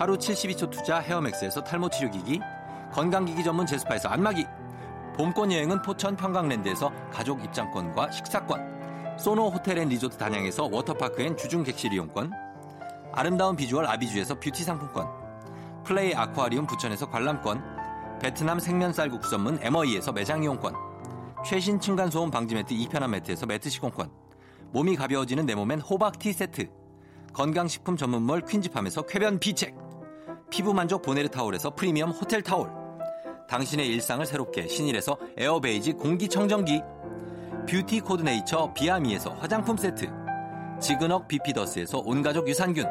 [0.00, 2.40] 하루 72초 투자 헤어맥스에서 탈모 치료기기,
[2.90, 4.46] 건강기기 전문 제스파에서 안마기,
[5.14, 11.62] 봄권 여행은 포천 평강랜드에서 가족 입장권과 식사권, 소노 호텔 앤 리조트 단양에서 워터파크 and 주중
[11.64, 12.32] 객실 이용권,
[13.12, 15.06] 아름다운 비주얼 아비주에서 뷰티 상품권,
[15.84, 17.62] 플레이 아쿠아리움 부천에서 관람권,
[18.22, 20.74] 베트남 생면 쌀국수 전문 에머이에서 매장 이용권,
[21.44, 24.10] 최신 층간소음 방지 매트 이편한 매트에서 매트 시공권,
[24.72, 26.70] 몸이 가벼워지는 내 몸엔 호박 티 세트,
[27.34, 29.89] 건강식품 전문몰 퀸즈팜에서 쾌변 비책,
[30.50, 32.70] 피부 만족 보네르 타올에서 프리미엄 호텔 타올,
[33.48, 36.82] 당신의 일상을 새롭게 신일에서 에어베이지 공기청정기,
[37.68, 40.10] 뷰티 코드네이처 비아미에서 화장품 세트,
[40.80, 42.84] 지그넉 비피더스에서 온가족 유산균,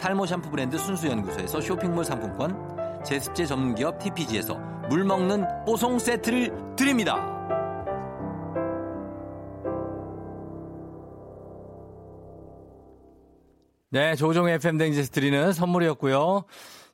[0.00, 4.54] 탈모 샴푸 브랜드 순수연구소에서 쇼핑몰 상품권, 제습제 전문기업 TPG에서
[4.88, 7.34] 물 먹는 뽀송 세트를 드립니다.
[13.90, 16.44] 네, 조종의 FM 댕지에서 드리는 선물이었고요.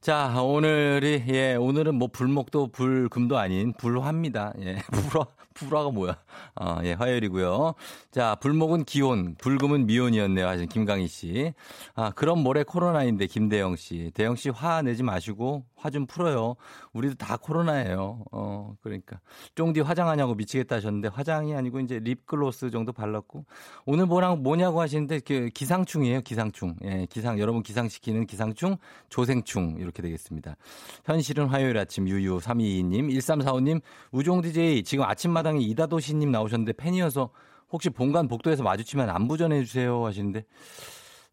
[0.03, 4.53] 자, 오늘이, 예, 오늘은 뭐 불목도 불금도 아닌 불화입니다.
[4.61, 6.17] 예, 불화, 불화가 뭐야.
[6.61, 7.75] 어, 예, 화요일이고요.
[8.11, 10.49] 자, 불목은 기온, 불금은 미온이었네요.
[10.49, 11.55] 하신 김강희 씨.
[11.95, 14.11] 아, 그럼 모레 코로나인데 김대영 씨.
[14.15, 16.55] 대영 씨 화 내지 마시고 화 좀 풀어요.
[16.93, 18.25] 우리도 다 코로나예요.
[18.31, 19.21] 어, 그러니까.
[19.55, 23.45] 쫑디 화장하냐고 미치겠다 하셨는데 화장이 아니고 이제 립글로스 정도 발랐고
[23.85, 26.23] 오늘 뭐랑 뭐냐고 하시는데 그 기상충이에요.
[26.23, 26.77] 기상충.
[26.85, 28.77] 예, 기상 여러분 기상시키는 기상충,
[29.09, 30.57] 조생충 이렇게 되겠습니다.
[31.05, 33.81] 현실은 화요일 아침 유유 322님, 1345님,
[34.13, 37.31] 우종 DJ 지금 아침마당에 이다도시 님 나오셨는데 팬이어서
[37.71, 40.45] 혹시 본관 복도에서 마주치면 안부 전해 주세요 하시는데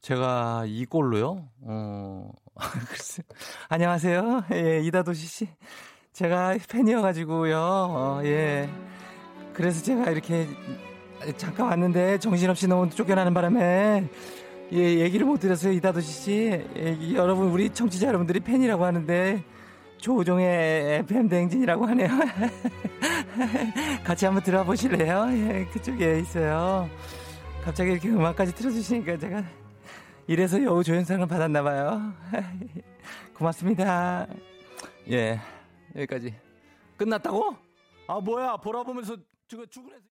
[0.02, 1.44] 제가 이 꼴로요?
[1.62, 2.32] 어,
[2.90, 3.24] 글쎄.
[3.70, 4.44] 안녕하세요.
[4.54, 5.48] 예, 이다도시 씨.
[6.14, 7.58] 제가 팬이어가지고요.
[7.58, 8.70] 어, 예.
[9.54, 10.48] 그래서 제가 이렇게
[11.38, 14.08] 잠깐 왔는데 정신없이 너무 쫓겨나는 바람에
[14.72, 15.74] 예, 얘기를 못 드렸어요.
[15.74, 16.66] 이다도시 씨.
[16.76, 19.44] 예, 여러분, 우리 청취자 여러분들이 팬이라고 하는데
[19.98, 22.10] 조종의 FM 대행진이라고 하네요.
[24.04, 25.28] 같이 한번 들어보실래요?
[25.32, 26.90] 예, 그쪽에 있어요.
[27.64, 29.44] 갑자기 이렇게 음악까지 틀어주시니까 제가
[30.30, 32.14] 이래서 여우 조연상을 받았나 봐요.
[33.34, 34.28] 고맙습니다.
[35.10, 35.40] 예,
[35.96, 36.36] 여기까지
[36.98, 37.56] 끝났다고?
[38.06, 40.04] 아 뭐야 보라 보면서 저거 죽으래서.